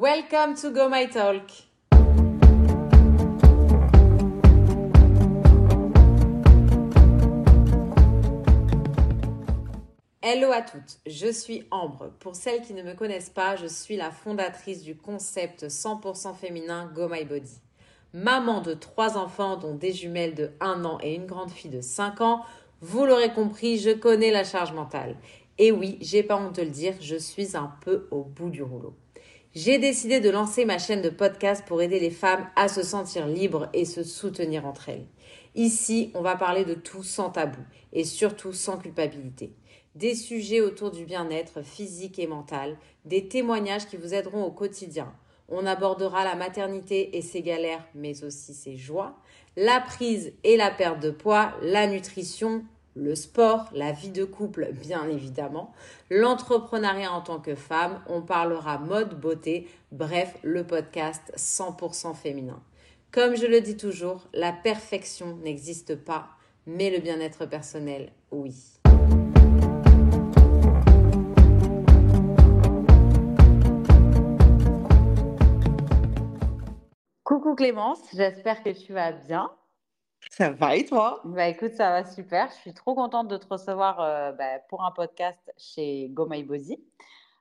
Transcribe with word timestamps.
Welcome 0.00 0.54
to 0.62 0.70
Go 0.70 0.88
My 0.88 1.10
Talk. 1.10 1.42
Hello 10.22 10.52
à 10.52 10.62
toutes, 10.62 11.00
je 11.06 11.30
suis 11.30 11.64
Ambre. 11.70 12.12
Pour 12.18 12.34
celles 12.34 12.62
qui 12.62 12.72
ne 12.72 12.82
me 12.82 12.94
connaissent 12.94 13.28
pas, 13.28 13.56
je 13.56 13.66
suis 13.66 13.98
la 13.98 14.10
fondatrice 14.10 14.82
du 14.82 14.96
concept 14.96 15.68
100% 15.68 16.34
féminin 16.34 16.90
Go 16.94 17.06
My 17.06 17.26
Body. 17.26 17.60
Maman 18.14 18.62
de 18.62 18.72
trois 18.72 19.18
enfants, 19.18 19.58
dont 19.58 19.74
des 19.74 19.92
jumelles 19.92 20.34
de 20.34 20.50
1 20.60 20.86
an 20.86 20.98
et 21.02 21.14
une 21.14 21.26
grande 21.26 21.50
fille 21.50 21.70
de 21.70 21.82
5 21.82 22.22
ans, 22.22 22.40
vous 22.80 23.04
l'aurez 23.04 23.34
compris, 23.34 23.76
je 23.76 23.90
connais 23.90 24.30
la 24.30 24.44
charge 24.44 24.72
mentale. 24.72 25.16
Et 25.58 25.72
oui, 25.72 25.98
j'ai 26.00 26.22
pas 26.22 26.38
honte 26.38 26.56
de 26.56 26.62
le 26.62 26.70
dire, 26.70 26.94
je 27.02 27.16
suis 27.16 27.54
un 27.54 27.70
peu 27.82 28.08
au 28.10 28.22
bout 28.24 28.48
du 28.48 28.62
rouleau. 28.62 28.94
J'ai 29.52 29.78
décidé 29.78 30.20
de 30.20 30.30
lancer 30.30 30.64
ma 30.64 30.78
chaîne 30.78 31.02
de 31.02 31.10
podcast 31.10 31.64
pour 31.66 31.82
aider 31.82 31.98
les 31.98 32.12
femmes 32.12 32.48
à 32.54 32.68
se 32.68 32.84
sentir 32.84 33.26
libres 33.26 33.68
et 33.72 33.84
se 33.84 34.04
soutenir 34.04 34.64
entre 34.64 34.90
elles. 34.90 35.08
Ici, 35.56 36.12
on 36.14 36.20
va 36.20 36.36
parler 36.36 36.64
de 36.64 36.74
tout 36.74 37.02
sans 37.02 37.30
tabou 37.30 37.58
et 37.92 38.04
surtout 38.04 38.52
sans 38.52 38.78
culpabilité. 38.78 39.52
Des 39.96 40.14
sujets 40.14 40.60
autour 40.60 40.92
du 40.92 41.04
bien-être 41.04 41.62
physique 41.62 42.20
et 42.20 42.28
mental, 42.28 42.78
des 43.04 43.26
témoignages 43.26 43.88
qui 43.88 43.96
vous 43.96 44.14
aideront 44.14 44.44
au 44.44 44.52
quotidien. 44.52 45.12
On 45.48 45.66
abordera 45.66 46.22
la 46.22 46.36
maternité 46.36 47.16
et 47.18 47.22
ses 47.22 47.42
galères, 47.42 47.84
mais 47.96 48.22
aussi 48.22 48.54
ses 48.54 48.76
joies, 48.76 49.16
la 49.56 49.80
prise 49.80 50.32
et 50.44 50.56
la 50.56 50.70
perte 50.70 51.00
de 51.00 51.10
poids, 51.10 51.54
la 51.60 51.88
nutrition, 51.88 52.64
le 52.94 53.14
sport, 53.14 53.70
la 53.72 53.92
vie 53.92 54.10
de 54.10 54.24
couple, 54.24 54.70
bien 54.72 55.08
évidemment, 55.08 55.72
l'entrepreneuriat 56.10 57.12
en 57.12 57.20
tant 57.20 57.40
que 57.40 57.54
femme, 57.54 58.00
on 58.08 58.22
parlera 58.22 58.78
mode, 58.78 59.18
beauté, 59.20 59.68
bref, 59.92 60.36
le 60.42 60.64
podcast 60.64 61.32
100% 61.36 62.14
féminin. 62.14 62.60
Comme 63.12 63.36
je 63.36 63.46
le 63.46 63.60
dis 63.60 63.76
toujours, 63.76 64.28
la 64.32 64.52
perfection 64.52 65.36
n'existe 65.36 65.96
pas, 65.96 66.28
mais 66.66 66.90
le 66.90 66.98
bien-être 66.98 67.46
personnel, 67.46 68.12
oui. 68.30 68.54
Coucou 77.24 77.54
Clémence, 77.54 78.00
j'espère 78.12 78.62
que 78.62 78.70
tu 78.70 78.92
vas 78.92 79.12
bien. 79.12 79.50
Ça 80.30 80.50
va 80.50 80.76
et 80.76 80.84
toi? 80.84 81.20
Bah 81.24 81.48
écoute, 81.48 81.72
ça 81.72 81.90
va 81.90 82.04
super. 82.04 82.50
Je 82.50 82.56
suis 82.56 82.74
trop 82.74 82.94
contente 82.94 83.28
de 83.28 83.36
te 83.36 83.46
recevoir 83.48 84.00
euh, 84.00 84.32
bah, 84.32 84.58
pour 84.68 84.84
un 84.84 84.90
podcast 84.90 85.38
chez 85.56 86.08
Go 86.10 86.26
My 86.28 86.42
Body. 86.42 86.78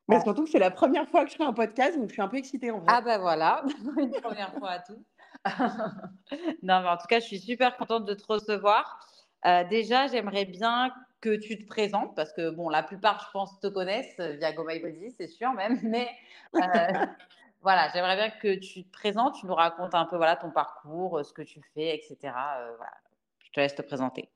Mais 0.08 0.17
bah, 0.17 0.23
surtout 0.23 0.45
que 0.45 0.49
c'est 0.49 0.59
la 0.59 0.71
première 0.71 1.08
fois 1.09 1.25
que 1.25 1.31
je 1.31 1.36
fais 1.36 1.44
un 1.44 1.53
podcast, 1.53 1.97
donc 1.97 2.08
je 2.09 2.13
suis 2.13 2.21
un 2.21 2.27
peu 2.27 2.38
excitée 2.38 2.71
en 2.71 2.80
vrai. 2.80 2.88
Ah 2.88 3.02
bah 3.02 3.19
voilà, 3.19 3.63
une 3.97 4.11
première 4.11 4.53
fois 4.53 4.71
à 4.71 4.80
tout. 4.80 5.03
non, 6.63 6.81
mais 6.81 6.89
en 6.89 6.97
tout 6.97 7.08
cas, 7.08 7.19
je 7.19 7.25
suis 7.25 7.39
super 7.39 7.77
contente 7.77 8.05
de 8.05 8.13
te 8.13 8.25
recevoir. 8.25 8.99
Euh, 9.45 9.64
déjà, 9.66 10.08
j'aimerais 10.08 10.45
bien 10.45 10.91
que 11.21 11.36
tu 11.36 11.58
te 11.58 11.67
présentes 11.67 12.16
parce 12.16 12.33
que 12.33 12.49
bon, 12.49 12.69
la 12.69 12.81
plupart, 12.81 13.23
je 13.27 13.31
pense, 13.31 13.59
te 13.59 13.67
connaissent 13.67 14.19
via 14.19 14.52
Go 14.53 14.64
My 14.66 14.80
Body, 14.80 15.11
c'est 15.11 15.27
sûr 15.27 15.53
même. 15.53 15.80
Mais 15.83 16.09
euh, 16.55 16.59
voilà, 17.61 17.89
j'aimerais 17.93 18.15
bien 18.15 18.29
que 18.29 18.55
tu 18.55 18.85
te 18.85 18.91
présentes, 18.91 19.35
tu 19.39 19.45
nous 19.45 19.55
racontes 19.55 19.93
un 19.93 20.05
peu 20.05 20.15
voilà, 20.15 20.35
ton 20.35 20.52
parcours, 20.52 21.23
ce 21.25 21.33
que 21.33 21.41
tu 21.41 21.61
fais, 21.73 21.95
etc. 21.95 22.17
Euh, 22.23 22.75
voilà. 22.77 22.93
Je 23.39 23.52
te 23.52 23.59
laisse 23.59 23.75
te 23.75 23.81
présenter. 23.81 24.29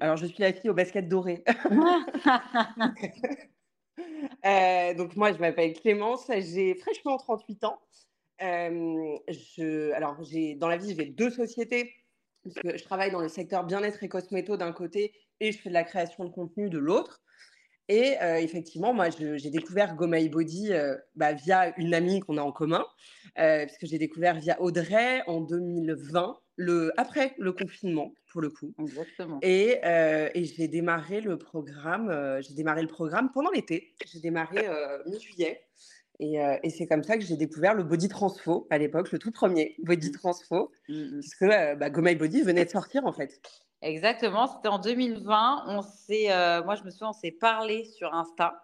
Alors, 0.00 0.16
je 0.16 0.26
suis 0.26 0.42
la 0.42 0.52
fille 0.52 0.70
au 0.70 0.74
basket 0.74 1.08
doré. 1.08 1.44
euh, 4.44 4.94
donc, 4.94 5.14
moi, 5.16 5.32
je 5.32 5.38
m'appelle 5.38 5.74
Clémence, 5.74 6.26
j'ai 6.28 6.74
fraîchement 6.74 7.18
38 7.18 7.64
ans. 7.64 7.80
Euh, 8.42 9.16
je, 9.28 9.92
alors, 9.92 10.16
dans 10.56 10.68
la 10.68 10.76
vie, 10.76 10.96
j'ai 10.96 11.06
deux 11.06 11.30
sociétés. 11.30 11.94
Parce 12.42 12.56
que 12.56 12.76
je 12.76 12.84
travaille 12.84 13.10
dans 13.10 13.20
le 13.20 13.28
secteur 13.28 13.64
bien-être 13.64 14.02
et 14.02 14.08
cosméto 14.08 14.58
d'un 14.58 14.72
côté 14.72 15.14
et 15.40 15.52
je 15.52 15.58
fais 15.58 15.70
de 15.70 15.74
la 15.74 15.84
création 15.84 16.24
de 16.24 16.30
contenu 16.30 16.68
de 16.68 16.78
l'autre. 16.78 17.22
Et 17.88 18.14
effectivement, 18.38 18.94
moi, 18.94 19.08
j'ai 19.10 19.50
découvert 19.50 19.94
Go 19.94 20.06
My 20.06 20.28
Body 20.28 20.70
bah, 21.16 21.32
via 21.34 21.78
une 21.78 21.92
amie 21.92 22.20
qu'on 22.20 22.38
a 22.38 22.42
en 22.42 22.52
commun, 22.52 22.84
parce 23.36 23.76
que 23.78 23.86
j'ai 23.86 23.98
découvert 23.98 24.36
via 24.36 24.60
Audrey 24.60 25.22
en 25.26 25.40
2020, 25.42 26.38
le, 26.56 26.92
après 26.96 27.34
le 27.38 27.52
confinement, 27.52 28.14
pour 28.32 28.40
le 28.40 28.48
coup. 28.48 28.72
Exactement. 28.78 29.38
Et, 29.42 29.80
et 29.84 30.44
j'ai 30.44 30.68
démarré 30.68 31.20
le 31.20 31.36
programme, 31.36 32.40
j'ai 32.40 32.54
démarré 32.54 32.80
le 32.80 32.88
programme 32.88 33.30
pendant 33.32 33.50
l'été. 33.50 33.94
J'ai 34.10 34.20
démarré 34.20 34.66
mi-juillet. 35.06 35.60
Et, 36.20 36.36
et 36.62 36.70
c'est 36.70 36.86
comme 36.86 37.02
ça 37.02 37.16
que 37.16 37.24
j'ai 37.24 37.36
découvert 37.36 37.74
le 37.74 37.82
body 37.82 38.08
transfo 38.08 38.66
à 38.70 38.78
l'époque, 38.78 39.10
le 39.10 39.18
tout 39.18 39.32
premier 39.32 39.74
body 39.82 40.10
mmh. 40.10 40.12
transfo, 40.12 40.70
mmh, 40.88 40.94
mmh. 40.94 41.20
puisque 41.20 41.44
bah, 41.44 41.90
Go 41.90 42.02
My 42.02 42.14
Body 42.14 42.42
venait 42.42 42.64
de 42.64 42.70
sortir 42.70 43.04
en 43.04 43.12
fait. 43.12 43.40
Exactement, 43.84 44.46
c'était 44.46 44.68
en 44.68 44.78
2020. 44.78 45.64
On 45.68 45.82
euh, 46.32 46.64
moi, 46.64 46.74
je 46.74 46.82
me 46.84 46.90
souviens, 46.90 47.10
on 47.10 47.12
s'est 47.12 47.32
parlé 47.32 47.84
sur 47.84 48.14
Insta. 48.14 48.63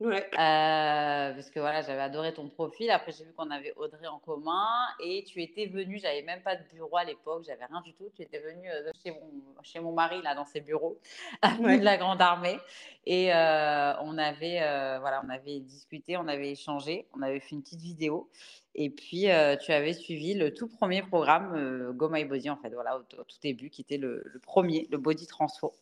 Ouais. 0.00 0.26
Euh, 0.32 1.34
parce 1.34 1.50
que 1.50 1.60
voilà, 1.60 1.82
j'avais 1.82 2.00
adoré 2.00 2.32
ton 2.32 2.48
profil. 2.48 2.90
Après, 2.90 3.12
j'ai 3.12 3.24
vu 3.24 3.34
qu'on 3.34 3.50
avait 3.50 3.74
Audrey 3.76 4.06
en 4.06 4.18
commun 4.18 4.66
et 4.98 5.24
tu 5.24 5.42
étais 5.42 5.66
venue. 5.66 5.98
J'avais 5.98 6.22
même 6.22 6.40
pas 6.40 6.56
de 6.56 6.62
bureau 6.72 6.96
à 6.96 7.04
l'époque, 7.04 7.44
j'avais 7.46 7.66
rien 7.66 7.82
du 7.82 7.92
tout. 7.92 8.10
Tu 8.16 8.22
étais 8.22 8.38
venue 8.38 8.70
euh, 8.70 8.90
chez 9.04 9.10
mon, 9.10 9.62
chez 9.62 9.78
mon 9.78 9.92
mari 9.92 10.22
là 10.22 10.34
dans 10.34 10.46
ses 10.46 10.62
bureaux, 10.62 10.98
de 11.42 11.84
la 11.84 11.98
Grande 11.98 12.22
Armée. 12.22 12.58
Et 13.04 13.34
euh, 13.34 13.92
on 14.00 14.16
avait 14.16 14.60
voilà, 15.00 15.22
on 15.26 15.28
avait 15.28 15.60
discuté, 15.60 16.16
on 16.16 16.28
avait 16.28 16.50
échangé, 16.50 17.06
on 17.14 17.20
avait 17.20 17.40
fait 17.40 17.54
une 17.54 17.62
petite 17.62 17.82
vidéo. 17.82 18.30
Et 18.74 18.88
puis, 18.88 19.26
tu 19.60 19.72
avais 19.72 19.92
suivi 19.92 20.32
le 20.32 20.54
tout 20.54 20.68
premier 20.68 21.02
programme 21.02 21.92
Go 21.92 22.08
My 22.08 22.24
Body, 22.24 22.48
en 22.48 22.56
fait, 22.56 22.70
voilà, 22.70 22.96
au, 22.96 23.02
tout 23.02 23.38
début, 23.42 23.68
qui 23.68 23.82
était 23.82 23.98
le, 23.98 24.22
le 24.24 24.38
premier, 24.38 24.86
le 24.90 24.96
Body 24.96 25.26
Transfo. 25.26 25.74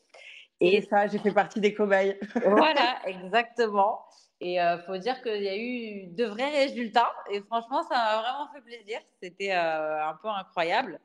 Et 0.60 0.82
ça, 0.82 1.06
j'ai 1.06 1.18
fait 1.18 1.32
partie 1.32 1.60
des 1.60 1.72
cobayes. 1.72 2.18
voilà, 2.44 2.98
exactement. 3.06 4.04
Et 4.40 4.54
il 4.54 4.58
euh, 4.58 4.78
faut 4.78 4.96
dire 4.98 5.20
qu'il 5.22 5.42
y 5.42 5.48
a 5.48 5.56
eu 5.56 6.06
de 6.08 6.24
vrais 6.24 6.50
résultats. 6.50 7.10
Et 7.30 7.40
franchement, 7.42 7.82
ça 7.82 7.94
m'a 7.94 8.20
vraiment 8.20 8.48
fait 8.52 8.60
plaisir. 8.60 9.00
C'était 9.22 9.52
euh, 9.52 10.08
un 10.08 10.14
peu 10.14 10.28
incroyable. 10.28 11.00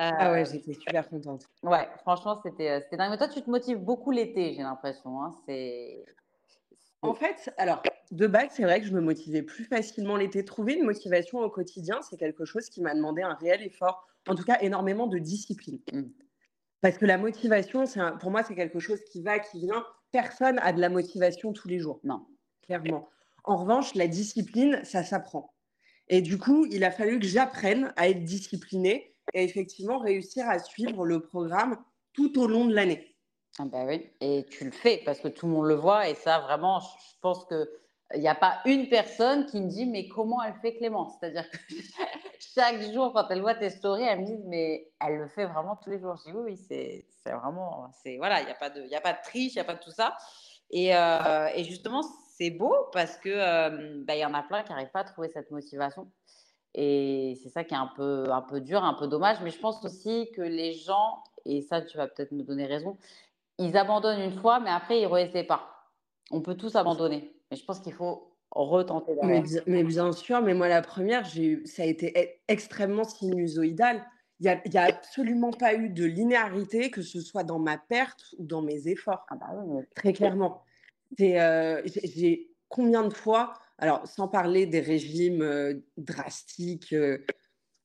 Euh, 0.00 0.10
ah 0.18 0.32
ouais, 0.32 0.44
j'étais 0.44 0.74
super 0.74 1.08
contente. 1.08 1.46
Ouais, 1.62 1.88
franchement, 2.02 2.40
c'était 2.42 2.80
dingue. 2.92 3.10
Mais 3.10 3.18
toi, 3.18 3.28
tu 3.28 3.40
te 3.40 3.48
motives 3.48 3.78
beaucoup 3.78 4.10
l'été, 4.10 4.54
j'ai 4.54 4.62
l'impression. 4.62 5.22
Hein. 5.22 5.30
C'est. 5.46 6.04
En 7.00 7.14
fait, 7.14 7.54
alors, 7.58 7.82
de 8.10 8.26
base, 8.26 8.48
c'est 8.52 8.62
vrai 8.62 8.80
que 8.80 8.86
je 8.86 8.92
me 8.92 9.00
motivais 9.00 9.42
plus 9.42 9.64
facilement 9.64 10.16
l'été. 10.16 10.44
Trouver 10.44 10.74
une 10.74 10.84
motivation 10.84 11.40
au 11.40 11.50
quotidien, 11.50 12.00
c'est 12.02 12.16
quelque 12.16 12.44
chose 12.44 12.68
qui 12.70 12.80
m'a 12.80 12.94
demandé 12.94 13.22
un 13.22 13.34
réel 13.34 13.62
effort, 13.62 14.06
en 14.26 14.34
tout 14.34 14.42
cas 14.42 14.58
énormément 14.60 15.06
de 15.06 15.18
discipline. 15.18 15.80
Parce 16.84 16.98
que 16.98 17.06
la 17.06 17.16
motivation, 17.16 17.84
pour 18.20 18.30
moi, 18.30 18.42
c'est 18.42 18.54
quelque 18.54 18.78
chose 18.78 19.02
qui 19.10 19.22
va, 19.22 19.38
qui 19.38 19.60
vient. 19.60 19.86
Personne 20.12 20.58
a 20.58 20.70
de 20.70 20.82
la 20.82 20.90
motivation 20.90 21.54
tous 21.54 21.66
les 21.66 21.78
jours. 21.78 21.98
Non. 22.04 22.26
Clairement. 22.62 23.08
En 23.44 23.56
revanche, 23.56 23.94
la 23.94 24.06
discipline, 24.06 24.84
ça 24.84 25.02
s'apprend. 25.02 25.54
Et 26.08 26.20
du 26.20 26.36
coup, 26.36 26.66
il 26.66 26.84
a 26.84 26.90
fallu 26.90 27.18
que 27.18 27.24
j'apprenne 27.24 27.94
à 27.96 28.10
être 28.10 28.22
disciplinée 28.22 29.16
et 29.32 29.44
effectivement 29.44 29.96
réussir 29.96 30.46
à 30.46 30.58
suivre 30.58 31.06
le 31.06 31.20
programme 31.20 31.82
tout 32.12 32.38
au 32.38 32.46
long 32.46 32.66
de 32.66 32.74
l'année. 32.74 33.16
Ah 33.58 33.64
bah 33.64 33.86
oui, 33.86 34.10
et 34.20 34.44
tu 34.50 34.66
le 34.66 34.70
fais 34.70 35.00
parce 35.06 35.20
que 35.20 35.28
tout 35.28 35.46
le 35.46 35.52
monde 35.52 35.66
le 35.66 35.76
voit 35.76 36.10
et 36.10 36.14
ça, 36.14 36.40
vraiment, 36.40 36.80
je 36.80 37.16
pense 37.22 37.46
que 37.46 37.66
il 38.14 38.20
n'y 38.20 38.28
a 38.28 38.34
pas 38.34 38.60
une 38.66 38.90
personne 38.90 39.46
qui 39.46 39.58
me 39.58 39.68
dit 39.68 39.86
mais 39.86 40.06
comment 40.06 40.42
elle 40.42 40.54
fait 40.60 40.74
Clémence? 40.74 41.14
C'est-à-dire 41.18 41.48
que 41.48 41.56
chaque 42.54 42.80
jour, 42.92 43.12
quand 43.12 43.26
elle 43.30 43.40
voit 43.40 43.54
tes 43.54 43.70
stories, 43.70 44.04
elle 44.04 44.20
me 44.20 44.26
dit 44.26 44.38
mais 44.44 44.92
elle 45.00 45.16
le 45.16 45.28
fait 45.28 45.46
vraiment 45.46 45.76
tous 45.76 45.90
les 45.90 45.98
jours. 45.98 46.16
Je 46.16 46.30
dis 46.30 46.36
oui, 46.36 46.56
c'est, 46.56 47.06
vraiment, 47.26 47.90
c'est 48.02 48.16
voilà, 48.16 48.40
il 48.40 48.46
n'y 48.46 48.52
a 48.52 48.56
pas 48.56 48.70
de, 48.70 48.94
a 48.94 49.00
pas 49.00 49.12
de 49.12 49.22
triche, 49.22 49.52
il 49.52 49.56
n'y 49.56 49.60
a 49.60 49.64
pas 49.64 49.74
de 49.74 49.82
tout 49.82 49.90
ça. 49.90 50.16
Et, 50.70 50.94
euh, 50.94 51.48
justement, 51.64 52.02
c'est 52.36 52.50
beau 52.50 52.74
parce 52.92 53.16
que 53.18 53.28
euh, 53.28 54.02
bah, 54.04 54.14
il 54.14 54.20
y 54.20 54.24
en 54.24 54.34
a 54.34 54.42
plein 54.42 54.62
qui 54.62 54.72
n'arrivent 54.72 54.90
pas 54.90 55.00
à 55.00 55.04
trouver 55.04 55.28
cette 55.28 55.50
motivation. 55.50 56.10
Et 56.74 57.38
c'est 57.42 57.50
ça 57.50 57.64
qui 57.64 57.74
est 57.74 57.78
un 57.78 57.90
peu, 57.94 58.30
un 58.30 58.42
peu 58.42 58.60
dur, 58.60 58.82
un 58.82 58.94
peu 58.94 59.06
dommage. 59.06 59.38
Mais 59.42 59.50
je 59.50 59.58
pense 59.58 59.84
aussi 59.84 60.30
que 60.34 60.42
les 60.42 60.72
gens, 60.74 61.22
et 61.44 61.62
ça 61.62 61.82
tu 61.82 61.96
vas 61.96 62.08
peut-être 62.08 62.32
me 62.32 62.42
donner 62.42 62.66
raison, 62.66 62.96
ils 63.58 63.76
abandonnent 63.76 64.20
une 64.20 64.38
fois, 64.40 64.60
mais 64.60 64.70
après 64.70 64.98
ils 64.98 65.04
ne 65.04 65.08
réessaient 65.08 65.44
pas. 65.44 65.90
On 66.30 66.40
peut 66.40 66.56
tous 66.56 66.74
abandonner. 66.76 67.32
Mais 67.50 67.56
je 67.56 67.64
pense 67.64 67.80
qu'il 67.80 67.92
faut 67.92 68.33
retenter 68.54 69.12
mais 69.22 69.40
bien, 69.40 69.62
mais 69.66 69.84
bien, 69.84 70.12
sûr, 70.12 70.40
mais 70.42 70.54
moi 70.54 70.68
la 70.68 70.82
première, 70.82 71.24
eu, 71.36 71.66
ça 71.66 71.82
a 71.82 71.86
été 71.86 72.12
e, 72.16 72.28
extrêmement 72.48 73.04
sinusoïdal. 73.04 74.04
Il 74.40 74.44
n'y 74.44 74.78
a, 74.78 74.82
a, 74.82 74.86
absolument 74.86 75.52
pas 75.52 75.74
eu 75.74 75.90
de 75.90 76.04
linéarité, 76.04 76.90
que 76.90 77.02
ce 77.02 77.20
soit 77.20 77.44
dans 77.44 77.58
ma 77.58 77.78
perte 77.78 78.34
ou 78.38 78.44
dans 78.44 78.62
mes 78.62 78.88
efforts. 78.88 79.24
Ah 79.30 79.36
bah 79.36 79.46
oui, 79.56 79.82
Très 79.94 80.12
clairement. 80.12 80.62
Euh, 81.20 81.82
j'ai 81.84 82.50
combien 82.68 83.06
de 83.06 83.12
fois, 83.12 83.54
alors 83.78 84.06
sans 84.06 84.28
parler 84.28 84.66
des 84.66 84.80
régimes 84.80 85.42
euh, 85.42 85.74
drastiques, 85.96 86.92
euh, 86.92 87.24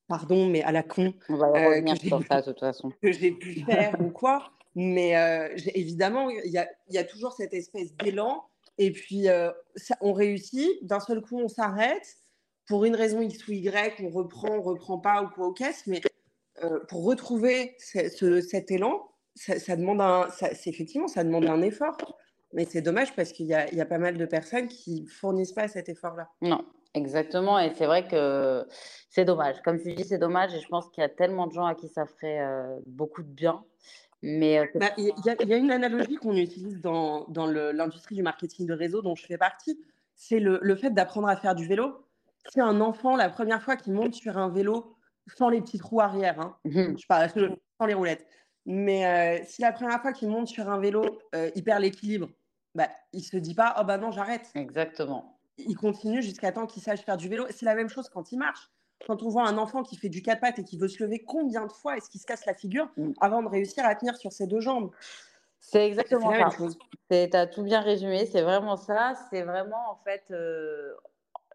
pardon, 0.08 0.48
mais 0.48 0.64
à 0.64 0.72
la 0.72 0.84
con. 0.84 1.14
On 1.30 1.36
va 1.36 1.48
revenir 1.48 1.98
sur 1.98 2.26
ça 2.28 2.42
de 2.42 2.46
toute 2.46 2.60
façon. 2.60 2.92
Que 3.02 3.12
j'ai 3.12 3.32
pu 3.32 3.62
faire 3.62 3.96
ou 4.02 4.10
quoi. 4.10 4.52
Mais 4.76 5.14
évidemment, 5.74 6.30
il 6.30 6.52
y 6.52 6.58
a, 6.58 6.70
y 6.90 6.98
a, 6.98 7.04
toujours 7.04 7.34
cette 7.34 7.54
espèce 7.54 7.94
d'élan 7.98 8.49
et 8.80 8.92
puis, 8.92 9.28
on 10.02 10.14
réussit, 10.14 10.84
d'un 10.84 11.00
seul 11.00 11.22
coup, 11.22 11.38
on 11.38 11.48
s'arrête 11.48 12.18
pour 12.70 12.86
une 12.86 12.96
raison 12.96 13.20
X 13.20 13.48
ou 13.48 13.52
Y, 13.52 14.00
on 14.02 14.10
reprend, 14.10 14.52
on 14.52 14.62
reprend 14.62 15.00
pas 15.00 15.24
ou 15.24 15.30
quoi 15.30 15.48
au 15.48 15.54
caisse, 15.54 15.86
mais 15.88 16.02
euh, 16.64 16.80
pour 16.88 17.04
retrouver 17.04 17.76
cet 17.80 18.72
élan, 18.72 19.10
ça, 19.36 19.76
demande 19.76 20.02
un, 20.02 20.28
effectivement, 20.66 21.08
ça 21.08 21.24
demande 21.24 21.46
un 21.48 21.62
effort. 21.62 21.98
Mais 22.54 22.66
c'est 22.66 22.82
dommage 22.82 23.16
parce 23.16 23.32
qu'il 23.32 23.48
y, 23.48 23.50
y 23.50 23.82
a, 23.82 23.86
pas 23.86 23.98
mal 23.98 24.18
de 24.18 24.26
personnes 24.26 24.68
qui 24.68 25.06
fournissent 25.08 25.52
pas 25.52 25.68
cet 25.68 25.90
effort-là. 25.90 26.30
Non, 26.42 26.64
exactement. 26.94 27.60
Et 27.60 27.74
c'est 27.76 27.86
vrai 27.86 28.08
que 28.08 28.66
c'est 29.10 29.26
dommage. 29.26 29.62
Comme 29.64 29.80
tu 29.80 29.94
dis, 29.94 30.04
c'est 30.04 30.18
dommage. 30.18 30.54
Et 30.54 30.60
je 30.60 30.68
pense 30.68 30.90
qu'il 30.90 31.02
y 31.02 31.06
a 31.06 31.10
tellement 31.10 31.48
de 31.48 31.54
gens 31.54 31.66
à 31.66 31.76
qui 31.76 31.88
ça 31.88 32.06
ferait 32.06 32.40
euh, 32.40 32.80
beaucoup 32.86 33.24
de 33.24 33.32
bien. 33.32 33.64
Mais 34.22 34.60
euh, 34.60 34.66
bah, 34.76 34.92
il 34.98 35.14
y, 35.26 35.54
a 35.54 35.58
une 35.58 35.72
analogie 35.72 36.16
qu'on 36.16 36.36
utilise 36.36 36.82
dans, 36.82 37.26
dans 37.30 37.48
l'industrie 37.48 38.16
du 38.16 38.24
marketing 38.24 38.66
de 38.66 38.74
réseau 38.74 39.02
dont 39.02 39.16
je 39.16 39.26
fais 39.26 39.38
partie. 39.38 39.80
C'est 40.16 40.40
le, 40.40 40.60
le, 40.62 40.76
fait 40.76 40.90
d'apprendre 40.90 41.30
à 41.30 41.38
faire 41.38 41.56
du 41.56 41.66
vélo. 41.66 42.06
Si 42.52 42.60
un 42.60 42.82
enfant, 42.82 43.16
la 43.16 43.30
première 43.30 43.62
fois 43.62 43.78
qu'il 43.78 43.94
monte 43.94 44.14
sur 44.14 44.38
un 44.38 44.50
vélo, 44.50 44.98
sans 45.38 45.50
les 45.50 45.62
petites 45.62 45.82
roues 45.82 46.02
arrière, 46.02 46.40
hein, 46.40 46.58
mmh 46.66 46.98
je 46.98 47.08
parle 47.08 47.30
sans 47.30 47.86
les 47.86 47.94
roulettes, 47.94 48.26
mais 48.66 49.06
euh, 49.06 49.44
si 49.48 49.62
la 49.62 49.72
première 49.72 50.02
fois 50.02 50.14
qu'il 50.14 50.30
monte 50.30 50.48
sur 50.48 50.70
un 50.70 50.80
vélo, 50.80 51.20
euh, 51.36 51.50
il 51.56 51.64
perd 51.64 51.82
l'équilibre, 51.82 52.30
bah, 52.76 52.90
il 53.14 53.24
se 53.24 53.38
dit 53.38 53.56
pas, 53.56 53.76
oh 53.80 53.84
bah 53.84 53.98
non, 53.98 54.12
j'arrête. 54.12 54.50
Exactement. 54.56 55.40
Il 55.58 55.76
continue 55.76 56.22
jusqu'à 56.22 56.52
temps 56.52 56.68
qu'il 56.68 56.82
sache 56.82 57.02
faire 57.02 57.18
du 57.18 57.28
vélo. 57.30 57.46
C'est 57.50 57.66
la 57.66 57.76
même 57.76 57.90
chose 57.90 58.10
quand 58.10 58.32
il 58.32 58.38
marche. 58.38 58.70
Quand 59.08 59.24
on 59.24 59.30
voit 59.30 59.48
un 59.48 59.58
enfant 59.58 59.84
qui 59.84 59.96
fait 59.96 60.10
du 60.10 60.22
quatre 60.22 60.42
pattes 60.42 60.60
et 60.60 60.64
qui 60.64 60.78
veut 60.78 60.88
se 60.88 61.02
lever, 61.04 61.20
combien 61.20 61.66
de 61.66 61.72
fois 61.72 61.98
est-ce 61.98 62.10
qu'il 62.10 62.20
se 62.20 62.26
casse 62.26 62.46
la 62.46 62.54
figure 62.54 62.90
mmh. 62.98 63.12
avant 63.22 63.42
de 63.42 63.48
réussir 63.48 63.86
à 63.86 63.96
tenir 63.96 64.16
sur 64.18 64.32
ses 64.32 64.46
deux 64.46 64.60
jambes? 64.60 64.92
C'est 65.60 65.88
exactement 65.88 66.32
ça. 66.32 66.50
Tu 67.10 67.36
as 67.36 67.48
tout 67.48 67.64
bien 67.64 67.82
résumé. 67.82 68.26
C'est 68.26 68.42
vraiment 68.42 68.78
ça. 68.78 69.14
C'est 69.30 69.44
vraiment, 69.44 69.92
en 69.92 69.96
fait, 70.04 70.24
euh, 70.32 70.94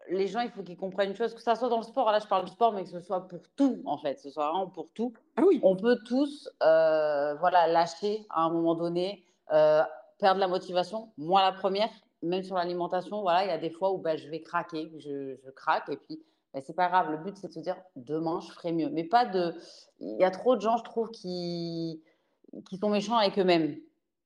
les 0.09 0.27
gens, 0.27 0.41
il 0.41 0.49
faut 0.51 0.63
qu'ils 0.63 0.77
comprennent 0.77 1.09
une 1.09 1.15
chose, 1.15 1.33
que 1.33 1.41
ça 1.41 1.55
soit 1.55 1.69
dans 1.69 1.77
le 1.77 1.83
sport, 1.83 2.11
là 2.11 2.19
je 2.19 2.27
parle 2.27 2.45
du 2.45 2.51
sport, 2.51 2.73
mais 2.73 2.83
que 2.83 2.89
ce 2.89 2.99
soit 2.99 3.27
pour 3.27 3.41
tout, 3.55 3.81
en 3.85 3.97
fait, 3.97 4.19
ce 4.19 4.29
soit 4.29 4.49
vraiment 4.49 4.67
pour 4.67 4.89
tout. 4.93 5.13
Ah 5.37 5.43
oui. 5.45 5.59
On 5.63 5.75
peut 5.75 5.97
tous, 6.05 6.49
euh, 6.63 7.35
voilà, 7.35 7.67
lâcher 7.67 8.25
à 8.29 8.43
un 8.43 8.49
moment 8.49 8.75
donné, 8.75 9.25
euh, 9.51 9.81
perdre 10.19 10.39
la 10.39 10.47
motivation. 10.47 11.11
Moi, 11.17 11.41
la 11.41 11.51
première, 11.51 11.89
même 12.21 12.43
sur 12.43 12.55
l'alimentation, 12.55 13.21
voilà, 13.21 13.45
il 13.45 13.47
y 13.47 13.53
a 13.53 13.57
des 13.57 13.69
fois 13.69 13.91
où 13.91 13.97
ben, 13.97 14.17
je 14.17 14.29
vais 14.29 14.41
craquer, 14.41 14.91
je, 14.97 15.35
craque, 15.51 15.89
et 15.89 15.97
puis 15.97 16.21
ben, 16.55 16.63
c'est 16.65 16.73
pas 16.73 16.87
grave. 16.87 17.11
Le 17.11 17.17
but, 17.17 17.35
c'est 17.35 17.49
de 17.49 17.53
se 17.53 17.59
dire, 17.59 17.75
demain, 17.97 18.39
je 18.39 18.49
ferai 18.53 18.71
mieux. 18.71 18.89
Mais 18.89 19.03
pas 19.03 19.25
de. 19.25 19.53
Il 19.99 20.17
y 20.17 20.23
a 20.23 20.31
trop 20.31 20.55
de 20.55 20.61
gens, 20.61 20.77
je 20.77 20.83
trouve, 20.83 21.11
qui, 21.11 22.01
qui 22.69 22.77
sont 22.77 22.89
méchants 22.89 23.17
avec 23.17 23.37
eux-mêmes. 23.37 23.75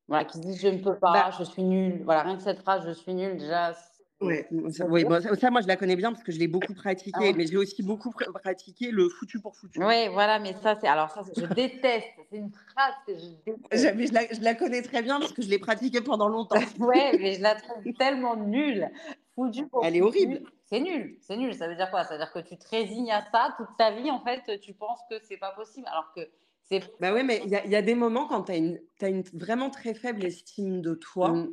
Voilà, 0.06 0.24
qui 0.24 0.38
se 0.38 0.42
disent, 0.42 0.60
je 0.60 0.68
ne 0.68 0.78
peux 0.78 0.96
pas, 0.96 1.12
bah 1.12 1.30
je 1.36 1.42
suis 1.42 1.64
nul. 1.64 2.02
Voilà, 2.04 2.22
rien 2.22 2.36
que 2.36 2.42
cette 2.42 2.60
phrase, 2.60 2.86
je 2.86 2.92
suis 2.92 3.14
nul, 3.14 3.36
déjà, 3.36 3.72
Ouais, 4.20 4.46
ça, 4.70 4.84
oui, 4.86 5.04
ça, 5.40 5.50
moi, 5.50 5.62
je 5.62 5.66
la 5.66 5.76
connais 5.76 5.96
bien 5.96 6.12
parce 6.12 6.22
que 6.22 6.30
je 6.30 6.38
l'ai 6.38 6.46
beaucoup 6.46 6.74
pratiqué, 6.74 7.30
ah 7.30 7.32
mais 7.34 7.46
j'ai 7.46 7.56
aussi 7.56 7.82
beaucoup 7.82 8.10
pratiqué 8.10 8.90
le 8.90 9.08
foutu 9.08 9.40
pour 9.40 9.56
foutu. 9.56 9.82
Oui, 9.82 10.08
voilà, 10.12 10.38
mais 10.38 10.52
ça, 10.62 10.76
c'est. 10.78 10.88
Alors, 10.88 11.10
ça, 11.10 11.22
je 11.34 11.46
déteste. 11.46 12.06
C'est 12.30 12.36
une 12.36 12.52
phrase 12.52 12.94
que 13.06 13.14
je 13.14 13.26
déteste. 13.46 13.72
Je, 13.72 14.12
la, 14.12 14.26
je, 14.30 14.40
la, 14.42 14.54
connais 14.54 14.82
très 14.82 15.00
bien 15.00 15.20
parce 15.20 15.32
que 15.32 15.40
je 15.40 15.48
l'ai 15.48 15.58
pratiquée 15.58 16.02
pendant 16.02 16.28
longtemps. 16.28 16.60
oui, 16.80 16.98
mais 17.18 17.34
je 17.34 17.40
la 17.40 17.54
trouve 17.54 17.82
tellement 17.98 18.36
nulle. 18.36 18.90
Foutu 19.34 19.66
pour 19.66 19.86
Elle 19.86 19.96
est 19.96 20.02
horrible. 20.02 20.42
C'est 20.66 20.80
nul. 20.80 21.16
C'est 21.22 21.38
nul. 21.38 21.54
Ça 21.54 21.66
veut 21.66 21.76
dire 21.76 21.90
quoi? 21.90 22.04
Ça 22.04 22.12
veut 22.12 22.18
dire 22.18 22.30
que 22.30 22.40
tu 22.40 22.58
te 22.58 22.68
résignes 22.68 23.12
à 23.12 23.24
ça 23.32 23.54
toute 23.56 23.74
ta 23.78 23.90
vie. 23.90 24.10
En 24.10 24.22
fait, 24.22 24.60
tu 24.60 24.74
penses 24.74 25.00
que 25.08 25.16
c'est 25.22 25.38
pas 25.38 25.52
possible. 25.52 25.86
Alors 25.90 26.12
que. 26.14 26.28
c'est. 26.68 26.82
Bah 27.00 27.14
ouais, 27.14 27.22
mais 27.22 27.40
il 27.46 27.48
y, 27.48 27.70
y, 27.70 27.76
a 27.76 27.82
des 27.82 27.94
moments 27.94 28.26
quand 28.26 28.42
tu 28.42 28.52
as 28.52 28.56
une, 28.56 28.78
as 29.00 29.08
une 29.08 29.22
vraiment 29.32 29.70
très 29.70 29.94
faible 29.94 30.26
estime 30.26 30.82
de 30.82 30.94
toi. 30.94 31.30
Mmh. 31.30 31.52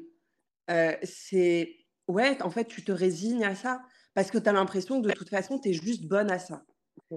Euh, 0.69 0.97
c'est 1.03 1.86
Ouais, 2.07 2.41
en 2.41 2.49
fait, 2.49 2.65
tu 2.65 2.83
te 2.83 2.91
résignes 2.91 3.43
à 3.43 3.55
ça 3.55 3.81
parce 4.13 4.31
que 4.31 4.37
tu 4.37 4.49
as 4.49 4.53
l'impression 4.53 5.01
que 5.01 5.07
de 5.07 5.13
toute 5.13 5.29
façon, 5.29 5.59
tu 5.59 5.69
es 5.69 5.73
juste 5.73 6.05
bonne 6.05 6.31
à 6.31 6.39
ça. 6.39 6.63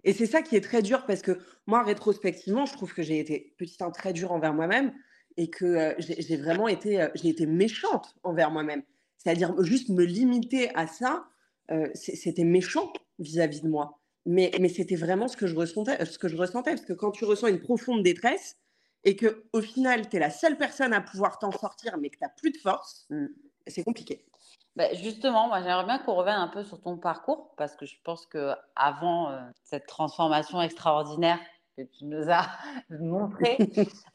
Et 0.04 0.12
c'est 0.12 0.26
ça 0.26 0.42
qui 0.42 0.56
est 0.56 0.60
très 0.60 0.82
dur 0.82 1.04
parce 1.06 1.22
que 1.22 1.38
moi, 1.66 1.82
rétrospectivement, 1.82 2.66
je 2.66 2.72
trouve 2.72 2.92
que 2.92 3.02
j'ai 3.02 3.18
été 3.18 3.54
petit 3.58 3.82
un 3.82 3.90
très 3.90 4.12
dur 4.12 4.32
envers 4.32 4.52
moi-même 4.52 4.92
et 5.36 5.48
que 5.48 5.64
euh, 5.64 5.94
j'ai 5.98 6.36
vraiment 6.36 6.68
été, 6.68 7.00
euh, 7.00 7.08
j'ai 7.14 7.28
été 7.28 7.46
méchante 7.46 8.14
envers 8.22 8.50
moi-même. 8.50 8.82
C'est-à-dire 9.16 9.54
juste 9.62 9.88
me 9.88 10.04
limiter 10.04 10.74
à 10.76 10.86
ça, 10.86 11.24
euh, 11.70 11.88
c'était 11.94 12.44
méchant 12.44 12.92
vis-à-vis 13.18 13.62
de 13.62 13.68
moi. 13.68 14.00
Mais, 14.26 14.50
mais 14.60 14.68
c'était 14.68 14.96
vraiment 14.96 15.28
ce 15.28 15.36
que, 15.36 15.46
je 15.46 15.56
ressentais, 15.56 16.04
ce 16.04 16.18
que 16.18 16.28
je 16.28 16.36
ressentais. 16.36 16.72
Parce 16.72 16.84
que 16.84 16.92
quand 16.92 17.10
tu 17.10 17.24
ressens 17.24 17.48
une 17.48 17.60
profonde 17.60 18.02
détresse 18.02 18.56
et 19.04 19.16
que 19.16 19.44
au 19.52 19.62
final, 19.62 20.08
tu 20.08 20.16
es 20.16 20.20
la 20.20 20.30
seule 20.30 20.58
personne 20.58 20.92
à 20.92 21.00
pouvoir 21.00 21.38
t'en 21.38 21.52
sortir, 21.52 21.96
mais 21.98 22.10
que 22.10 22.16
tu 22.16 22.22
n'as 22.22 22.30
plus 22.30 22.50
de 22.50 22.58
force, 22.58 23.06
mmh. 23.10 23.26
c'est 23.66 23.82
compliqué. 23.82 24.26
Bah, 24.76 24.92
justement, 24.94 25.48
moi, 25.48 25.62
j'aimerais 25.62 25.84
bien 25.84 25.98
qu'on 25.98 26.14
revienne 26.14 26.36
un 26.38 26.48
peu 26.48 26.62
sur 26.62 26.80
ton 26.80 26.96
parcours 26.96 27.54
parce 27.56 27.74
que 27.74 27.86
je 27.86 27.96
pense 28.04 28.26
que 28.26 28.54
avant 28.76 29.30
euh, 29.30 29.40
cette 29.64 29.86
transformation 29.86 30.62
extraordinaire 30.62 31.38
que 31.76 31.82
tu 31.82 32.04
nous 32.04 32.30
as 32.30 32.46
montrée, 32.90 33.56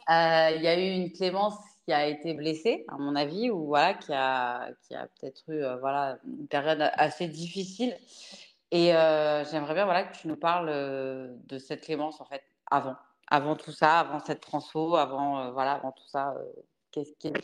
euh, 0.10 0.52
il 0.56 0.62
y 0.62 0.68
a 0.68 0.80
eu 0.80 0.92
une 0.92 1.12
Clémence 1.12 1.58
qui 1.86 1.94
a 1.94 2.08
été 2.08 2.34
blessée, 2.34 2.86
à 2.88 2.98
mon 2.98 3.16
avis, 3.16 3.50
ou 3.52 3.66
voilà, 3.66 3.94
qui 3.96 4.14
a, 4.14 4.70
qui 4.88 4.96
a 4.96 5.08
peut-être 5.08 5.44
eu 5.50 5.62
euh, 5.62 5.76
voilà, 5.78 6.18
une 6.26 6.48
période 6.48 6.82
assez 6.94 7.28
difficile. 7.28 7.96
Et 8.72 8.88
j'aimerais 8.88 9.74
bien 9.74 9.86
voilà, 9.86 10.04
que 10.04 10.18
tu 10.18 10.28
nous 10.28 10.36
parles 10.36 10.68
de 10.68 11.58
cette 11.60 11.82
Clémence, 11.82 12.20
en 12.20 12.26
fait, 12.26 12.42
avant, 12.70 12.96
avant 13.28 13.56
tout 13.56 13.72
ça, 13.72 14.00
avant 14.00 14.20
cette 14.20 14.42
transfo, 14.42 14.96
avant, 14.96 15.52
voilà, 15.52 15.74
avant 15.74 15.92
tout 15.92 16.08
ça. 16.08 16.34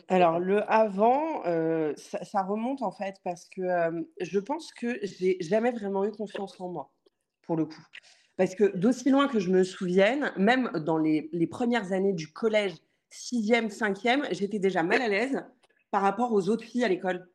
Alors, 0.08 0.40
le 0.40 0.70
avant, 0.72 1.46
euh, 1.46 1.94
ça, 1.98 2.44
remonte 2.44 2.82
en 2.82 2.92
fait 2.92 3.16
parce 3.24 3.48
que 3.50 3.62
euh, 3.62 4.02
je 4.20 4.40
pense 4.40 4.72
que 4.74 5.00
j'ai 5.04 5.38
jamais 5.42 5.72
vraiment 5.72 6.06
eu 6.06 6.12
confiance 6.12 6.60
en 6.60 6.70
moi, 6.70 6.92
pour 7.42 7.56
le 7.56 7.66
coup. 7.66 7.86
Parce 8.38 8.56
que 8.56 8.76
d'aussi 8.76 9.10
loin 9.10 9.28
que 9.28 9.40
je 9.40 9.50
me 9.50 9.64
souvienne, 9.64 10.32
même 10.38 10.72
dans 10.86 10.98
les, 10.98 11.30
premières 11.50 11.92
années 11.92 12.14
du 12.14 12.32
collège, 12.32 12.74
6e, 13.12 13.70
5e, 13.70 14.34
j'étais 14.34 14.60
déjà 14.60 14.84
mal 14.84 15.02
à 15.02 15.08
l'aise 15.08 15.44
par 15.92 16.02
rapport 16.02 16.32
aux 16.32 16.50
autres 16.50 16.64
filles 16.64 16.84
à 16.84 16.88
l'école. 16.88 17.30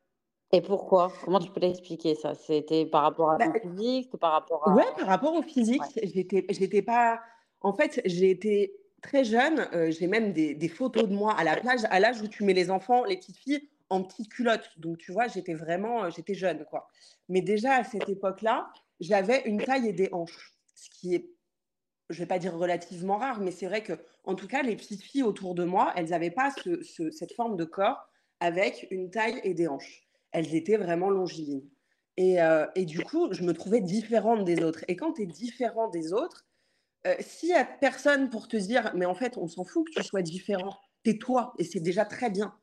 Et 0.53 0.63
pourquoi? 0.63 1.13
Comment 1.25 1.39
tu 1.39 1.51
peux 1.51 1.61
l'expliquer 1.61 2.15
ça? 2.15 2.35
C'était 2.35 2.87
par 2.87 3.03
rapport 3.03 3.33
à 3.33 3.37
bah, 3.37 3.53
physique 3.61 4.17
par 4.17 4.33
rapport 4.33 4.67
à... 4.67 4.75
Ouais, 4.75 4.85
par 4.97 5.09
rapport 5.09 5.35
au 5.35 5.43
physique. 5.43 5.83
J'étais 6.03 6.83
pas... 6.83 7.21
En 7.61 7.73
fait, 7.73 8.01
j'ai 8.05 8.31
été 8.31 8.73
très 9.03 9.25
jeune, 9.25 9.69
euh, 9.73 9.91
j'ai 9.91 10.07
même 10.07 10.33
des, 10.33 10.69
photos 10.69 11.09
de 11.09 11.15
moi 11.15 11.35
à 11.35 11.45
la 11.45 11.57
plage, 11.57 11.81
à 11.91 12.01
l'âge 12.01 12.21
où 12.23 12.29
tu 12.29 12.45
mets 12.45 12.55
les 12.55 12.71
enfants, 12.71 13.05
les 13.05 13.17
petites 13.17 13.39
filles, 13.39 13.69
en 13.89 14.03
petites 14.03 14.29
culottes. 14.29 14.71
Donc, 14.79 14.99
tu 14.99 15.13
vois, 15.13 15.29
j'étais 15.29 15.55
vraiment, 15.55 16.05
euh, 16.05 16.11
j'étais 16.11 16.35
jeune, 16.35 16.65
quoi. 16.65 16.89
Mais 17.29 17.41
déjà, 17.41 17.75
à 17.75 17.85
cette 17.85 18.09
époque-là, 18.09 18.69
j'avais 19.01 19.43
une 19.47 19.63
taille 19.63 19.89
et 19.89 19.93
des 19.93 20.09
hanches, 20.13 20.55
ce 20.75 20.91
qui 20.91 21.15
est, 21.15 21.31
je 22.11 22.19
vais 22.19 22.27
pas 22.27 22.39
dire 22.39 22.55
relativement 22.55 23.19
rare, 23.19 23.41
mais 23.41 23.51
c'est 23.51 23.67
vrai 23.67 23.83
que, 23.83 23.95
en 24.25 24.35
tout 24.35 24.47
cas, 24.47 24.63
les 24.63 24.77
petites 24.77 25.03
filles 25.03 25.23
autour 25.25 25.55
de 25.55 25.65
moi, 25.65 25.93
elles 25.97 26.11
n'avaient 26.11 26.31
pas 26.31 26.53
cette 26.53 27.33
forme 27.35 27.57
de 27.57 27.65
corps 27.65 28.09
avec 28.41 28.87
une 28.91 29.11
taille 29.11 29.41
et 29.45 29.55
des 29.55 29.67
hanches. 29.67 30.07
Elles 30.33 30.55
étaient 30.55 30.77
vraiment 30.77 31.11
longilignes. 31.11 31.69
Et, 32.17 32.41
euh, 32.41 32.67
et 32.75 32.85
du 32.85 33.01
coup, 33.01 33.33
je 33.33 33.43
me 33.43 33.53
trouvais 33.53 33.81
différente 33.81 34.45
des 34.45 34.63
autres. 34.63 34.85
Et 34.89 34.97
quand 34.97 35.15
tu 35.15 35.23
es 35.23 35.27
différent 35.27 35.89
des 35.89 36.13
autres, 36.13 36.46
euh, 37.07 37.15
s'il 37.21 37.51
n'y 37.51 37.55
a 37.55 37.65
personne 37.65 38.31
pour 38.31 38.49
te 38.49 38.57
dire, 38.57 38.93
mais 38.95 39.07
en 39.07 39.15
fait, 39.15 39.37
on 39.37 39.49
s'en 39.49 39.65
fout 39.65 39.87
que 39.87 40.01
tu 40.01 40.07
sois 40.07 40.23
différent, 40.23 40.77
t'es 41.05 41.19
toi, 41.19 41.53
et 41.59 41.65
c'est 41.65 41.81
déjà 41.81 42.05
très 42.05 42.31
bien. 42.31 42.55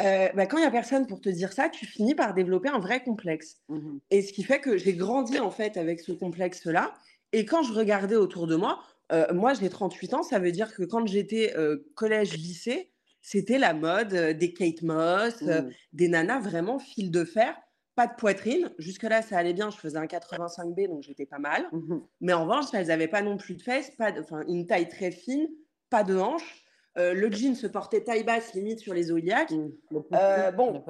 Euh, 0.00 0.28
bah, 0.34 0.46
quand 0.46 0.56
il 0.56 0.62
n'y 0.62 0.66
a 0.66 0.70
personne 0.70 1.06
pour 1.06 1.20
te 1.20 1.28
dire 1.28 1.52
ça, 1.52 1.68
tu 1.68 1.86
finis 1.86 2.14
par 2.14 2.34
développer 2.34 2.68
un 2.68 2.78
vrai 2.78 3.02
complexe. 3.02 3.58
Mmh 3.68 3.98
et 4.10 4.22
ce 4.22 4.32
qui 4.32 4.42
fait 4.42 4.60
que 4.60 4.76
j'ai 4.78 4.94
grandi 4.94 5.38
en 5.38 5.50
fait 5.50 5.76
avec 5.76 6.00
ce 6.00 6.12
complexe-là. 6.12 6.94
Et 7.32 7.44
quand 7.44 7.62
je 7.62 7.72
regardais 7.72 8.16
autour 8.16 8.46
de 8.46 8.56
moi, 8.56 8.82
euh, 9.12 9.32
moi 9.34 9.52
j'ai 9.54 9.68
38 9.68 10.14
ans, 10.14 10.22
ça 10.22 10.38
veut 10.38 10.52
dire 10.52 10.74
que 10.74 10.82
quand 10.84 11.06
j'étais 11.06 11.54
collège-lycée, 11.94 12.90
c'était 13.20 13.58
la 13.58 13.74
mode 13.74 14.14
des 14.14 14.52
Kate 14.54 14.82
Moss, 14.82 15.42
mmh. 15.42 15.68
des 15.92 16.08
nanas 16.08 16.40
vraiment 16.40 16.78
fil 16.78 17.10
de 17.10 17.24
fer 17.24 17.54
pas 17.94 18.06
de 18.06 18.14
poitrine. 18.14 18.70
Jusque-là, 18.78 19.22
ça 19.22 19.38
allait 19.38 19.52
bien. 19.52 19.70
Je 19.70 19.76
faisais 19.76 19.98
un 19.98 20.06
85B, 20.06 20.88
donc 20.88 21.02
j'étais 21.02 21.26
pas 21.26 21.38
mal. 21.38 21.66
Mmh 21.72 21.98
Mais 22.20 22.32
en 22.32 22.44
revanche, 22.44 22.66
elles 22.72 22.88
n'avaient 22.88 23.08
pas 23.08 23.22
non 23.22 23.36
plus 23.36 23.54
de 23.54 23.62
fesses, 23.62 23.90
pas 23.90 24.12
une 24.48 24.66
taille 24.66 24.88
très 24.88 25.10
fine, 25.10 25.48
pas 25.90 26.04
de 26.04 26.16
hanches. 26.16 26.64
Euh, 26.98 27.14
le 27.14 27.30
jean 27.30 27.54
se 27.54 27.66
portait 27.66 28.02
taille 28.02 28.24
basse, 28.24 28.54
limite 28.54 28.80
sur 28.80 28.94
les 28.94 29.10
iliaques. 29.10 29.52
Mmh, 29.52 29.70
euh, 30.12 30.50
bon, 30.50 30.84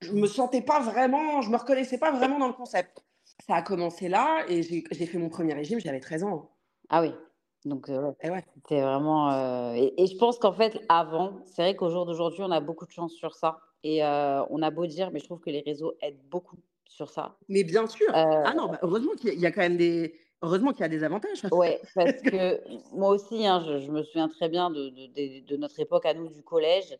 je 0.00 0.12
me 0.12 0.26
sentais 0.26 0.62
pas 0.62 0.80
vraiment, 0.80 1.42
je 1.42 1.50
me 1.50 1.56
reconnaissais 1.56 1.98
pas 1.98 2.10
vraiment 2.10 2.38
dans 2.38 2.48
le 2.48 2.54
concept. 2.54 3.04
Ça 3.46 3.54
a 3.54 3.62
commencé 3.62 4.08
là 4.08 4.44
et 4.48 4.62
j'ai 4.62 5.06
fait 5.06 5.18
mon 5.18 5.28
premier 5.28 5.54
régime, 5.54 5.78
j'avais 5.78 6.00
13 6.00 6.24
ans. 6.24 6.50
Ah 6.88 7.02
oui. 7.02 7.12
Donc, 7.64 7.88
euh, 7.88 8.12
ouais, 8.24 8.44
c'était 8.54 8.80
vraiment. 8.80 9.74
Et, 9.74 9.94
et, 9.96 10.06
je 10.06 10.16
pense 10.16 10.38
qu'en 10.38 10.52
fait, 10.52 10.80
avant, 10.88 11.38
c'est 11.44 11.62
vrai 11.62 11.76
qu'au 11.76 11.90
jour 11.90 12.06
d'aujourd'hui, 12.06 12.42
on 12.42 12.50
a 12.50 12.60
beaucoup 12.60 12.86
de 12.86 12.92
chance 12.92 13.12
sur 13.12 13.34
ça. 13.34 13.60
Et 13.84 14.02
on 14.02 14.62
a 14.62 14.70
beau 14.70 14.86
dire, 14.86 15.10
mais 15.12 15.20
je 15.20 15.24
trouve 15.24 15.40
que 15.40 15.50
les 15.50 15.60
réseaux 15.60 15.94
aident 16.02 16.20
beaucoup 16.30 16.56
sur 16.86 17.10
ça. 17.10 17.36
Mais 17.48 17.64
bien 17.64 17.86
sûr. 17.86 18.08
ah 18.12 18.54
non, 18.54 18.68
bah, 18.68 18.78
heureusement 18.82 19.12
qu'il 19.12 19.38
y 19.38 19.46
a 19.46 19.52
quand 19.52 19.60
même 19.60 19.76
des. 19.76 20.14
Heureusement 20.40 20.70
qu'il 20.70 20.82
y 20.82 20.84
a 20.84 20.88
des 20.88 21.02
avantages. 21.02 21.42
Oui, 21.50 21.68
parce 21.96 22.12
que 22.22 22.60
moi 22.94 23.10
aussi, 23.10 23.44
hein, 23.44 23.60
je, 23.64 23.90
me 23.90 24.04
souviens 24.04 24.28
très 24.28 24.48
bien 24.48 24.70
de, 24.70 24.90
de, 24.90 25.44
de, 25.44 25.56
notre 25.56 25.80
époque 25.80 26.06
à 26.06 26.14
nous 26.14 26.28
du 26.28 26.42
collège. 26.42 26.96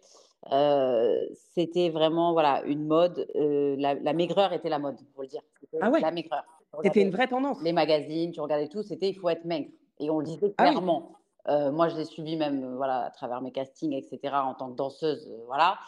C'était 1.55 1.91
vraiment 1.91 2.33
voilà 2.33 2.63
une 2.65 2.87
mode. 2.87 3.27
La, 3.35 3.95
la, 3.95 4.13
maigreur 4.13 4.53
était 4.53 4.69
la 4.69 4.79
mode, 4.79 4.97
pour 5.15 5.23
le 5.23 5.29
dire. 5.29 5.43
Ah 5.81 5.91
ouais. 5.91 6.01
La 6.01 6.11
maigreur. 6.11 6.45
C'était 6.83 7.03
une 7.03 7.11
vraie 7.11 7.29
tendance. 7.29 7.59
Les 7.63 7.73
magazines, 7.73 8.33
tu 8.33 8.41
regardais 8.41 8.69
tout, 8.69 8.83
c'était 8.83 9.09
il 9.09 9.15
faut 9.15 9.29
être 9.29 9.45
maigre. 9.45 9.71
Et 10.01 10.11
on 10.11 10.19
le 10.19 10.27
disait 10.27 10.55
ah 10.59 10.65
clairement. 10.65 11.13
moi, 11.47 11.89
je 11.89 11.97
l'ai 11.97 12.05
suivi 12.05 12.37
même 12.37 12.77
voilà, 12.77 13.07
à 13.07 13.11
travers 13.11 13.41
mes 13.41 13.53
castings, 13.53 13.95
etc., 13.95 14.35
en 14.35 14.55
tant 14.55 14.71
que 14.71 14.77
danseuse. 14.77 15.29
voilà 15.47 15.79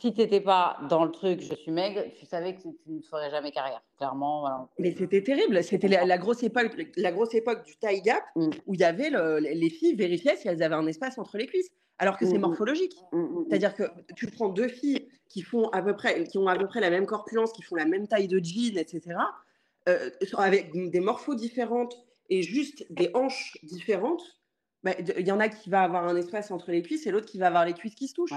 si 0.00 0.12
tu 0.12 0.20
n'étais 0.20 0.40
pas 0.40 0.78
dans 0.88 1.04
le 1.04 1.10
truc, 1.10 1.40
je 1.40 1.54
suis 1.54 1.70
maigre, 1.70 2.02
tu 2.18 2.26
savais 2.26 2.54
que 2.54 2.62
tu 2.62 2.68
ne 2.86 3.00
ferais 3.02 3.30
jamais 3.30 3.50
carrière, 3.52 3.82
clairement. 3.96 4.68
Mais 4.78 4.94
c'était 4.96 5.22
terrible. 5.22 5.62
C'était 5.62 5.88
la, 5.88 6.18
grosse 6.18 6.42
époque, 6.42 6.76
la 6.96 7.12
grosse 7.12 7.34
époque 7.34 7.64
du 7.64 7.76
tie 7.76 8.00
gap 8.02 8.22
mmh. 8.36 8.50
où 8.66 8.74
il 8.74 8.80
y 8.80 8.84
avait 8.84 9.10
les 9.40 9.70
filles 9.70 9.94
vérifiaient 9.94 10.36
si 10.36 10.48
elles 10.48 10.62
avaient 10.62 10.74
un 10.74 10.86
espace 10.86 11.18
entre 11.18 11.36
les 11.38 11.46
cuisses, 11.46 11.70
alors 11.98 12.16
que 12.16 12.26
c'est 12.26 12.34
mmh, 12.34 12.38
mmh. 12.38 12.40
morphologique. 12.40 12.96
C'est-à-dire 13.48 13.74
que 13.74 13.84
tu 14.14 14.26
prends 14.26 14.48
deux 14.48 14.68
filles 14.68 15.08
qui 15.28 15.42
font 15.42 15.68
à 15.70 15.82
peu 15.82 15.94
près, 15.94 16.24
qui 16.24 16.38
ont 16.38 16.48
à 16.48 16.56
peu 16.56 16.66
près 16.66 16.80
la 16.80 16.90
même 16.90 17.06
corpulence, 17.06 17.52
qui 17.52 17.62
font 17.62 17.76
la 17.76 17.86
même 17.86 18.06
taille 18.06 18.28
de 18.28 18.38
jean, 18.42 18.78
etc., 18.78 19.16
euh, 19.88 20.10
avec 20.36 20.72
des 20.90 21.00
morphos 21.00 21.34
différentes 21.34 21.96
et 22.28 22.42
juste 22.42 22.84
des 22.90 23.10
hanches 23.14 23.56
différentes. 23.62 24.22
Bah, 24.82 24.92
il 24.98 25.26
y 25.26 25.32
en 25.32 25.40
a 25.40 25.48
qui 25.48 25.70
va 25.70 25.82
avoir 25.82 26.04
un 26.04 26.16
espace 26.16 26.50
entre 26.50 26.70
les 26.70 26.82
cuisses 26.82 27.06
et 27.06 27.10
l'autre 27.10 27.26
qui 27.26 27.38
va 27.38 27.48
avoir 27.48 27.64
les 27.64 27.72
cuisses 27.72 27.94
qui 27.94 28.08
se 28.08 28.14
touchent. 28.14 28.32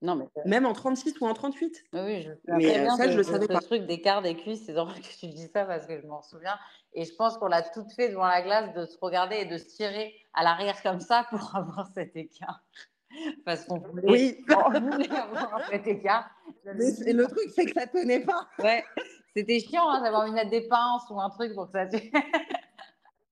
Non, 0.00 0.14
mais 0.14 0.26
Même 0.44 0.64
en 0.64 0.72
36 0.72 1.20
ou 1.20 1.26
en 1.26 1.34
38 1.34 1.84
Oui, 1.92 2.22
je 2.22 2.30
mais 2.46 2.78
euh, 2.78 2.88
ça, 2.90 3.10
je 3.10 3.16
le 3.16 3.24
savais 3.24 3.48
pas. 3.48 3.60
Ce 3.60 3.66
truc 3.66 3.86
d'écart 3.86 4.22
des 4.22 4.36
cuisses, 4.36 4.64
c'est 4.66 4.72
drôle 4.72 4.94
que 5.00 5.18
tu 5.18 5.26
dis 5.26 5.48
ça 5.48 5.64
parce 5.64 5.86
que 5.86 6.00
je 6.00 6.06
m'en 6.06 6.22
souviens. 6.22 6.56
Et 6.94 7.04
je 7.04 7.14
pense 7.14 7.36
qu'on 7.38 7.48
l'a 7.48 7.62
toutes 7.62 7.92
fait 7.92 8.10
devant 8.10 8.26
la 8.26 8.42
glace 8.42 8.72
de 8.74 8.86
se 8.86 8.96
regarder 9.00 9.36
et 9.36 9.44
de 9.44 9.58
se 9.58 9.66
tirer 9.66 10.14
à 10.34 10.44
l'arrière 10.44 10.80
comme 10.82 11.00
ça 11.00 11.26
pour 11.30 11.40
avoir 11.56 11.88
cet 11.94 12.16
écart. 12.16 12.62
Parce 13.44 13.64
qu'on 13.64 13.78
voulait, 13.78 14.04
oui. 14.08 14.44
avoir 14.48 15.66
cet 15.68 15.86
écart. 15.86 16.30
Mais 16.64 17.12
le 17.12 17.26
truc, 17.26 17.50
c'est 17.54 17.64
que 17.64 17.72
ça 17.72 17.86
tenait 17.86 18.20
pas. 18.20 18.46
Ouais, 18.60 18.84
c'était 19.34 19.58
chiant 19.60 19.88
hein, 19.88 20.02
d'avoir 20.02 20.26
une 20.26 20.34
lettre 20.34 20.50
des 20.50 20.68
pinces 20.68 21.08
ou 21.10 21.20
un 21.20 21.30
truc 21.30 21.54
pour 21.54 21.70
que 21.70 21.72
ça 21.72 21.86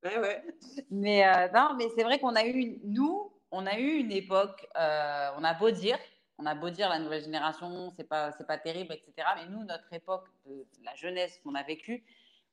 ouais, 0.05 0.19
ouais. 0.19 0.45
Mais 0.91 1.27
euh, 1.27 1.49
non, 1.55 1.75
mais 1.77 1.87
c'est 1.97 2.05
vrai 2.05 2.19
qu'on 2.19 2.35
a 2.35 2.45
eu, 2.47 2.81
nous, 2.85 3.33
on 3.51 3.67
a 3.67 3.79
eu 3.79 3.99
une 3.99 4.13
époque, 4.13 4.67
euh, 4.79 5.31
on 5.37 5.45
a 5.45 5.55
beau 5.55 5.71
dire, 5.71 5.99
on 6.39 6.47
a 6.47 6.55
beau 6.55 6.71
dire 6.71 6.89
la 6.89 6.99
nouvelle 6.99 7.23
génération, 7.23 7.93
c'est 7.97 8.09
pas, 8.09 8.33
c'est 8.33 8.47
pas 8.47 8.59
terrible, 8.59 8.93
etc. 8.93 9.29
Mais 9.37 9.49
nous, 9.49 9.65
notre 9.65 9.93
époque 9.93 10.29
de, 10.45 10.67
la 10.85 10.95
jeunesse 10.95 11.41
qu'on 11.43 11.55
a 11.55 11.63
vécue, 11.63 12.05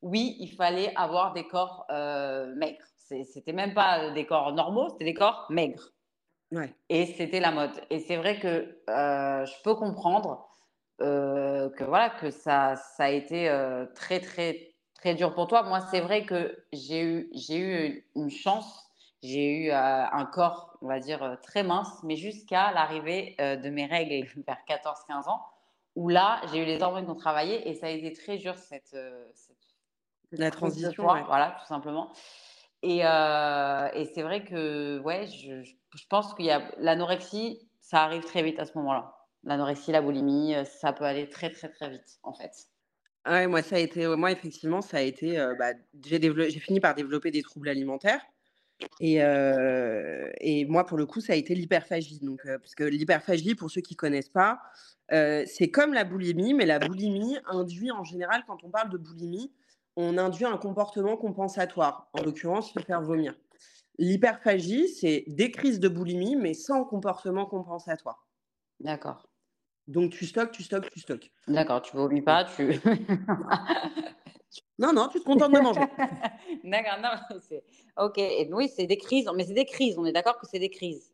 oui, 0.02 0.36
il 0.40 0.52
fallait 0.52 0.94
avoir 0.96 1.34
des 1.34 1.48
corps 1.48 1.86
euh, 1.90 2.54
maigres. 2.56 2.86
C'était 2.98 3.54
même 3.54 3.74
pas 3.74 4.10
des 4.12 4.26
corps 4.26 4.54
normaux, 4.54 4.90
c'était 4.90 5.06
des 5.06 5.14
corps 5.14 5.46
maigres. 5.50 5.90
Ouais. 6.52 6.74
Et 6.90 7.06
c'était 7.06 7.40
la 7.40 7.52
mode. 7.52 7.72
Et 7.90 8.00
c'est 8.00 8.18
vrai 8.18 8.40
que 8.40 8.82
euh, 8.90 9.46
je 9.46 9.64
peux 9.64 9.76
comprendre 9.76 10.50
euh, 11.02 11.70
que 11.72 11.84
voilà 11.84 12.10
que 12.10 12.32
ça, 12.32 12.76
ça 12.76 13.06
a 13.06 13.10
été 13.10 13.52
très 13.96 14.20
très 14.20 14.76
très 14.96 15.14
dur 15.14 15.36
pour 15.36 15.48
toi. 15.48 15.64
Moi, 15.64 15.82
c'est 15.92 16.00
vrai 16.00 16.26
que 16.26 16.66
j'ai 16.72 17.04
eu 17.04 17.30
j'ai 17.34 17.60
eu 17.60 18.10
une 18.16 18.32
chance 18.32 18.83
j'ai 19.24 19.48
eu 19.48 19.72
euh, 19.72 20.06
un 20.12 20.26
corps, 20.26 20.78
on 20.82 20.88
va 20.88 21.00
dire, 21.00 21.24
euh, 21.24 21.36
très 21.42 21.64
mince, 21.64 22.04
mais 22.04 22.18
jusqu'à 22.18 22.74
l'arrivée 22.74 23.36
euh, 23.40 23.56
de 23.56 23.70
mes 23.70 23.86
règles 23.86 24.28
vers 24.46 24.58
14-15 24.68 25.30
ans, 25.30 25.42
où 25.96 26.10
là, 26.10 26.42
j'ai 26.52 26.62
eu 26.62 26.66
les 26.66 26.82
hormones 26.82 27.06
qui 27.06 27.12
ont 27.12 27.16
travaillé 27.16 27.70
et 27.70 27.74
ça 27.74 27.88
a 27.88 27.90
été 27.90 28.12
très 28.12 28.38
dur, 28.38 28.58
cette, 28.58 28.96
la 30.32 30.52
transition. 30.52 31.04
Voilà, 31.04 31.56
tout 31.62 31.68
simplement. 31.68 32.12
Et, 32.82 32.98
et 32.98 34.06
c'est 34.14 34.24
vrai 34.24 34.44
que, 34.44 35.00
ouais, 35.00 35.28
je, 35.28 35.64
je 35.64 36.08
pense 36.10 36.34
qu'il 36.34 36.46
y 36.46 36.52
a 36.52 36.72
l'anorexie, 36.80 37.70
ça 37.80 38.02
arrive 38.02 38.26
très 38.26 38.42
vite 38.42 38.60
à 38.60 38.66
ce 38.66 38.76
moment-là. 38.80 39.16
L'anorexie, 39.44 39.92
la 39.92 40.02
boulimie, 40.02 40.56
ça 40.66 40.92
peut 40.92 41.06
aller 41.06 41.30
très, 41.30 41.52
très, 41.52 41.70
très 41.70 41.92
vite, 41.92 42.18
en 42.24 42.34
fait. 42.34 42.52
Ouais, 43.28 43.46
moi, 43.46 43.62
ça 43.62 43.76
a 43.76 43.80
été, 43.80 44.08
moi, 44.18 44.32
effectivement, 44.32 44.82
ça 44.82 44.98
a 44.98 45.02
été, 45.02 45.38
bah, 45.60 45.74
j'ai 46.04 46.60
fini 46.60 46.80
par 46.80 46.96
développer 46.96 47.30
des 47.30 47.44
troubles 47.44 47.70
alimentaires. 47.70 48.26
Et, 49.00 49.20
et, 50.40 50.66
moi, 50.66 50.86
pour 50.86 50.98
le 50.98 51.06
coup, 51.06 51.22
ça 51.22 51.34
a 51.34 51.36
été 51.36 51.56
l'hyperphagie. 51.56 52.20
Donc, 52.20 52.42
parce 52.44 52.76
que 52.76 52.84
l'hyperphagie, 52.84 53.56
pour 53.56 53.70
ceux 53.72 53.82
qui 53.82 53.94
ne 53.94 53.98
connaissent 53.98 54.30
pas, 54.30 54.62
c'est 55.10 55.70
comme 55.72 55.94
la 55.94 56.04
boulimie, 56.04 56.54
mais 56.54 56.66
la 56.66 56.80
boulimie 56.80 57.38
induit 57.48 57.92
en 57.92 58.04
général, 58.04 58.44
quand 58.48 58.64
on 58.64 58.70
parle 58.70 58.90
de 58.90 58.98
boulimie, 58.98 59.52
on 59.96 60.18
induit 60.18 60.46
un 60.46 60.58
comportement 60.58 61.18
compensatoire, 61.18 62.10
en 62.14 62.24
l'occurrence, 62.24 62.74
se 62.74 62.80
faire 62.80 63.02
vomir. 63.02 63.36
L'hyperphagie, 64.00 64.88
c'est 64.90 65.24
des 65.28 65.52
crises 65.52 65.80
de 65.80 65.88
boulimie, 65.88 66.36
mais 66.36 66.54
sans 66.54 66.84
comportement 66.84 67.46
compensatoire. 67.46 68.28
D'accord. 68.80 69.30
Donc, 69.88 70.12
tu 70.12 70.26
stockes, 70.26 70.52
tu 70.52 70.64
stockes, 70.64 70.90
tu 70.90 71.00
stockes. 71.00 71.32
D'accord, 71.48 71.82
tu 71.82 71.96
vomis 71.96 72.22
pas, 72.22 72.46
tu. 72.46 72.80
Non, 74.80 74.92
non, 74.92 75.08
tu 75.08 75.20
te 75.20 75.24
contentes 75.24 75.54
de 75.54 75.60
manger. 75.60 75.82
D'accord, 76.64 77.00
non, 77.02 77.38
c'est... 77.42 77.64
Ok, 77.98 78.18
et 78.18 78.50
oui, 78.52 78.70
c'est 78.76 78.88
des 78.88 78.98
crises, 78.98 79.30
mais 79.36 79.46
c'est 79.46 79.54
des 79.54 79.66
crises, 79.66 79.98
on 79.98 80.06
est 80.06 80.12
d'accord 80.12 80.40
que 80.40 80.48
c'est 80.50 80.60
des 80.60 80.70
crises. 80.70 81.14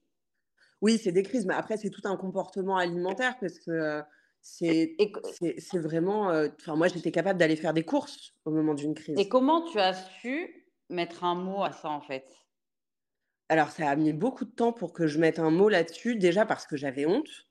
Oui, 0.82 0.98
c'est 0.98 1.12
des 1.12 1.24
crises, 1.24 1.46
mais 1.46 1.56
après, 1.56 1.75
c'est 1.75 1.89
tout 1.89 2.01
un 2.06 2.16
comportement 2.16 2.78
alimentaire 2.78 3.38
parce 3.39 3.60
que 3.60 3.72
euh, 3.72 4.01
c'est, 4.42 4.96
c'est, 5.58 5.80
vraiment. 5.80 6.32
Euh, 6.32 6.48
enfin, 6.62 6.78
moi, 6.78 6.88
j'étais 6.88 7.12
capable 7.12 7.38
d'aller 7.38 7.58
faire 7.58 7.74
des 7.74 7.84
courses 7.84 8.34
au 8.46 8.51
moment 8.51 8.74
d'une 8.74 8.96
crise. 8.96 9.20
Et 9.20 9.28
comment 9.28 9.63
tu 9.63 9.78
as 9.78 9.94
su 9.94 10.70
mettre 10.89 11.25
un 11.25 11.36
mot 11.36 11.63
à 11.63 11.74
ça, 11.74 11.89
en 11.89 12.00
fait? 12.00 12.25
Alors, 13.50 13.72
ça 13.72 13.89
a 13.89 13.96
mis 13.98 14.13
beaucoup 14.13 14.46
de 14.46 14.51
temps 14.51 14.72
pour 14.72 14.94
que 14.94 15.06
je 15.06 15.20
mette 15.20 15.39
un 15.39 15.51
mot 15.51 15.68
là-dessus, 15.68 16.16
déjà 16.16 16.46
parce 16.46 16.66
que 16.66 16.78
j'avais 16.78 17.06
honte, 17.06 17.50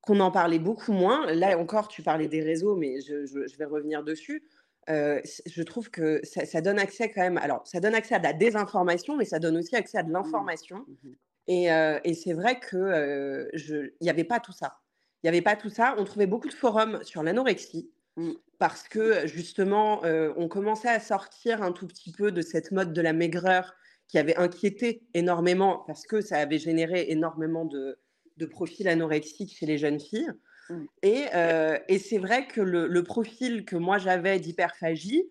qu'on 0.00 0.18
en 0.18 0.32
parlait 0.32 0.58
beaucoup 0.58 0.92
moins. 0.92 1.32
Là 1.32 1.56
encore, 1.58 1.86
tu 1.86 2.02
parlais 2.02 2.26
des 2.26 2.42
réseaux, 2.42 2.74
mais 2.74 3.00
je, 3.02 3.24
je 3.26 3.56
vais 3.56 3.66
revenir 3.66 4.02
dessus 4.02 4.42
je 4.86 5.62
trouve 5.62 5.90
que 5.90 6.20
ça, 6.24 6.60
donne 6.60 6.78
accès 6.78 7.10
quand 7.10 7.22
même. 7.22 7.38
Alors, 7.38 7.66
ça 7.66 7.80
donne 7.80 7.94
accès 7.94 8.14
à 8.14 8.18
de 8.18 8.24
la 8.24 8.32
désinformation, 8.32 9.16
mais 9.16 9.24
ça 9.24 9.38
donne 9.38 9.56
aussi 9.56 9.76
accès 9.76 9.98
à 9.98 10.02
de 10.02 10.10
mmh. 10.10 10.12
l'information. 10.12 10.84
Mmh 10.86 11.12
et, 11.50 12.14
c'est 12.14 12.34
vrai 12.34 12.60
que 12.60 13.48
il 13.54 13.90
n'y 14.02 14.10
avait 14.10 14.24
pas 14.24 14.38
tout 14.38 14.52
ça. 14.52 14.78
Il 15.22 15.26
n'y 15.26 15.30
avait 15.30 15.42
pas 15.42 15.56
tout 15.56 15.70
ça. 15.70 15.94
On 15.98 16.04
trouvait 16.04 16.26
beaucoup 16.26 16.48
de 16.48 16.54
forums 16.54 17.02
sur 17.02 17.22
l'anorexie. 17.22 17.90
Mmh. 18.16 18.32
Parce 18.58 18.88
que 18.88 19.26
justement, 19.26 20.02
on 20.36 20.48
commençait 20.48 20.88
à 20.88 21.00
sortir 21.00 21.62
un 21.62 21.72
tout 21.72 21.86
petit 21.86 22.12
peu 22.12 22.32
de 22.32 22.42
cette 22.42 22.70
mode 22.70 22.92
de 22.92 23.00
la 23.00 23.12
maigreur 23.12 23.74
qui 24.08 24.18
avait 24.18 24.36
inquiété 24.36 25.02
énormément 25.14 25.84
parce 25.86 26.06
que 26.06 26.20
ça 26.20 26.38
avait 26.38 26.58
généré 26.58 27.06
énormément 27.08 27.66
de, 27.66 27.98
de 28.38 28.46
profils 28.46 28.88
anorexiques 28.88 29.54
chez 29.56 29.66
les 29.66 29.78
jeunes 29.78 30.00
filles. 30.00 30.32
Mmh. 30.70 30.84
Et, 31.02 31.98
c'est 31.98 32.18
vrai 32.18 32.46
que 32.46 32.60
le, 32.60 33.02
profil 33.02 33.64
que 33.64 33.76
moi 33.76 33.98
j'avais 33.98 34.38
d'hyperphagie 34.38 35.30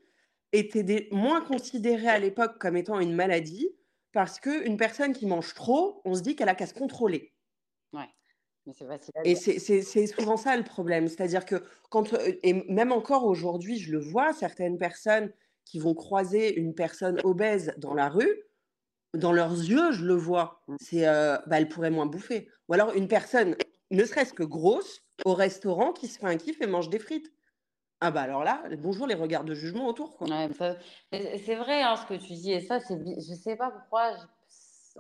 était 0.54 1.08
moins 1.12 1.42
considéré 1.42 2.08
à 2.08 2.20
l'époque 2.20 2.58
comme 2.60 2.78
étant 2.78 3.00
une 3.00 3.14
maladie 3.14 3.70
parce 4.14 4.40
qu'une 4.40 4.78
personne 4.78 5.14
qui 5.14 5.26
mange 5.26 5.54
trop, 5.54 6.02
on 6.06 6.16
se 6.16 6.22
dit 6.22 6.36
qu'elle 6.36 6.50
a 6.50 6.56
qu'à 6.56 6.66
se 6.66 6.74
contrôler. 6.74 7.34
Ouais. 7.94 8.08
Mais 8.66 8.74
et 9.24 9.36
c'est 9.36 10.08
souvent 10.08 10.38
ça 10.38 10.58
le 10.58 10.64
problème. 10.64 11.08
C'est-à-dire 11.08 11.46
que 11.46 11.64
quand, 11.90 12.14
et 12.44 12.54
même 12.70 12.92
encore 12.92 13.26
aujourd'hui, 13.26 13.78
je 13.78 13.92
le 13.92 14.00
vois, 14.00 14.34
certaines 14.34 14.78
personnes 14.78 15.32
qui 15.66 15.80
vont 15.80 15.94
croiser 15.94 16.58
une 16.58 16.74
personne 16.74 17.20
obèse 17.24 17.74
dans 17.78 17.94
la 17.94 18.10
rue, 18.10 18.44
dans 19.14 19.32
leurs 19.32 19.54
yeux, 19.54 19.92
je 19.92 20.06
le 20.06 20.16
vois, 20.16 20.62
mmh. 20.68 20.76
c'est 20.82 21.06
bah, 21.06 21.58
elle 21.60 21.70
pourrait 21.70 21.92
moins 21.92 22.06
bouffer. 22.06 22.50
Ou 22.70 22.74
alors 22.74 22.94
une 22.94 23.08
personne, 23.08 23.56
ne 23.92 24.04
serait-ce 24.04 24.34
que 24.34 24.44
grosse, 24.44 25.02
au 25.26 25.34
restaurant 25.34 25.94
qui 25.94 26.08
se 26.08 26.20
fait 26.20 26.26
un 26.26 26.38
kiff 26.38 26.62
et 26.62 26.68
mange 26.68 26.90
des 26.90 27.00
frites. 27.00 27.32
Ah 28.00 28.12
bah 28.12 28.22
alors 28.22 28.44
là, 28.44 28.62
bonjour 28.78 29.08
les 29.08 29.16
regards 29.16 29.44
de 29.44 29.56
jugement 29.56 29.88
autour. 29.88 30.18
c'est 30.20 31.56
vrai 31.56 31.82
hein, 31.82 31.96
ce 31.96 32.06
que 32.06 32.14
tu 32.14 32.34
dis 32.34 32.52
et 32.52 32.62
ça, 32.62 32.80
c'est, 32.80 32.96
je 32.96 33.34
sais 33.34 33.56
pas 33.56 33.72
pourquoi, 33.72 34.14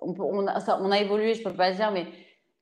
on, 0.02 0.48
a, 0.48 0.60
ça, 0.60 0.80
on, 0.82 0.92
a, 0.92 1.00
évolué, 1.00 1.36
je 1.36 1.44
peux 1.44 1.54
pas 1.54 1.72
dire, 1.72 1.92
mais 1.92 2.08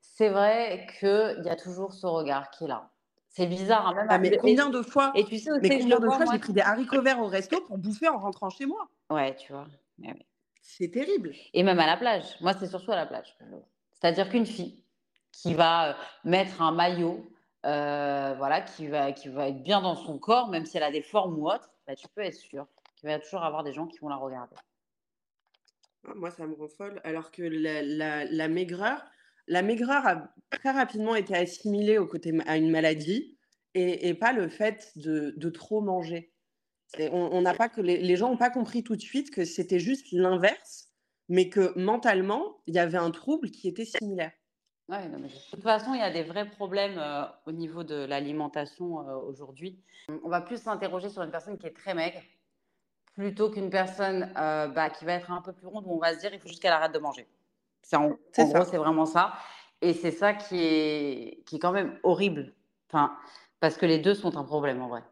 c'est 0.02 0.30
vrai 0.30 0.88
qu'il 1.00 1.42
y 1.46 1.50
a 1.50 1.56
toujours 1.56 1.94
ce 1.94 2.06
regard 2.06 2.50
qui 2.52 2.66
est 2.66 2.68
là. 2.68 2.90
C'est 3.30 3.48
bizarre. 3.48 3.88
Hein, 3.88 3.94
même 3.96 4.08
ah, 4.10 4.18
mais 4.18 4.38
combien 4.38 4.70
de 4.70 4.82
fois 4.82 5.12
Et 5.16 5.24
tu 5.26 5.38
sais 5.38 5.52
mais 5.62 5.80
combien 5.80 6.00
de 6.00 6.10
fois 6.10 6.26
j'ai 6.32 6.40
pris 6.40 6.54
des 6.54 6.62
haricots 6.62 7.02
verts 7.02 7.22
au 7.22 7.28
resto 7.28 7.62
pour 7.62 7.78
bouffer 7.78 8.08
en 8.08 8.18
rentrant 8.18 8.50
chez 8.50 8.66
moi? 8.66 8.88
Ouais, 9.10 9.36
tu 9.36 9.52
vois. 9.52 9.68
C'est 10.62 10.90
terrible. 10.90 11.32
Et 11.54 11.64
même 11.64 11.80
à 11.80 11.86
la 11.86 11.98
plage. 11.98 12.24
Moi, 12.42 12.54
c'est 12.54 12.68
surtout 12.68 12.92
à 12.92 12.96
la 12.96 13.06
plage. 13.06 13.38
C'est-à-dire 13.94 14.30
qu'une 14.30 14.46
fille 14.46 14.84
qui 15.32 15.54
va 15.54 15.90
euh, 15.90 15.94
mettre 16.24 16.62
un 16.62 16.72
maillot 16.72 17.26
euh, 17.66 18.36
voilà, 18.38 18.62
qui 18.62 18.88
va, 18.88 19.12
qui 19.12 19.28
va 19.30 19.50
être 19.50 19.64
bien 19.64 19.82
dans 19.82 19.96
son 19.96 20.20
corps, 20.20 20.50
même 20.50 20.66
si 20.66 20.78
elle 20.78 20.84
a 20.84 20.92
des 20.92 21.02
formes 21.02 21.38
ou 21.40 21.50
autres, 21.50 21.72
bah, 21.88 21.96
tu 21.96 22.08
peux 22.10 22.22
être 22.22 22.36
sûr 22.36 22.68
qu'il 22.96 23.10
va 23.10 23.20
toujours 23.20 23.44
avoir 23.44 23.64
des 23.64 23.74
gens 23.74 23.88
qui 23.88 23.98
vont 24.00 24.10
la 24.10 24.18
regarder. 24.18 24.56
Ah, 26.08 26.14
moi, 26.16 26.30
ça 26.30 26.46
me 26.46 26.54
rend 26.54 26.68
folle. 26.68 27.02
Alors 27.04 27.32
que 27.32 27.42
la, 27.42 28.48
maigreur, 28.48 29.04
la 29.48 29.62
maigreur 29.64 30.06
a 30.06 30.32
très 30.52 30.72
rapidement 30.72 31.16
été 31.16 31.36
assimilée 31.36 31.98
au 31.98 32.06
côté, 32.06 32.34
à 32.46 32.58
une 32.58 32.70
maladie 32.70 33.38
et, 33.74 34.14
pas 34.14 34.32
le 34.32 34.48
fait 34.48 34.92
de, 34.96 35.34
de 35.36 35.50
trop 35.50 35.82
manger. 35.82 36.32
On 37.12 37.42
n'a 37.42 37.54
pas 37.54 37.68
que 37.68 37.82
les 37.82 38.16
gens 38.16 38.30
n'ont 38.30 38.38
pas 38.38 38.52
compris 38.52 38.84
tout 38.84 38.96
de 38.96 39.02
suite 39.02 39.32
que 39.32 39.44
c'était 39.44 39.80
juste 39.80 40.06
l'inverse, 40.12 40.92
mais 41.28 41.50
que 41.50 41.78
mentalement, 41.78 42.62
il 42.68 42.76
y 42.76 42.80
avait 42.80 42.98
un 42.98 43.12
trouble 43.12 43.52
qui 43.52 43.68
était 43.68 43.86
similaire. 43.86 44.32
Ouais, 44.88 45.10
de 45.10 45.28
toute 45.50 45.64
façon, 45.64 45.96
il 45.96 46.00
y 46.00 46.04
a 46.04 46.12
des 46.12 46.22
vrais 46.22 46.48
problèmes 46.48 47.00
euh, 47.00 47.24
au 47.48 47.52
niveau 47.52 47.84
de 47.84 48.06
l'alimentation 48.06 49.08
euh, 49.08 49.16
aujourd'hui. 49.16 49.80
On 50.24 50.30
va 50.30 50.42
plus 50.42 50.62
s'interroger 50.62 51.10
sur 51.10 51.24
une 51.24 51.32
personne 51.32 51.58
qui 51.58 51.66
est 51.66 51.76
très 51.76 51.96
maigre 51.96 52.22
plutôt 53.16 53.50
qu'une 53.50 53.72
personne 53.72 54.32
euh, 54.38 54.68
bah, 54.68 54.92
qui 54.92 55.06
va 55.06 55.14
être 55.14 55.32
un 55.32 55.42
peu 55.42 55.54
plus 55.54 55.66
ronde 55.66 55.86
où 55.88 55.96
on 55.96 56.00
va 56.00 56.14
se 56.14 56.20
dire 56.20 56.34
il 56.34 56.40
faut 56.40 56.50
juste 56.50 56.62
qu'elle 56.62 56.74
arrête 56.74 56.92
de 56.92 57.00
manger. 57.00 57.28
C'est 57.82 57.96
en, 57.96 58.10
gros, 58.10 58.18
c'est 58.36 58.78
vraiment 58.78 59.06
ça. 59.06 59.34
Et 59.82 59.94
c'est 59.94 60.12
ça 60.12 60.34
qui 60.34 60.60
est, 60.60 61.44
qui 61.46 61.56
est 61.56 61.60
quand 61.60 61.72
même 61.72 61.98
horrible. 62.04 62.54
Enfin, 62.90 63.18
parce 63.60 63.78
que 63.78 63.86
les 63.86 64.00
deux 64.00 64.14
sont 64.14 64.38
un 64.38 64.44
problème 64.44 64.82
en 64.82 64.90
vrai. 64.90 65.04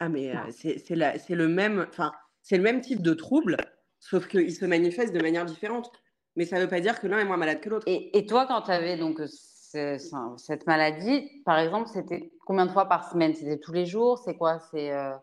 Ah, 0.00 0.08
mais 0.08 0.32
c'est 0.50 0.90
le 0.90 1.48
même, 1.48 1.86
enfin, 1.88 2.12
c'est 2.42 2.56
le 2.56 2.62
même 2.62 2.80
type 2.80 3.02
de 3.02 3.14
trouble, 3.14 3.56
sauf 3.98 4.28
qu'il 4.28 4.54
se 4.54 4.64
manifeste 4.64 5.12
de 5.12 5.20
manière 5.20 5.44
différente. 5.44 5.90
Mais 6.36 6.44
ça 6.44 6.56
ne 6.56 6.62
veut 6.62 6.68
pas 6.68 6.80
dire 6.80 7.00
que 7.00 7.06
l'un 7.06 7.18
est 7.18 7.24
moins 7.24 7.36
malade 7.36 7.60
que 7.60 7.68
l'autre. 7.68 7.86
Et, 7.88 8.16
et, 8.16 8.26
toi, 8.26 8.46
quand 8.46 8.62
tu 8.62 8.70
avais 8.70 8.96
donc 8.96 9.20
cette 9.26 10.66
maladie, 10.66 11.42
par 11.44 11.58
exemple, 11.58 11.88
c'était 11.92 12.30
combien 12.44 12.66
de 12.66 12.70
fois 12.70 12.86
par 12.86 13.10
semaine? 13.10 13.34
C'était 13.34 13.58
tous 13.58 13.72
les 13.72 13.86
jours? 13.86 14.18
C'est 14.18 14.36
quoi? 14.36 14.58
C'est 14.70 14.92
euh 14.92 15.14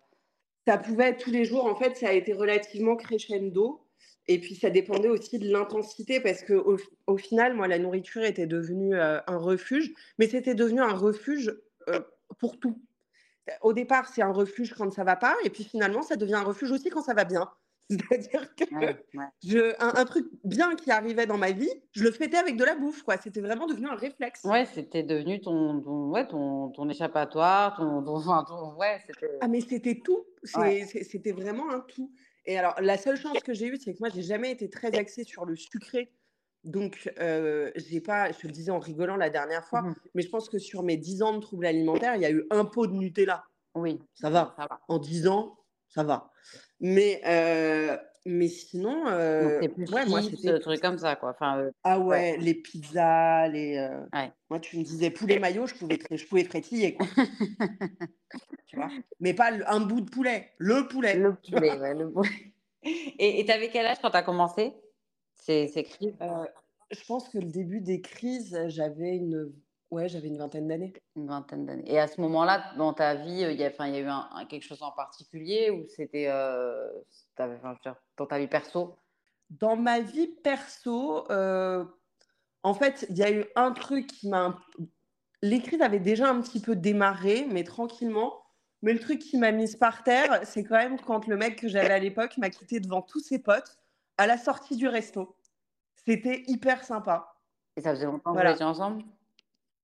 Ça 0.68 0.78
pouvait 0.78 1.10
être 1.10 1.24
tous 1.24 1.32
les 1.32 1.46
jours. 1.46 1.66
En 1.66 1.76
fait, 1.76 1.96
ça 1.96 2.10
a 2.10 2.14
été 2.14 2.34
relativement 2.34 2.96
crescendo. 2.96 3.80
Et 4.28 4.40
puis, 4.40 4.56
ça 4.56 4.70
dépendait 4.70 5.10
aussi 5.10 5.38
de 5.38 5.52
l'intensité 5.52 6.20
parce 6.20 6.44
qu'au 6.44 6.78
au 7.08 7.18
final, 7.18 7.56
moi, 7.56 7.68
la 7.68 7.78
nourriture 7.78 8.24
était 8.24 8.48
devenue 8.48 8.96
euh, 8.96 9.20
un 9.28 9.38
refuge, 9.38 9.94
mais 10.18 10.28
c'était 10.28 10.56
devenu 10.56 10.82
un 10.82 10.94
refuge 10.94 11.54
euh, 11.90 12.00
pour 12.40 12.60
tout. 12.60 12.82
Au 13.62 13.74
départ, 13.74 14.08
c'est 14.08 14.22
un 14.22 14.32
refuge 14.32 14.74
quand 14.74 14.90
ça 14.92 15.04
va 15.04 15.18
pas, 15.18 15.36
et 15.44 15.50
puis 15.50 15.66
finalement, 15.66 16.02
ça 16.02 16.16
devient 16.16 16.36
un 16.36 16.44
refuge 16.44 16.72
aussi 16.72 16.90
quand 16.90 17.02
ça 17.02 17.14
va 17.14 17.26
bien. 17.26 17.52
C'est-à-dire 17.90 18.56
que 18.56 18.64
Je, 19.44 19.74
un, 19.80 20.06
truc 20.06 20.26
bien 20.44 20.76
qui 20.76 20.90
arrivait 20.90 21.26
dans 21.26 21.38
ma 21.38 21.52
vie, 21.52 21.70
je 21.92 22.04
le 22.04 22.12
fêtais 22.12 22.38
avec 22.38 22.56
de 22.56 22.64
la 22.64 22.76
bouffe. 22.76 23.04
quoi. 23.04 23.18
C'était 23.18 23.42
vraiment 23.42 23.68
devenu 23.68 23.88
un 23.88 23.96
réflexe. 23.96 24.44
Ouais, 24.46 24.66
c'était 24.66 25.04
devenu 25.04 25.42
ton, 25.42 25.82
ton, 25.82 26.10
ouais, 26.10 26.28
ton, 26.28 26.70
ton 26.70 26.90
échappatoire, 26.90 27.76
ton, 27.76 28.04
ton, 28.04 28.76
ouais, 28.76 29.00
Ah, 29.42 29.48
mais 29.48 29.62
c'était 29.62 30.00
tout. 30.00 30.26
C'était 30.44 31.34
vraiment 31.34 31.70
un 31.72 31.82
tout. 31.82 32.12
Et 32.46 32.58
alors, 32.58 32.76
la 32.82 32.98
seule 32.98 33.18
chance 33.18 33.40
que 33.40 33.54
j'ai 33.54 33.68
eue, 33.68 33.78
c'est 33.78 33.94
que 33.94 34.00
moi, 34.00 34.10
j'ai 34.10 34.24
jamais 34.24 34.52
été 34.52 34.70
très 34.70 34.98
axée 34.98 35.24
sur 35.24 35.46
le 35.46 35.56
sucré. 35.56 36.12
Donc, 36.64 37.12
euh, 37.20 37.72
j'ai 37.76 38.00
pas, 38.00 38.32
je 38.32 38.48
le 38.48 38.54
disais 38.54 38.72
en 38.72 38.80
rigolant 38.80 39.18
la 39.18 39.30
dernière 39.30 39.66
fois, 39.66 39.82
mmh 39.82 39.96
mais 40.14 40.22
je 40.22 40.30
pense 40.30 40.48
que 40.48 40.60
sur 40.60 40.82
mes 40.84 40.96
10 40.96 41.22
ans 41.22 41.34
de 41.34 41.40
troubles 41.42 41.66
alimentaires, 41.66 42.16
il 42.16 42.22
y 42.22 42.26
a 42.26 42.32
eu 42.32 42.46
un 42.52 42.64
pot 42.64 42.88
de 42.88 42.94
Nutella. 42.94 43.44
Oui. 43.76 44.00
Ça 44.14 44.30
va. 44.30 44.54
Ça 44.58 44.68
va. 44.70 44.80
En 44.88 45.00
10 45.00 45.28
ans, 45.28 45.58
ça 45.90 46.04
va. 46.04 46.32
Mais, 46.84 47.22
euh, 47.26 47.98
mais 48.26 48.50
sinon, 48.50 49.08
euh, 49.08 49.62
ouais, 49.62 50.06
moi, 50.06 50.22
c'était 50.22 50.52
des 50.52 50.60
trucs 50.60 50.82
comme 50.82 50.98
ça, 50.98 51.16
quoi. 51.16 51.30
Enfin, 51.30 51.60
euh, 51.60 51.72
ah 51.86 51.98
ouais, 51.98 52.36
les 52.38 52.54
pizzas, 52.54 53.48
les. 53.48 53.90
Moi, 54.50 54.60
tu 54.60 54.78
me 54.78 54.84
disais 54.84 55.10
poulet 55.10 55.40
maillot, 55.40 55.66
je 55.66 55.76
pouvais, 55.76 55.98
je 56.12 56.26
pouvais 56.26 56.44
frétiller, 56.44 56.96
quoi. 56.96 57.08
tu 58.68 58.76
vois? 58.76 58.90
Mais 59.22 59.34
pas 59.34 59.52
un 59.68 59.80
bout 59.80 60.02
de 60.02 60.10
poulet, 60.10 60.50
le 60.58 60.86
poulet. 60.90 61.16
Le 61.16 61.36
poulet, 61.36 61.80
ouais, 61.80 61.94
le 61.94 62.12
poulet. 62.12 62.54
Et 62.84 63.46
tu 63.46 63.52
avais 63.52 63.70
quel 63.70 63.86
âge 63.86 63.98
quand 64.02 64.12
tu 64.12 64.18
as 64.18 64.24
commencé 64.24 64.74
ces 65.36 65.70
crises 65.70 66.18
Je 66.92 67.06
pense 67.08 67.30
que 67.30 67.38
le 67.38 67.46
début 67.46 67.80
des 67.80 68.02
crises, 68.02 68.60
j'avais 68.68 69.16
une 69.16 69.54
Ouais, 69.94 70.10
j'avais 70.10 70.28
une 70.28 70.40
vingtaine 70.40 70.68
d'années. 70.68 70.92
Une 71.16 71.28
vingtaine 71.28 71.68
d'années. 71.68 71.84
Et 71.86 72.00
à 72.00 72.08
ce 72.08 72.20
moment-là, 72.22 72.74
dans 72.78 72.94
ta 72.94 73.14
vie, 73.14 73.42
il 73.42 73.60
y 73.60 73.64
a, 73.64 73.68
enfin, 73.68 73.86
il 73.86 73.94
y 73.94 73.98
a 73.98 74.00
eu 74.00 74.08
un, 74.08 74.28
quelque 74.50 74.64
chose 74.64 74.82
en 74.82 74.92
particulier 74.92 75.70
ou 75.70 75.86
c'était 75.88 76.30
euh, 76.30 76.90
dans 77.38 78.26
ta 78.26 78.40
vie 78.40 78.48
perso? 78.48 78.96
Dans 79.52 79.76
ma 79.76 80.00
vie 80.00 80.26
perso, 80.44 81.30
euh, 81.30 81.86
en 82.64 82.74
fait, 82.74 83.06
il 83.12 83.18
y 83.18 83.24
a 83.24 83.32
eu 83.32 83.46
un 83.56 83.72
truc 83.72 84.08
qui 84.08 84.30
m'a. 84.30 84.58
L'écrit 85.44 85.80
avait 85.80 86.00
déjà 86.00 86.28
un 86.28 86.42
petit 86.42 86.60
peu 86.60 86.76
démarré, 86.76 87.46
mais 87.52 87.64
tranquillement. 87.64 88.42
Mais 88.82 88.94
le 88.94 89.00
truc 89.00 89.20
qui 89.20 89.38
m'a 89.38 89.52
mise 89.52 89.76
par 89.76 90.04
terre, 90.04 90.40
c'est 90.44 90.64
quand 90.64 90.78
même 90.78 91.00
quand 91.00 91.28
le 91.28 91.38
mec 91.38 91.60
que 91.60 91.68
j'avais 91.68 91.94
à 91.94 92.00
l'époque 92.00 92.36
m'a 92.40 92.50
quitté 92.50 92.80
devant 92.80 93.04
tous 93.04 93.20
ses 93.20 93.38
potes 93.38 93.78
à 94.18 94.26
la 94.26 94.40
sortie 94.40 94.76
du 94.76 94.88
resto. 94.88 95.38
C'était 96.04 96.44
hyper 96.48 96.84
sympa. 96.84 97.36
Et 97.76 97.82
ça 97.82 97.92
faisait 97.92 98.06
longtemps 98.06 98.34
que 98.34 98.42
vous 98.42 98.52
étiez 98.52 98.66
ensemble? 98.66 99.04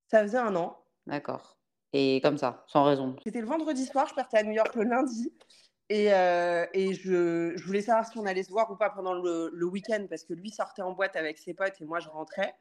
Ça 0.10 0.22
faisait 0.24 0.38
un 0.38 0.56
an. 0.56 0.78
D'accord. 1.08 1.58
Et 1.94 2.22
comme 2.22 2.38
ça, 2.38 2.66
sans 2.68 2.84
raison. 2.84 3.16
C'était 3.24 3.42
le 3.42 3.48
vendredi 3.48 3.86
soir, 3.86 4.08
je 4.08 4.14
partais 4.14 4.38
à 4.38 4.44
New 4.44 4.52
York 4.52 4.76
le 4.76 4.84
lundi. 4.84 5.34
Et, 5.90 6.14
euh, 6.14 6.68
et 6.74 6.94
je, 6.94 7.54
je, 7.56 7.66
voulais 7.66 7.82
savoir 7.82 8.06
si 8.06 8.18
on 8.20 8.26
allait 8.28 8.44
se 8.44 8.52
voir 8.52 8.70
ou 8.70 8.76
pas 8.76 8.92
pendant 8.92 9.14
le, 9.14 9.50
le 9.52 9.66
week-end 9.66 10.06
parce 10.08 10.24
que 10.24 10.34
lui 10.34 10.52
sortait 10.52 10.84
en 10.84 10.92
boîte 10.92 11.16
avec 11.16 11.40
ses 11.40 11.56
potes 11.56 11.82
et 11.82 11.86
moi 11.86 12.00
je 12.00 12.10
rentrais. 12.10 12.54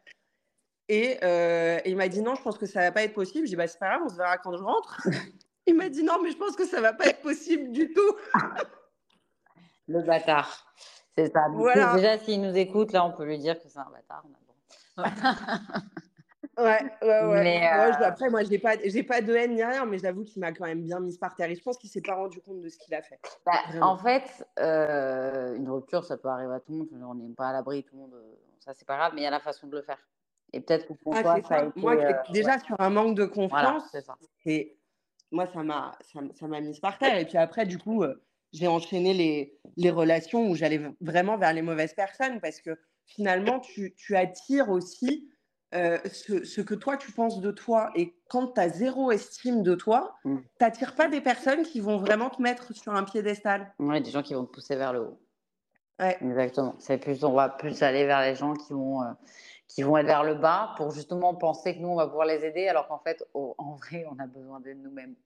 Et, 0.88 1.18
euh, 1.22 1.78
il 1.84 1.96
m'a 1.96 2.08
dit 2.08 2.22
non, 2.22 2.34
je 2.34 2.42
pense 2.42 2.56
que 2.56 2.64
ça 2.64 2.80
va 2.80 2.92
pas 2.92 3.02
être 3.02 3.12
possible. 3.12 3.46
J'ai 3.46 3.50
dit 3.50 3.56
bah 3.56 3.66
c'est 3.66 3.78
pas 3.78 3.90
grave, 3.90 4.02
on 4.06 4.08
se 4.08 4.16
verra 4.16 4.38
quand 4.38 4.56
je 4.56 4.62
rentre. 4.62 5.02
il 5.66 5.74
m'a 5.74 5.90
dit 5.90 6.02
non, 6.02 6.22
mais 6.22 6.30
je 6.30 6.38
pense 6.38 6.56
que 6.56 6.64
ça 6.64 6.80
va 6.80 6.94
pas 6.94 7.04
être 7.06 7.20
possible 7.20 7.70
du 7.70 7.92
tout. 7.92 8.16
le 9.88 10.02
bâtard. 10.02 10.72
C'est 11.16 11.30
ça. 11.30 11.48
Voilà. 11.52 11.94
Déjà, 11.96 12.18
s'il 12.18 12.40
nous 12.40 12.56
écoute, 12.56 12.92
là, 12.92 13.04
on 13.04 13.12
peut 13.12 13.24
lui 13.24 13.38
dire 13.38 13.60
que 13.60 13.68
c'est 13.68 13.78
un 13.78 13.90
bâtard. 13.90 14.24
Ouais, 16.58 16.80
ouais, 17.02 17.24
ouais. 17.24 17.62
Euh, 17.62 17.92
après, 18.04 18.28
moi, 18.30 18.42
j'ai 18.42 18.58
pas, 18.58 18.74
j'ai 18.84 19.04
pas 19.04 19.20
de 19.20 19.32
haine 19.32 19.54
ni 19.54 19.62
rien, 19.62 19.86
mais 19.86 19.98
j'avoue 19.98 20.24
qu'il 20.24 20.40
m'a 20.40 20.52
quand 20.52 20.64
même 20.64 20.82
bien 20.82 20.98
mise 20.98 21.16
par 21.16 21.36
terre. 21.36 21.48
Et 21.50 21.54
je 21.54 21.62
pense 21.62 21.78
qu'il 21.78 21.88
s'est 21.88 22.00
pas 22.00 22.16
rendu 22.16 22.40
compte 22.40 22.60
de 22.60 22.68
ce 22.68 22.78
qu'il 22.78 22.94
a 22.94 23.02
fait. 23.02 23.20
Bah, 23.46 23.60
en 23.80 23.96
fait, 23.96 24.44
euh, 24.58 25.54
une 25.54 25.70
rupture, 25.70 26.04
ça 26.04 26.16
peut 26.16 26.28
arriver 26.28 26.54
à 26.54 26.60
tout 26.60 26.72
le 26.72 26.78
monde. 26.78 26.88
On 26.92 27.14
n'est 27.14 27.32
pas 27.34 27.50
à 27.50 27.52
l'abri, 27.52 27.84
tout 27.84 27.94
le 27.94 28.02
monde. 28.02 28.14
Euh, 28.14 28.34
ça, 28.58 28.74
c'est 28.74 28.86
pas 28.86 28.96
grave, 28.96 29.12
mais 29.14 29.20
il 29.20 29.24
y 29.24 29.28
a 29.28 29.30
la 29.30 29.38
façon 29.38 29.68
de 29.68 29.76
le 29.76 29.82
faire. 29.82 29.98
Et 30.52 30.60
peut-être 30.60 30.88
que 30.88 30.94
pour 30.94 31.14
ah, 31.14 31.22
toi, 31.22 31.40
ça. 31.46 31.54
a 31.54 31.64
été, 31.66 31.80
Moi, 31.80 31.96
déjà 32.32 32.58
sur 32.58 32.80
un 32.80 32.90
manque 32.90 33.14
de 33.14 33.24
confiance, 33.24 33.96
et 34.44 34.76
moi, 35.30 35.46
ça 35.46 35.62
m'a, 35.62 35.96
ça, 36.34 36.48
m'a 36.48 36.60
mise 36.60 36.80
par 36.80 36.98
terre. 36.98 37.18
Et 37.18 37.24
puis 37.26 37.38
après, 37.38 37.66
du 37.66 37.78
coup, 37.78 38.02
j'ai 38.52 38.66
enchaîné 38.66 39.14
les, 39.14 39.60
les 39.76 39.90
relations 39.90 40.48
où 40.48 40.56
j'allais 40.56 40.80
vraiment 41.00 41.36
vers 41.36 41.52
les 41.52 41.62
mauvaises 41.62 41.94
personnes 41.94 42.40
parce 42.40 42.60
que 42.60 42.70
finalement, 43.04 43.60
tu, 43.60 43.94
tu 43.94 44.16
attires 44.16 44.70
aussi 44.70 45.30
euh, 45.74 45.98
ce, 46.10 46.60
que 46.62 46.74
toi 46.74 46.96
tu 46.96 47.12
penses 47.12 47.40
de 47.40 47.50
toi 47.50 47.90
et 47.94 48.14
quand 48.28 48.54
tu 48.54 48.60
as 48.60 48.70
zéro 48.70 49.10
estime 49.10 49.62
de 49.62 49.74
toi, 49.74 50.16
mmh. 50.24 50.36
tu 50.36 50.44
n'attires 50.60 50.94
pas 50.94 51.08
des 51.08 51.20
personnes 51.20 51.62
qui 51.62 51.80
vont 51.80 51.98
vraiment 51.98 52.30
te 52.30 52.40
mettre 52.40 52.74
sur 52.74 52.94
un 52.94 53.04
piédestal. 53.04 53.74
Oui, 53.78 54.00
des 54.00 54.10
gens 54.10 54.22
qui 54.22 54.34
vont 54.34 54.44
te 54.44 54.52
pousser 54.52 54.76
vers 54.76 54.92
le 54.92 55.00
haut. 55.00 55.20
Ouais. 56.00 56.16
Exactement. 56.22 56.74
C'est 56.78 56.98
plus, 56.98 57.22
on 57.24 57.32
va 57.32 57.48
plus 57.48 57.82
aller 57.82 58.06
vers 58.06 58.22
les 58.22 58.34
gens 58.34 58.54
qui 58.54 58.72
vont, 58.72 59.02
euh, 59.02 59.12
qui 59.66 59.82
vont 59.82 59.96
être 59.98 60.06
vers 60.06 60.24
le 60.24 60.36
bas 60.36 60.74
pour 60.76 60.90
justement 60.90 61.34
penser 61.34 61.74
que 61.74 61.80
nous 61.80 61.88
on 61.88 61.96
va 61.96 62.06
pouvoir 62.06 62.26
les 62.26 62.44
aider 62.44 62.68
alors 62.68 62.88
qu'en 62.88 63.00
fait, 63.00 63.22
en 63.34 63.74
vrai, 63.74 64.06
on 64.10 64.18
a 64.18 64.26
besoin 64.26 64.60
d'aide 64.60 64.82
nous-mêmes. 64.82 65.16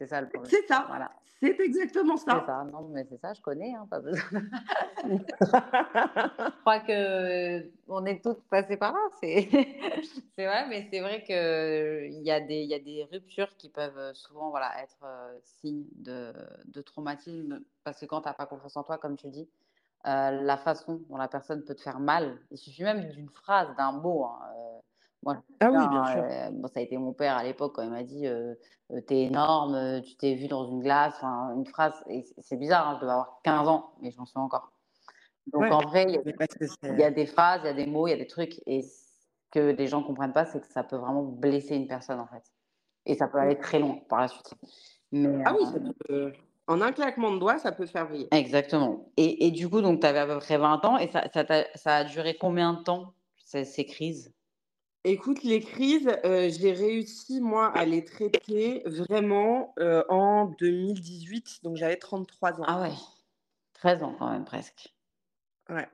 C'est 0.00 0.06
ça 0.06 0.22
le 0.22 0.28
problème. 0.30 0.50
C'est 0.50 0.66
ça. 0.66 0.86
Voilà. 0.88 1.10
C'est 1.40 1.60
exactement 1.60 2.16
ça. 2.16 2.40
C'est 2.40 2.46
ça. 2.46 2.64
Non, 2.72 2.88
mais 2.88 3.04
c'est 3.04 3.18
ça, 3.18 3.34
je 3.34 3.42
connais, 3.42 3.74
hein, 3.74 3.86
pas 3.90 4.00
besoin. 4.00 4.22
je 5.04 6.60
crois 6.60 6.80
que 6.80 7.70
on 7.86 8.06
est 8.06 8.22
toutes 8.22 8.42
passées 8.48 8.78
par 8.78 8.94
là. 8.94 9.00
C'est, 9.20 9.50
c'est 10.36 10.46
vrai, 10.46 10.66
mais 10.68 10.88
c'est 10.90 11.00
vrai 11.00 11.22
qu'il 11.22 12.22
y, 12.22 12.30
a 12.30 12.40
des... 12.40 12.64
y 12.64 12.74
a 12.74 12.78
des 12.78 13.06
ruptures 13.12 13.54
qui 13.58 13.68
peuvent 13.68 14.14
souvent 14.14 14.48
voilà, 14.48 14.72
être 14.82 15.04
euh, 15.04 15.38
signe 15.42 15.84
de... 15.96 16.32
de 16.64 16.80
traumatisme 16.80 17.60
parce 17.84 18.00
que 18.00 18.06
quand 18.06 18.22
tu 18.22 18.28
n'as 18.28 18.34
pas 18.34 18.46
confiance 18.46 18.78
en 18.78 18.84
toi, 18.84 18.96
comme 18.96 19.18
tu 19.18 19.28
dis, 19.28 19.50
euh, 20.06 20.30
la 20.30 20.56
façon 20.56 21.02
dont 21.10 21.18
la 21.18 21.28
personne 21.28 21.62
peut 21.62 21.74
te 21.74 21.82
faire 21.82 22.00
mal, 22.00 22.38
il 22.50 22.56
suffit 22.56 22.84
même 22.84 23.10
d'une 23.10 23.28
phrase, 23.28 23.68
d'un 23.76 23.92
mot. 23.92 24.24
Hein, 24.24 24.40
euh, 24.56 24.80
moi, 25.22 25.42
ah 25.60 25.70
oui, 25.70 25.88
bien 25.88 26.04
sûr. 26.06 26.52
bon, 26.52 26.68
ça 26.68 26.80
a 26.80 26.82
été 26.82 26.96
mon 26.96 27.12
père 27.12 27.36
à 27.36 27.44
l'époque 27.44 27.74
quand 27.74 27.82
il 27.82 27.90
m'a 27.90 28.02
dit 28.02 28.26
T'es 29.06 29.22
énorme, 29.24 30.00
tu 30.02 30.16
t'es 30.16 30.34
vu 30.34 30.48
dans 30.48 30.66
une 30.66 30.80
glace. 30.80 31.14
Enfin, 31.18 31.54
une 31.54 31.66
phrase, 31.66 31.92
c'est 32.38 32.56
bizarre, 32.56 32.88
hein, 32.88 32.94
je 32.96 33.00
devais 33.02 33.12
avoir 33.12 33.40
15 33.44 33.68
ans, 33.68 33.92
mais 34.00 34.10
je 34.10 34.18
m'en 34.18 34.26
souviens 34.26 34.42
encore. 34.42 34.72
Donc 35.52 35.70
en 35.70 35.80
vrai, 35.80 36.06
il 36.08 36.14
y, 36.98 37.02
a 37.02 37.10
des 37.10 37.26
phrases, 37.26 37.60
il 37.64 37.66
y 37.66 37.70
a 37.70 37.72
des 37.72 37.86
mots, 37.86 38.06
il 38.06 38.10
y 38.10 38.14
a 38.14 38.16
des 38.16 38.26
trucs. 38.26 38.60
Et 38.66 38.82
ce 38.82 39.26
que 39.50 39.58
les 39.58 39.86
gens 39.86 40.00
ne 40.00 40.06
comprennent 40.06 40.32
pas, 40.32 40.46
c'est 40.46 40.60
que 40.60 40.66
ça 40.66 40.84
peut 40.84 40.96
vraiment 40.96 41.22
blesser 41.22 41.76
une 41.76 41.88
personne 41.88 42.20
en 42.20 42.26
fait. 42.26 42.42
Et 43.06 43.14
ça 43.14 43.28
peut 43.28 43.38
aller 43.38 43.58
très 43.58 43.78
loin 43.78 43.98
par 44.08 44.20
la 44.20 44.28
suite. 44.28 44.54
Mais, 45.12 45.42
ah 45.44 45.54
oui, 45.54 46.32
en 46.66 46.80
un 46.80 46.92
claquement 46.92 47.32
de 47.32 47.38
doigts, 47.38 47.58
ça 47.58 47.72
peut 47.72 47.86
faire 47.86 48.06
vriller. 48.06 48.28
Exactement. 48.30 49.10
Et, 49.16 49.46
et, 49.46 49.50
du 49.50 49.68
coup, 49.68 49.80
tu 49.82 50.06
avais 50.06 50.20
à 50.20 50.26
peu 50.26 50.38
près 50.38 50.56
20 50.56 50.84
ans 50.84 50.98
et 50.98 51.08
ça, 51.08 51.24
ça, 51.34 51.44
ça 51.74 51.96
a 51.96 52.04
duré 52.04 52.36
combien 52.36 52.74
de 52.74 52.82
temps 52.82 53.14
ces, 53.44 53.64
ces 53.64 53.86
crises? 53.86 54.32
Écoute, 55.04 55.42
les 55.44 55.60
crises, 55.60 56.10
euh, 56.26 56.50
j'ai 56.50 56.72
réussi, 56.72 57.40
moi, 57.40 57.72
à 57.74 57.86
les 57.86 58.04
traiter 58.04 58.82
vraiment 58.84 59.72
euh, 59.78 60.04
en 60.10 60.46
2018, 60.58 61.60
donc 61.62 61.76
j'avais 61.76 61.96
33 61.96 62.60
ans. 62.60 62.64
Ah 62.66 62.82
ouais, 62.82 62.92
13 63.72 64.02
ans 64.02 64.14
quand 64.18 64.30
même 64.30 64.44
presque. 64.44 64.94
Ouais. 65.70 65.88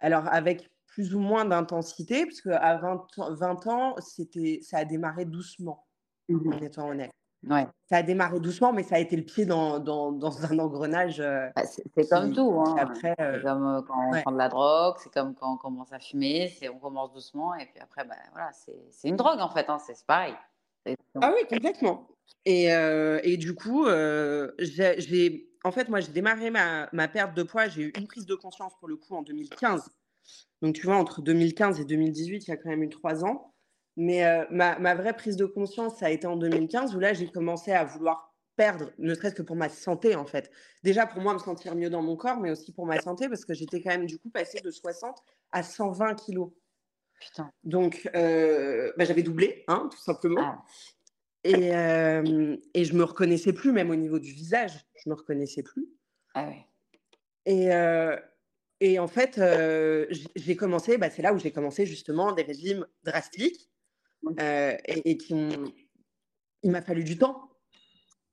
Alors, 0.00 0.26
avec 0.28 0.70
plus 0.86 1.14
ou 1.14 1.20
moins 1.20 1.44
d'intensité, 1.44 2.24
parce 2.24 2.40
qu'à 2.40 2.78
20, 2.78 3.06
20 3.18 3.66
ans, 3.66 3.94
c'était, 4.00 4.60
ça 4.62 4.78
a 4.78 4.84
démarré 4.86 5.26
doucement, 5.26 5.86
mmh 6.30 6.52
en 6.54 6.58
étant 6.62 6.88
honnête. 6.88 7.15
Ça 7.88 7.98
a 7.98 8.02
démarré 8.02 8.40
doucement, 8.40 8.72
mais 8.72 8.82
ça 8.82 8.96
a 8.96 8.98
été 8.98 9.16
le 9.16 9.22
pied 9.22 9.46
dans, 9.46 9.78
dans, 9.78 10.10
dans 10.12 10.44
un 10.44 10.58
engrenage. 10.58 11.20
Euh, 11.20 11.48
bah, 11.54 11.62
c'est 11.64 12.08
comme 12.08 12.32
tout. 12.32 12.60
Hein. 12.60 12.74
Après, 12.78 13.14
C'est 13.18 13.42
comme 13.42 13.66
euh, 13.66 13.82
quand 13.82 13.94
on 14.08 14.20
prend 14.22 14.32
de 14.32 14.38
la 14.38 14.48
drogue, 14.48 14.96
c'est 14.98 15.12
comme 15.12 15.34
quand 15.34 15.54
on 15.54 15.56
commence 15.56 15.92
à 15.92 15.98
fumer, 15.98 16.52
on 16.72 16.78
commence 16.78 17.12
doucement, 17.12 17.54
et 17.54 17.66
puis 17.66 17.80
après, 17.80 18.04
bah, 18.04 18.16
voilà, 18.32 18.50
c'est 18.52 19.08
une 19.08 19.16
drogue 19.16 19.40
en 19.40 19.50
fait, 19.50 19.68
hein, 19.68 19.78
c'est 19.78 20.04
pareil. 20.06 20.34
Ah 21.20 21.32
oui, 21.34 21.46
complètement. 21.48 22.06
Et, 22.44 22.72
euh, 22.72 23.20
et 23.22 23.36
du 23.36 23.54
coup, 23.54 23.86
j'ai 24.58 25.46
en 25.66 25.72
fait, 25.72 25.88
moi, 25.88 25.98
j'ai 25.98 26.12
démarré 26.12 26.50
ma, 26.50 26.88
ma 26.92 27.08
perte 27.08 27.36
de 27.36 27.42
poids. 27.42 27.66
J'ai 27.66 27.82
eu 27.82 27.92
une 27.96 28.06
prise 28.06 28.24
de 28.24 28.36
conscience 28.36 28.72
pour 28.78 28.86
le 28.86 28.96
coup 28.96 29.16
en 29.16 29.22
2015. 29.22 29.90
Donc, 30.62 30.76
tu 30.76 30.86
vois, 30.86 30.96
entre 30.96 31.22
2015 31.22 31.80
et 31.80 31.84
2018, 31.84 32.46
il 32.46 32.50
y 32.50 32.52
a 32.52 32.56
quand 32.56 32.68
même 32.68 32.84
eu 32.84 32.88
trois 32.88 33.24
ans. 33.24 33.52
Mais 33.96 34.24
euh, 34.26 34.44
ma, 34.50 34.78
ma, 34.78 34.94
vraie 34.94 35.14
prise 35.14 35.36
de 35.36 35.46
conscience, 35.46 35.98
ça 35.98 36.06
a 36.06 36.10
été 36.10 36.26
en 36.26 36.36
2015, 36.36 36.94
où 36.94 37.00
là, 37.00 37.14
j'ai 37.14 37.28
commencé 37.28 37.72
à 37.72 37.84
vouloir 37.84 38.36
perdre, 38.56 38.90
ne 38.98 39.14
serait-ce 39.14 39.34
que 39.34 39.42
pour 39.42 39.56
ma 39.56 39.68
santé, 39.68 40.16
en 40.16 40.24
fait. 40.24 40.50
Déjà, 40.82 41.06
pour 41.06 41.22
moi, 41.22 41.34
me 41.34 41.38
sentir 41.38 41.74
mieux 41.74 41.90
dans 41.90 42.02
mon 42.02 42.16
corps, 42.16 42.40
mais 42.40 42.50
aussi 42.50 42.72
pour 42.72 42.86
ma 42.86 43.00
santé, 43.00 43.28
parce 43.28 43.44
que 43.44 43.54
j'étais 43.54 43.82
quand 43.82 43.90
même, 43.90 44.06
du 44.06 44.18
coup, 44.18 44.30
passée 44.30 44.60
de 44.60 44.70
60 44.70 45.22
à 45.52 45.62
120 45.62 46.14
kilos. 46.14 46.50
Putain. 47.20 47.50
Donc, 47.64 48.08
euh, 48.14 48.92
bah, 48.96 49.04
j'avais 49.04 49.22
doublé, 49.22 49.64
hein, 49.68 49.88
tout 49.90 49.98
simplement. 49.98 50.40
Ah. 50.42 50.64
Et, 51.44 51.74
euh, 51.74 52.56
et 52.74 52.84
je 52.84 52.94
me 52.94 53.04
reconnaissais 53.04 53.52
plus, 53.52 53.72
même 53.72 53.90
au 53.90 53.94
niveau 53.94 54.18
du 54.18 54.32
visage, 54.32 54.72
je 55.02 55.08
me 55.08 55.14
reconnaissais 55.14 55.62
plus. 55.62 55.88
Ah 56.34 56.48
ouais. 56.48 56.66
Et, 57.44 57.72
euh, 57.72 58.16
et 58.80 58.98
en 58.98 59.06
fait, 59.06 59.40
j'ai 60.34 60.56
commencé, 60.56 60.98
bah, 60.98 61.08
c'est 61.08 61.22
là 61.22 61.32
où 61.32 61.38
j'ai 61.38 61.52
commencé 61.52 61.86
justement 61.86 62.32
des 62.32 62.42
régimes 62.42 62.86
drastiques 63.04 63.70
euh, 64.40 64.76
et, 64.86 65.10
et. 65.10 65.18
Il 66.62 66.70
m'a 66.72 66.82
fallu 66.82 67.04
du 67.04 67.16
temps 67.16 67.48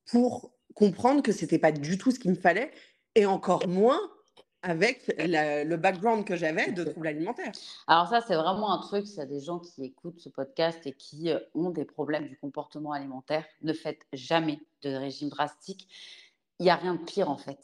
pour 0.09 0.53
comprendre 0.73 1.21
que 1.21 1.31
c'était 1.31 1.59
pas 1.59 1.71
du 1.71 1.97
tout 1.97 2.09
ce 2.09 2.19
qu'il 2.19 2.31
me 2.31 2.35
fallait 2.35 2.71
et 3.15 3.25
encore 3.25 3.67
moins 3.67 3.99
avec 4.63 5.13
le 5.19 5.75
background 5.75 6.25
que 6.25 6.35
j'avais 6.35 6.71
de 6.71 6.83
troubles 6.85 7.07
alimentaires. 7.07 7.51
Alors 7.85 8.07
ça, 8.07 8.21
c'est 8.21 8.35
vraiment 8.35 8.71
un 8.71 8.79
truc, 8.79 9.05
s'il 9.05 9.17
y 9.17 9.21
a 9.21 9.25
des 9.25 9.41
gens 9.41 9.59
qui 9.59 9.83
écoutent 9.83 10.19
ce 10.19 10.29
podcast 10.29 10.79
et 10.87 10.93
qui 10.93 11.29
euh, 11.29 11.39
ont 11.53 11.69
des 11.69 11.85
problèmes 11.85 12.27
du 12.27 12.37
comportement 12.37 12.93
alimentaire, 12.93 13.45
ne 13.61 13.73
faites 13.73 14.07
jamais 14.13 14.61
de 14.81 14.89
régime 14.95 15.29
drastique. 15.29 15.87
Il 16.59 16.63
n'y 16.63 16.69
a 16.69 16.75
rien 16.75 16.95
de 16.95 17.03
pire 17.03 17.29
en 17.29 17.37
fait. 17.37 17.59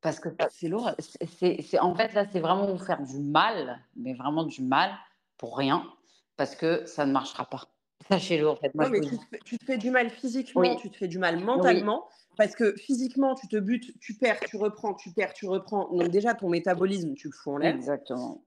Parce 0.00 0.18
que 0.18 0.30
c'est 0.50 0.66
lourd. 0.66 0.90
C'est, 1.38 1.78
en 1.78 1.94
fait, 1.94 2.12
là, 2.12 2.26
c'est 2.32 2.40
vraiment 2.40 2.66
vous 2.66 2.84
faire 2.84 3.00
du 3.00 3.20
mal, 3.20 3.78
mais 3.94 4.14
vraiment 4.14 4.42
du 4.42 4.62
mal 4.62 4.90
pour 5.38 5.56
rien, 5.56 5.86
parce 6.36 6.54
que 6.54 6.84
ça 6.86 7.06
ne 7.06 7.12
marchera 7.12 7.48
pas. 7.48 7.72
Sachez-le, 8.08 8.48
en 8.48 8.56
fait. 8.56 8.74
Moi, 8.74 8.88
mais 8.90 9.00
tu, 9.44 9.58
te 9.58 9.64
fais, 9.64 9.78
du 9.78 9.90
mal 9.90 10.10
physiquement, 10.10 10.76
tu 10.76 10.90
te 10.90 10.96
fais 10.96 11.08
du 11.08 11.18
mal 11.18 11.38
mentalement. 11.38 12.08
Parce 12.36 12.54
que 12.54 12.74
physiquement, 12.76 13.34
tu 13.34 13.46
te 13.46 13.56
butes, 13.56 13.98
tu 14.00 14.14
perds, 14.14 14.40
tu 14.40 14.56
reprends, 14.56 14.94
tu 14.94 15.12
perds, 15.12 15.34
tu 15.34 15.46
reprends. 15.46 15.88
Donc 15.92 16.08
déjà, 16.08 16.34
ton 16.34 16.48
métabolisme, 16.48 17.14
tu 17.14 17.28
le 17.28 17.32
fous 17.32 17.52
en 17.52 17.58
l'air. 17.58 17.74
Exactement. 17.74 18.42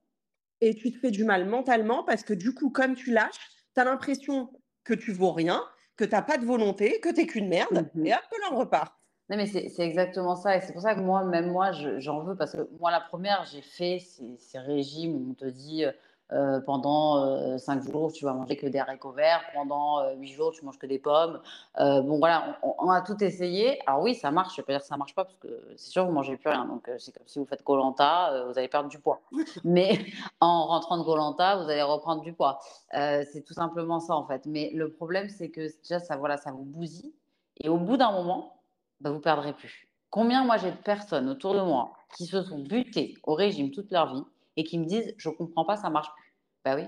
Et 0.60 0.74
tu 0.74 0.90
te 0.90 0.98
fais 0.98 1.10
du 1.10 1.24
mal 1.24 1.46
mentalement 1.46 2.02
parce 2.02 2.24
que 2.24 2.34
du 2.34 2.52
coup, 2.52 2.70
comme 2.70 2.94
tu 2.94 3.12
lâches, 3.12 3.38
tu 3.74 3.80
as 3.80 3.84
l'impression 3.84 4.50
que 4.84 4.94
tu 4.94 5.12
vaux 5.12 5.32
rien, 5.32 5.62
que 5.96 6.04
tu 6.04 6.10
n'as 6.10 6.22
pas 6.22 6.38
de 6.38 6.44
volonté, 6.44 7.00
que 7.00 7.10
tu 7.10 7.20
n'es 7.20 7.26
qu'une 7.26 7.48
merde, 7.48 7.88
mmh 7.94 8.06
et 8.06 8.14
hop, 8.14 8.20
là, 8.40 8.48
on 8.52 8.56
repart. 8.56 8.92
Non, 9.28 9.36
mais 9.36 9.46
c'est 9.46 9.72
exactement 9.78 10.36
ça. 10.36 10.56
Et 10.56 10.60
c'est 10.60 10.72
pour 10.72 10.82
ça 10.82 10.94
que 10.94 11.00
moi, 11.00 11.24
même 11.24 11.50
moi, 11.50 11.72
j'en 11.98 12.22
veux. 12.22 12.36
Parce 12.36 12.52
que 12.52 12.68
moi, 12.80 12.90
la 12.90 13.00
première, 13.00 13.44
j'ai 13.44 13.62
fait 13.62 13.98
ces, 13.98 14.36
ces, 14.38 14.58
régimes 14.58 15.16
où 15.16 15.30
on 15.30 15.34
te 15.34 15.46
dit 15.46 15.84
euh, 16.32 16.60
pendant 16.60 17.56
5 17.58 17.78
euh, 17.86 17.92
jours, 17.92 18.12
tu 18.12 18.24
vas 18.24 18.32
manger 18.32 18.56
que 18.56 18.66
des 18.66 18.78
haricots 18.78 19.12
verts. 19.12 19.42
Pendant 19.54 20.10
8 20.14 20.32
euh, 20.32 20.34
jours, 20.34 20.52
tu 20.52 20.64
manges 20.64 20.78
que 20.78 20.86
des 20.86 20.98
pommes. 20.98 21.40
bon, 21.78 22.18
voilà, 22.18 22.58
on, 22.62 22.90
a 22.90 23.00
tout 23.00 23.22
essayé. 23.22 23.78
Alors 23.86 24.02
oui, 24.02 24.14
ça 24.14 24.30
marche. 24.30 24.56
Je 24.56 24.60
ne 24.60 24.64
vais 24.64 24.66
pas 24.66 24.72
dire 24.74 24.80
que 24.80 24.86
ça 24.86 24.94
ne 24.96 24.98
marche 24.98 25.14
pas 25.14 25.24
parce 25.24 25.36
que 25.38 25.48
c'est 25.76 25.90
sûr, 25.90 26.04
vous 26.04 26.10
ne 26.10 26.14
mangez 26.14 26.36
plus 26.36 26.50
rien. 26.50 26.64
Donc, 26.64 26.90
c'est 26.98 27.12
comme 27.12 27.26
si 27.26 27.38
vous 27.38 27.46
faites 27.46 27.62
Colanta, 27.62 28.44
vous 28.46 28.58
allez 28.58 28.68
perdre 28.68 28.88
du 28.88 28.98
poids. 28.98 29.20
Mais 29.64 29.98
en 30.40 30.66
rentrant 30.66 30.98
de 30.98 31.04
Colanta, 31.04 31.56
vous 31.56 31.70
allez 31.70 31.82
reprendre 31.82 32.22
du 32.22 32.32
poids. 32.32 32.58
c'est 32.92 33.44
tout 33.44 33.54
simplement 33.54 34.00
ça, 34.00 34.14
en 34.14 34.26
fait. 34.26 34.46
Mais 34.46 34.70
le 34.74 34.90
problème, 34.90 35.28
c'est 35.28 35.50
que 35.50 35.60
déjà, 35.82 36.00
ça, 36.00 36.16
voilà, 36.16 36.36
ça 36.36 36.50
vous 36.50 36.64
bousille. 36.64 37.12
Et 37.58 37.68
au 37.68 37.78
bout 37.78 37.96
d'un 37.96 38.12
moment, 38.12 38.60
bah, 39.00 39.10
vous 39.10 39.16
ne 39.16 39.22
perdrez 39.22 39.52
plus. 39.52 39.88
Combien, 40.10 40.44
moi, 40.44 40.56
j'ai 40.56 40.70
de 40.70 40.76
personnes 40.76 41.28
autour 41.28 41.54
de 41.54 41.60
moi 41.60 41.92
qui 42.16 42.26
se 42.26 42.42
sont 42.42 42.58
butées 42.58 43.14
au 43.24 43.34
régime 43.34 43.70
toute 43.70 43.90
leur 43.90 44.14
vie 44.14 44.24
et 44.56 44.64
qui 44.64 44.78
me 44.78 44.84
disent 44.84 45.14
je 45.16 45.28
comprends 45.28 45.64
pas, 45.64 45.76
ça 45.76 45.90
marche 45.90 46.12
plus. 46.14 46.32
Bah 46.64 46.74
oui, 46.76 46.84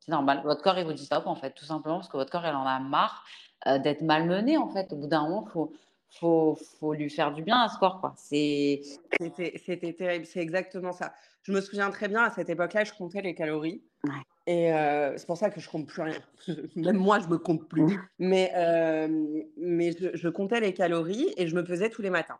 c'est 0.00 0.12
normal. 0.12 0.42
Votre 0.44 0.62
corps, 0.62 0.78
il 0.78 0.84
vous 0.84 0.92
dit 0.92 1.06
stop, 1.06 1.26
en 1.26 1.34
fait, 1.34 1.52
tout 1.52 1.64
simplement 1.64 1.96
parce 1.96 2.08
que 2.08 2.16
votre 2.16 2.30
corps, 2.30 2.44
il 2.44 2.54
en 2.54 2.66
a 2.66 2.78
marre 2.78 3.24
euh, 3.66 3.78
d'être 3.78 4.02
malmené, 4.02 4.58
en 4.58 4.68
fait. 4.68 4.92
Au 4.92 4.96
bout 4.96 5.06
d'un 5.06 5.22
moment, 5.22 5.44
il 5.46 5.50
faut, 5.50 5.72
faut, 6.10 6.58
faut, 6.78 6.92
lui 6.92 7.08
faire 7.08 7.32
du 7.32 7.42
bien 7.42 7.60
à 7.60 7.68
ce 7.68 7.78
corps, 7.78 8.00
quoi. 8.00 8.14
C'était 8.16 9.94
terrible, 9.96 10.26
c'est 10.26 10.40
exactement 10.40 10.92
ça. 10.92 11.14
Je 11.42 11.52
me 11.52 11.60
souviens 11.60 11.90
très 11.90 12.08
bien, 12.08 12.22
à 12.22 12.30
cette 12.30 12.50
époque-là, 12.50 12.84
je 12.84 12.92
comptais 12.92 13.22
les 13.22 13.34
calories. 13.34 13.82
Et 14.46 14.72
euh, 14.72 15.16
c'est 15.16 15.26
pour 15.26 15.38
ça 15.38 15.48
que 15.48 15.58
je 15.58 15.70
compte 15.70 15.86
plus 15.86 16.02
rien. 16.02 16.18
Même 16.76 16.98
moi, 16.98 17.18
je 17.20 17.28
me 17.28 17.38
compte 17.38 17.66
plus. 17.66 17.98
Mais, 18.18 18.52
euh, 18.54 19.08
mais 19.56 19.92
je, 19.92 20.10
je, 20.14 20.28
comptais 20.28 20.60
les 20.60 20.74
calories 20.74 21.32
et 21.38 21.46
je 21.46 21.56
me 21.56 21.64
pesais 21.64 21.88
tous 21.88 22.02
les 22.02 22.10
matins. 22.10 22.38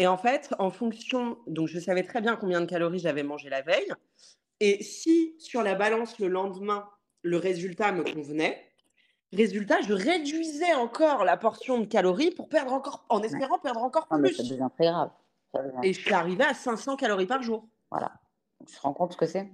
Et 0.00 0.06
en 0.06 0.16
fait, 0.16 0.54
en 0.58 0.70
fonction, 0.70 1.36
donc 1.46 1.68
je 1.68 1.78
savais 1.78 2.02
très 2.02 2.22
bien 2.22 2.34
combien 2.34 2.62
de 2.62 2.64
calories 2.64 3.00
j'avais 3.00 3.22
mangé 3.22 3.50
la 3.50 3.60
veille. 3.60 3.92
Et 4.58 4.82
si 4.82 5.34
sur 5.38 5.62
la 5.62 5.74
balance 5.74 6.18
le 6.18 6.28
lendemain, 6.28 6.88
le 7.20 7.36
résultat 7.36 7.92
me 7.92 8.02
convenait, 8.02 8.72
résultat, 9.30 9.82
je 9.82 9.92
réduisais 9.92 10.72
encore 10.72 11.26
la 11.26 11.36
portion 11.36 11.78
de 11.80 11.84
calories 11.84 12.30
pour 12.30 12.48
perdre 12.48 12.72
encore, 12.72 13.04
en 13.10 13.22
espérant 13.22 13.58
perdre 13.58 13.82
encore 13.82 14.08
plus. 14.08 14.20
Mais 14.22 14.32
ça 14.32 14.42
devient 14.42 14.70
très 14.74 14.86
grave. 14.86 15.10
Et 15.82 15.92
je 15.92 16.00
suis 16.00 16.14
arrivée 16.14 16.44
à 16.44 16.54
500 16.54 16.96
calories 16.96 17.26
par 17.26 17.42
jour. 17.42 17.68
Voilà. 17.90 18.10
Tu 18.66 18.74
te 18.74 18.80
rends 18.80 18.94
compte 18.94 19.12
ce 19.12 19.18
que 19.18 19.26
c'est? 19.26 19.50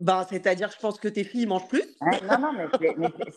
Ben, 0.00 0.24
C'est-à-dire, 0.28 0.70
je 0.70 0.78
pense 0.78 0.98
que 0.98 1.08
tes 1.08 1.24
filles 1.24 1.46
mangent 1.46 1.68
plus. 1.68 1.84
non, 2.00 2.38
non, 2.38 2.52
mais 2.52 2.66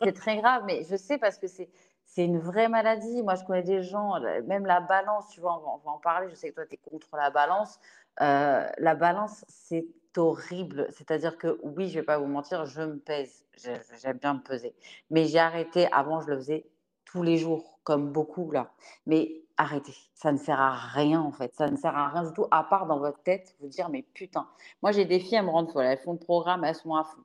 c'est 0.01 0.13
très 0.13 0.37
grave. 0.37 0.63
Mais 0.65 0.83
je 0.89 0.95
sais 0.95 1.17
parce 1.17 1.37
que 1.37 1.47
c'est 1.47 1.69
une 2.17 2.39
vraie 2.39 2.69
maladie. 2.69 3.23
Moi, 3.23 3.35
je 3.35 3.43
connais 3.45 3.63
des 3.63 3.83
gens, 3.83 4.19
même 4.45 4.65
la 4.65 4.81
balance, 4.81 5.29
tu 5.29 5.39
vois, 5.39 5.57
on 5.57 5.77
va, 5.77 5.91
en 5.91 5.99
parler. 5.99 6.29
Je 6.29 6.35
sais 6.35 6.49
que 6.49 6.55
toi, 6.55 6.65
tu 6.65 6.75
es 6.75 6.77
contre 6.77 7.15
la 7.15 7.29
balance. 7.29 7.79
Euh, 8.21 8.67
la 8.77 8.95
balance, 8.95 9.45
c'est 9.47 9.87
horrible. 10.17 10.87
C'est-à-dire 10.91 11.37
que, 11.37 11.59
oui, 11.63 11.89
je 11.89 11.99
vais 11.99 12.05
pas 12.05 12.17
vous 12.17 12.27
mentir, 12.27 12.65
je 12.65 12.81
me 12.81 12.97
pèse. 12.97 13.45
J'aime 14.01 14.17
bien 14.17 14.35
me 14.35 14.41
peser. 14.41 14.73
Mais 15.09 15.25
j'ai 15.25 15.39
arrêté. 15.39 15.87
Avant, 15.91 16.21
je 16.21 16.27
le 16.27 16.37
faisais 16.37 16.65
tous 17.05 17.23
les 17.23 17.37
jours, 17.37 17.79
comme 17.83 18.11
beaucoup 18.11 18.51
là. 18.51 18.71
Mais 19.05 19.43
arrêtez. 19.59 19.93
Ça 20.15 20.31
ne 20.31 20.37
sert 20.37 20.59
à 20.59 20.71
rien, 20.71 21.21
en 21.21 21.31
fait. 21.31 21.53
Ça 21.53 21.69
ne 21.69 21.75
sert 21.75 21.95
à 21.95 22.07
rien 22.09 22.23
du 22.23 22.33
tout, 22.33 22.47
à 22.49 22.63
part 22.63 22.87
dans 22.87 22.97
votre 22.97 23.21
tête, 23.21 23.55
vous 23.59 23.67
dire, 23.67 23.89
mais 23.89 24.01
putain. 24.01 24.47
Moi, 24.81 24.91
j'ai 24.91 25.05
des 25.05 25.19
filles, 25.19 25.35
elles 25.35 25.45
me 25.45 25.51
rendent 25.51 25.71
folle. 25.71 25.85
Elles 25.85 25.99
font 25.99 26.13
le 26.13 26.19
programme, 26.19 26.63
elles 26.63 26.75
sont 26.75 26.95
à 26.95 27.03
fond. 27.03 27.21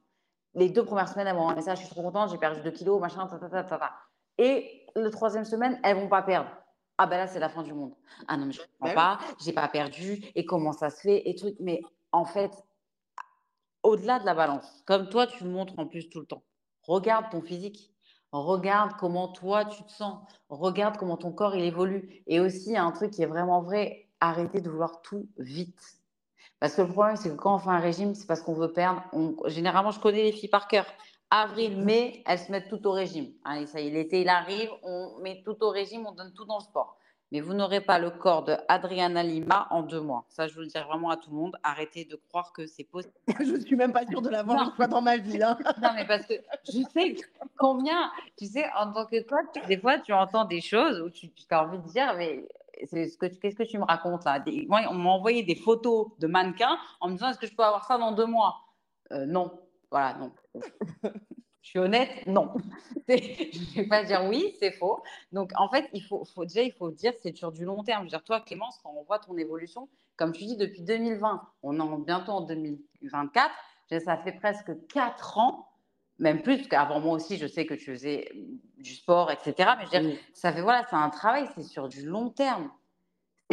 Les 0.54 0.68
deux 0.68 0.84
premières 0.84 1.08
semaines, 1.08 1.26
elles 1.26 1.34
m'ont 1.34 1.48
un 1.48 1.54
message, 1.54 1.78
je 1.78 1.84
suis 1.84 1.92
trop 1.92 2.02
contente, 2.02 2.30
j'ai 2.30 2.38
perdu 2.38 2.60
2 2.60 2.70
kilos, 2.70 3.00
machin, 3.00 3.26
ta, 3.26 3.38
ta, 3.38 3.48
ta, 3.48 3.64
ta, 3.64 3.78
ta. 3.78 3.92
Et 4.38 4.86
la 4.94 5.10
troisième 5.10 5.44
semaine, 5.44 5.80
elles 5.82 5.96
vont 5.96 6.08
pas 6.08 6.22
perdre. 6.22 6.50
Ah 6.98 7.06
ben 7.06 7.16
là, 7.16 7.26
c'est 7.26 7.40
la 7.40 7.48
fin 7.48 7.62
du 7.62 7.72
monde. 7.72 7.94
Ah 8.28 8.36
non, 8.36 8.46
mais 8.46 8.52
je 8.52 8.60
ne 8.60 8.66
comprends 8.78 8.94
bah 8.94 9.18
pas, 9.18 9.18
j'ai 9.40 9.52
pas 9.52 9.66
perdu, 9.66 10.24
et 10.36 10.44
comment 10.44 10.72
ça 10.72 10.90
se 10.90 11.00
fait, 11.00 11.28
et 11.28 11.34
truc. 11.34 11.56
Mais 11.58 11.82
en 12.12 12.24
fait, 12.24 12.52
au-delà 13.82 14.20
de 14.20 14.26
la 14.26 14.34
balance, 14.34 14.82
comme 14.86 15.08
toi, 15.08 15.26
tu 15.26 15.44
montres 15.44 15.76
en 15.76 15.86
plus 15.86 16.08
tout 16.08 16.20
le 16.20 16.26
temps, 16.26 16.44
regarde 16.82 17.30
ton 17.30 17.40
physique. 17.40 17.93
Regarde 18.40 18.92
comment 18.98 19.28
toi 19.28 19.64
tu 19.64 19.82
te 19.84 19.92
sens. 19.92 20.18
Regarde 20.48 20.96
comment 20.96 21.16
ton 21.16 21.32
corps 21.32 21.54
il 21.54 21.64
évolue. 21.64 22.22
Et 22.26 22.40
aussi, 22.40 22.76
un 22.76 22.90
truc 22.90 23.12
qui 23.12 23.22
est 23.22 23.26
vraiment 23.26 23.62
vrai, 23.62 24.08
arrêtez 24.20 24.60
de 24.60 24.68
vouloir 24.68 25.02
tout 25.02 25.28
vite. 25.38 25.98
Parce 26.58 26.74
que 26.74 26.82
le 26.82 26.88
problème, 26.88 27.16
c'est 27.16 27.30
que 27.30 27.34
quand 27.34 27.54
on 27.54 27.58
fait 27.58 27.70
un 27.70 27.78
régime, 27.78 28.14
c'est 28.14 28.26
parce 28.26 28.40
qu'on 28.40 28.54
veut 28.54 28.72
perdre. 28.72 29.02
Généralement, 29.46 29.90
je 29.90 30.00
connais 30.00 30.22
les 30.22 30.32
filles 30.32 30.48
par 30.48 30.66
cœur 30.66 30.86
avril, 31.30 31.76
mai, 31.78 32.22
elles 32.26 32.38
se 32.38 32.50
mettent 32.50 32.68
tout 32.68 32.86
au 32.86 32.92
régime. 32.92 33.32
Ça 33.66 33.80
est, 33.80 33.90
l'été, 33.90 34.22
il 34.22 34.28
arrive, 34.28 34.70
on 34.82 35.18
met 35.20 35.42
tout 35.44 35.56
au 35.62 35.70
régime, 35.70 36.06
on 36.06 36.12
donne 36.12 36.32
tout 36.32 36.44
dans 36.44 36.58
le 36.58 36.62
sport. 36.62 36.96
Mais 37.34 37.40
vous 37.40 37.52
n'aurez 37.52 37.80
pas 37.80 37.98
le 37.98 38.10
corps 38.10 38.44
de 38.44 38.54
Adriana 38.68 39.24
Lima 39.24 39.66
en 39.70 39.82
deux 39.82 40.00
mois. 40.00 40.24
Ça, 40.28 40.46
je 40.46 40.54
veux 40.54 40.60
le 40.60 40.68
dire 40.68 40.86
vraiment 40.86 41.10
à 41.10 41.16
tout 41.16 41.30
le 41.30 41.36
monde. 41.36 41.56
Arrêtez 41.64 42.04
de 42.04 42.14
croire 42.14 42.52
que 42.52 42.64
c'est 42.64 42.84
possible. 42.84 43.12
je 43.40 43.56
ne 43.56 43.58
suis 43.58 43.74
même 43.74 43.92
pas 43.92 44.06
sûre 44.06 44.22
de 44.22 44.28
l'avoir 44.28 44.62
une 44.62 44.70
fois 44.70 44.86
dans 44.86 45.02
ma 45.02 45.16
vie. 45.16 45.42
Hein. 45.42 45.58
non, 45.82 45.88
mais 45.96 46.06
parce 46.06 46.26
que 46.26 46.34
je 46.64 46.78
sais 46.92 47.16
combien, 47.58 48.12
tu 48.38 48.46
sais, 48.46 48.66
en 48.78 48.92
tant 48.92 49.06
que 49.06 49.20
toi, 49.24 49.40
des 49.66 49.76
fois, 49.78 49.98
tu 49.98 50.12
entends 50.12 50.44
des 50.44 50.60
choses 50.60 51.00
où 51.00 51.10
tu, 51.10 51.28
as 51.50 51.64
envie 51.64 51.78
de 51.78 51.88
dire, 51.88 52.14
mais 52.16 52.46
qu'est-ce 52.88 53.18
que, 53.18 53.26
que 53.26 53.62
tu 53.64 53.78
me 53.78 53.84
racontes 53.84 54.24
là? 54.24 54.40
Moi, 54.68 54.82
on 54.88 54.94
m'a 54.94 55.10
envoyé 55.10 55.42
des 55.42 55.56
photos 55.56 56.12
de 56.20 56.28
mannequins 56.28 56.78
en 57.00 57.08
me 57.08 57.14
disant, 57.14 57.30
est-ce 57.30 57.40
que 57.40 57.48
je 57.48 57.54
peux 57.56 57.64
avoir 57.64 57.84
ça 57.84 57.98
dans 57.98 58.12
deux 58.12 58.26
mois? 58.26 58.60
Euh, 59.10 59.26
Non, 59.26 59.50
voilà, 59.90 60.14
non. 60.14 60.30
Suis 61.74 61.80
honnête, 61.80 62.24
non. 62.28 62.52
je 63.08 63.14
ne 63.14 63.74
vais 63.74 63.88
pas 63.88 64.04
dire 64.04 64.24
oui, 64.26 64.54
c'est 64.60 64.70
faux. 64.70 65.02
Donc, 65.32 65.50
en 65.56 65.68
fait, 65.68 65.90
il 65.92 66.04
faut, 66.04 66.24
faut, 66.24 66.44
déjà, 66.44 66.62
il 66.62 66.70
faut 66.70 66.92
dire 66.92 67.12
c'est 67.20 67.36
sur 67.36 67.50
du 67.50 67.64
long 67.64 67.82
terme. 67.82 68.02
Je 68.02 68.04
veux 68.04 68.10
dire, 68.10 68.22
toi, 68.22 68.40
Clémence, 68.40 68.78
quand 68.80 68.94
on 68.96 69.02
voit 69.02 69.18
ton 69.18 69.36
évolution, 69.36 69.88
comme 70.14 70.30
tu 70.30 70.44
dis, 70.44 70.56
depuis 70.56 70.82
2020, 70.82 71.42
on 71.64 71.74
est 71.80 72.04
bientôt 72.04 72.30
en 72.30 72.42
2024, 72.42 73.50
ça 74.04 74.16
fait 74.18 74.34
presque 74.34 74.70
4 74.86 75.38
ans, 75.38 75.68
même 76.20 76.42
plus, 76.42 76.58
parce 76.58 76.68
qu'avant 76.68 77.00
moi 77.00 77.14
aussi, 77.16 77.38
je 77.38 77.48
sais 77.48 77.66
que 77.66 77.74
tu 77.74 77.86
faisais 77.86 78.30
du 78.78 78.94
sport, 78.94 79.32
etc. 79.32 79.72
Mais 79.76 79.86
je 79.86 79.98
veux 79.98 80.10
dire, 80.10 80.18
ça 80.32 80.52
fait, 80.52 80.62
voilà, 80.62 80.86
c'est 80.88 80.94
un 80.94 81.10
travail, 81.10 81.48
c'est 81.56 81.64
sur 81.64 81.88
du 81.88 82.06
long 82.06 82.30
terme. 82.30 82.70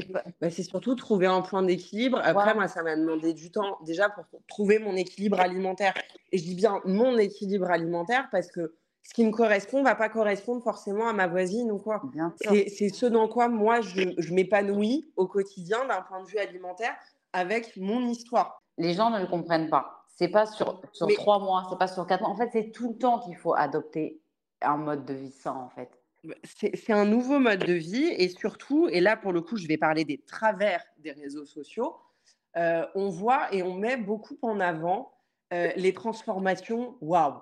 Bah, 0.10 0.50
c'est 0.50 0.64
surtout 0.64 0.96
trouver 0.96 1.28
un 1.28 1.42
point 1.42 1.64
d'équilibre. 1.64 2.20
Après, 2.24 2.54
moi, 2.54 2.68
ça 2.68 2.82
m'a 2.84 2.96
demandé 2.96 3.34
du 3.34 3.52
temps 3.52 3.78
déjà 3.84 4.10
pour 4.10 4.26
trouver 4.48 4.80
mon 4.80 4.96
équilibre 4.96 5.40
alimentaire. 5.40 5.94
Et 6.32 6.38
je 6.38 6.44
dis 6.44 6.56
bien 6.56 6.82
mon 6.86 7.18
équilibre 7.18 7.70
alimentaire 7.70 8.30
parce 8.32 8.50
que 8.52 8.76
ce 9.04 9.14
qui 9.14 9.26
me 9.26 9.32
correspond 9.32 9.80
ne 9.80 9.84
va 9.84 9.96
pas 9.96 10.10
correspondre 10.10 10.64
forcément 10.64 11.08
à 11.08 11.14
ma 11.14 11.28
voisine 11.28 11.72
ou 11.72 11.78
quoi. 11.78 12.02
C'est 12.42 12.90
ce 12.90 13.06
dans 13.06 13.28
quoi 13.28 13.50
moi 13.50 13.82
je, 13.82 14.34
m'épanouis 14.34 15.12
au 15.18 15.28
quotidien 15.28 15.86
d'un 15.86 16.02
point 16.02 16.24
de 16.24 16.28
vue 16.28 16.38
alimentaire 16.38 16.96
avec 17.34 17.76
mon 17.78 18.08
histoire. 18.08 18.62
Les 18.78 18.94
gens 18.94 19.10
ne 19.10 19.20
le 19.20 19.28
comprennent 19.28 19.70
pas. 19.70 20.06
C'est 20.08 20.28
pas 20.28 20.46
sur, 20.46 20.82
sur 20.92 21.08
trois 21.16 21.40
mois, 21.40 21.66
c'est 21.70 21.80
pas 21.80 21.88
sur 21.88 22.06
quatre 22.06 22.22
mois. 22.22 22.30
En 22.30 22.36
fait, 22.36 22.50
c'est 22.54 22.72
tout 22.72 22.90
le 22.92 22.98
temps 22.98 23.20
qu'il 23.20 23.36
faut 23.36 23.54
adopter 23.54 24.22
un 24.62 24.78
mode 24.78 25.06
de 25.06 25.14
vie 25.14 25.32
sain, 25.32 25.56
en 25.56 25.70
fait. 25.70 25.90
Bah, 26.24 26.36
c'est 26.44 26.94
un 26.94 27.06
nouveau 27.06 27.40
mode 27.40 27.66
de 27.66 27.74
vie 27.74 28.06
et 28.06 28.30
surtout, 28.30 28.88
et 28.90 29.02
là 29.02 29.18
pour 29.18 29.34
le 29.34 29.42
coup, 29.42 29.58
je 29.58 29.68
vais 29.68 29.78
parler 29.78 30.06
des 30.06 30.20
travers 30.20 30.84
des 31.00 31.12
réseaux 31.12 31.46
sociaux. 31.46 31.96
Euh, 32.58 32.86
on 32.96 33.10
voit 33.10 33.54
et 33.54 33.64
on 33.64 33.74
met 33.74 33.98
beaucoup 33.98 34.38
en 34.42 34.60
avant 34.60 35.14
euh, 35.54 35.72
les 35.76 35.94
transformations 35.94 36.98
waouh. 37.02 37.42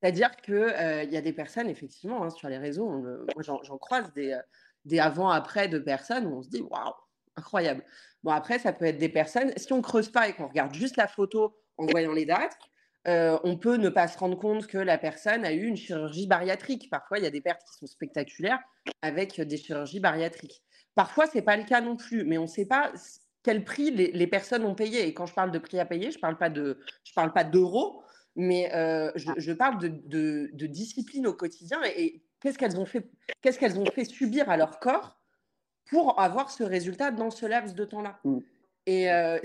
C'est-à-dire 0.00 0.34
qu'il 0.36 0.54
euh, 0.54 1.04
y 1.04 1.16
a 1.16 1.20
des 1.20 1.32
personnes, 1.32 1.68
effectivement, 1.68 2.24
hein, 2.24 2.30
sur 2.30 2.48
les 2.48 2.58
réseaux, 2.58 2.88
moi 2.88 3.42
j'en 3.42 3.78
croise 3.78 4.12
des, 4.12 4.38
des 4.84 4.98
avant-après 4.98 5.68
de 5.68 5.78
personnes 5.78 6.26
où 6.26 6.36
on 6.36 6.42
se 6.42 6.48
dit 6.48 6.62
waouh, 6.62 6.94
incroyable. 7.36 7.84
Bon, 8.22 8.32
après, 8.32 8.58
ça 8.58 8.72
peut 8.72 8.86
être 8.86 8.98
des 8.98 9.08
personnes, 9.08 9.52
si 9.56 9.72
on 9.72 9.82
creuse 9.82 10.10
pas 10.10 10.28
et 10.28 10.32
qu'on 10.32 10.48
regarde 10.48 10.74
juste 10.74 10.96
la 10.96 11.06
photo 11.06 11.56
en 11.76 11.86
voyant 11.86 12.12
les 12.12 12.26
dates, 12.26 12.58
on 13.06 13.56
peut 13.56 13.76
ne 13.76 13.88
pas 13.88 14.08
se 14.08 14.18
rendre 14.18 14.38
compte 14.38 14.66
que 14.66 14.78
la 14.78 14.98
personne 14.98 15.44
a 15.44 15.52
eu 15.52 15.64
une 15.64 15.76
chirurgie 15.76 16.26
bariatrique. 16.26 16.90
Parfois, 16.90 17.18
il 17.18 17.24
y 17.24 17.26
a 17.26 17.30
des 17.30 17.40
pertes 17.40 17.62
qui 17.62 17.78
sont 17.78 17.86
spectaculaires 17.86 18.58
avec 19.02 19.40
des 19.40 19.56
chirurgies 19.56 20.00
bariatriques. 20.00 20.62
Parfois, 20.96 21.26
ce 21.26 21.36
n'est 21.36 21.42
pas 21.42 21.56
le 21.56 21.64
cas 21.64 21.80
non 21.80 21.96
plus, 21.96 22.24
mais 22.24 22.38
on 22.38 22.42
ne 22.42 22.48
sait 22.48 22.66
pas 22.66 22.92
quel 23.42 23.64
prix 23.64 23.92
les, 23.92 24.26
personnes 24.26 24.64
ont 24.64 24.74
payé. 24.74 25.06
Et 25.06 25.14
quand 25.14 25.26
je 25.26 25.34
parle 25.34 25.52
de 25.52 25.58
prix 25.60 25.78
à 25.78 25.84
payer, 25.84 26.10
je 26.10 26.16
ne 26.16 26.20
parle 26.20 26.36
pas 26.36 26.48
de, 26.50 26.80
d'euros, 27.52 28.02
mais 28.34 28.74
euh, 28.74 29.12
je, 29.14 29.52
parle 29.52 29.78
de, 29.78 29.88
de, 30.52 30.66
discipline 30.66 31.28
au 31.28 31.32
quotidien 31.32 31.80
et, 31.96 32.22
qu'est-ce 32.40 32.58
qu'elles 32.58 32.78
ont 32.78 32.86
fait, 32.86 33.08
ont 33.78 33.90
fait 33.92 34.04
subir 34.04 34.50
à 34.50 34.56
leur 34.56 34.80
corps 34.80 35.16
pour 35.88 36.18
avoir 36.18 36.50
ce 36.50 36.64
résultat 36.64 37.12
dans 37.12 37.30
ce 37.30 37.46
laps 37.46 37.74
de 37.74 37.84
temps-là? 37.84 38.18
Mmh. 38.24 38.38
Et 38.86 39.10
euh, 39.12 39.38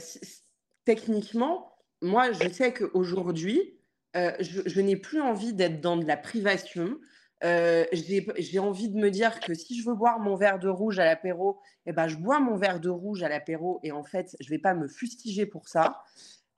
techniquement, 0.86 1.71
moi, 2.02 2.32
je 2.32 2.50
sais 2.50 2.74
qu'aujourd'hui, 2.74 3.78
euh, 4.16 4.32
je, 4.40 4.62
je 4.66 4.82
n'ai 4.82 4.96
plus 4.96 5.22
envie 5.22 5.54
d'être 5.54 5.82
dans 5.82 5.98
de 5.98 6.06
la 6.06 6.18
privation. 6.18 6.98
Euh, 7.44 7.86
j'ai 7.92 8.60
envie 8.60 8.90
de 8.90 8.98
me 8.98 9.10
dire 9.10 9.40
que 9.40 9.54
si 9.54 9.80
je 9.80 9.88
veux 9.88 9.96
boire 9.96 10.20
mon 10.20 10.36
verre 10.36 10.60
de 10.60 10.70
rouge 10.70 11.00
à 11.00 11.06
l'apéro, 11.06 11.60
eh 11.86 11.92
ben, 11.92 12.08
je 12.08 12.18
bois 12.18 12.40
mon 12.40 12.56
verre 12.56 12.80
de 12.80 12.90
rouge 12.90 13.24
à 13.24 13.30
l'apéro 13.30 13.80
et 13.84 13.92
en 13.92 14.04
fait, 14.04 14.36
je 14.40 14.48
ne 14.48 14.50
vais 14.52 14.62
pas 14.62 14.76
me 14.76 14.88
fustiger 14.88 15.46
pour 15.46 15.68
ça. 15.68 16.04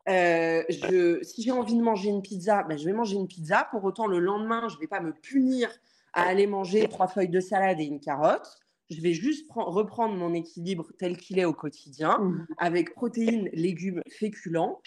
Euh, 0.10 0.64
je, 0.68 1.24
si 1.24 1.42
j'ai 1.42 1.52
envie 1.52 1.76
de 1.76 1.82
manger 1.82 2.10
une 2.10 2.22
pizza, 2.22 2.64
ben, 2.64 2.78
je 2.78 2.84
vais 2.84 2.92
manger 2.92 3.16
une 3.16 3.28
pizza. 3.28 3.68
Pour 3.72 3.84
autant, 3.86 4.08
le 4.08 4.20
lendemain, 4.20 4.68
je 4.68 4.76
ne 4.76 4.82
vais 4.82 4.88
pas 4.88 5.00
me 5.00 5.14
punir 5.14 5.70
à 6.12 6.24
aller 6.24 6.48
manger 6.48 6.88
trois 6.90 7.08
feuilles 7.08 7.30
de 7.30 7.40
salade 7.40 7.80
et 7.80 7.86
une 7.86 8.02
carotte. 8.02 8.58
Je 8.90 9.00
vais 9.00 9.14
juste 9.14 9.50
reprendre 9.56 10.16
mon 10.16 10.34
équilibre 10.34 10.92
tel 11.00 11.16
qu'il 11.16 11.40
est 11.40 11.46
au 11.46 11.54
quotidien, 11.54 12.18
mmh. 12.20 12.48
avec 12.58 12.94
protéines, 12.94 13.50
légumes, 13.54 14.02
féculents. 14.10 14.82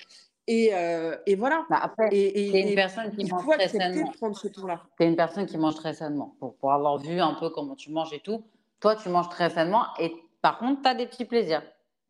Et, 0.49 0.71
euh, 0.73 1.17
et, 1.27 1.35
voilà. 1.35 1.67
Bah 1.69 1.81
après, 1.83 2.09
et, 2.13 2.69
une 2.69 2.75
personne 2.75 3.11
qui 3.11 3.29
mange 3.31 3.47
très 3.47 3.69
sainement. 3.69 4.13
Tu 4.13 5.05
es 5.05 5.09
une 5.09 5.17
personne 5.17 5.47
qui 5.47 5.59
mange 5.59 5.75
très 5.75 5.93
sainement. 5.93 6.37
Pour, 6.39 6.55
pour, 6.57 6.73
avoir 6.73 6.99
vu 6.99 7.21
un 7.21 7.35
peu 7.35 7.51
comment 7.51 7.75
tu 7.75 7.91
manges 7.91 8.13
et 8.13 8.21
tout, 8.21 8.45
toi, 8.81 8.95
tu 8.95 9.09
manges 9.09 9.29
très 9.29 9.51
sainement. 9.51 9.87
Et 9.99 10.15
par 10.43 10.59
contre, 10.59 10.83
tu 10.83 10.89
as 10.89 10.95
des 10.95 11.07
petits 11.07 11.25
plaisirs. 11.25 11.63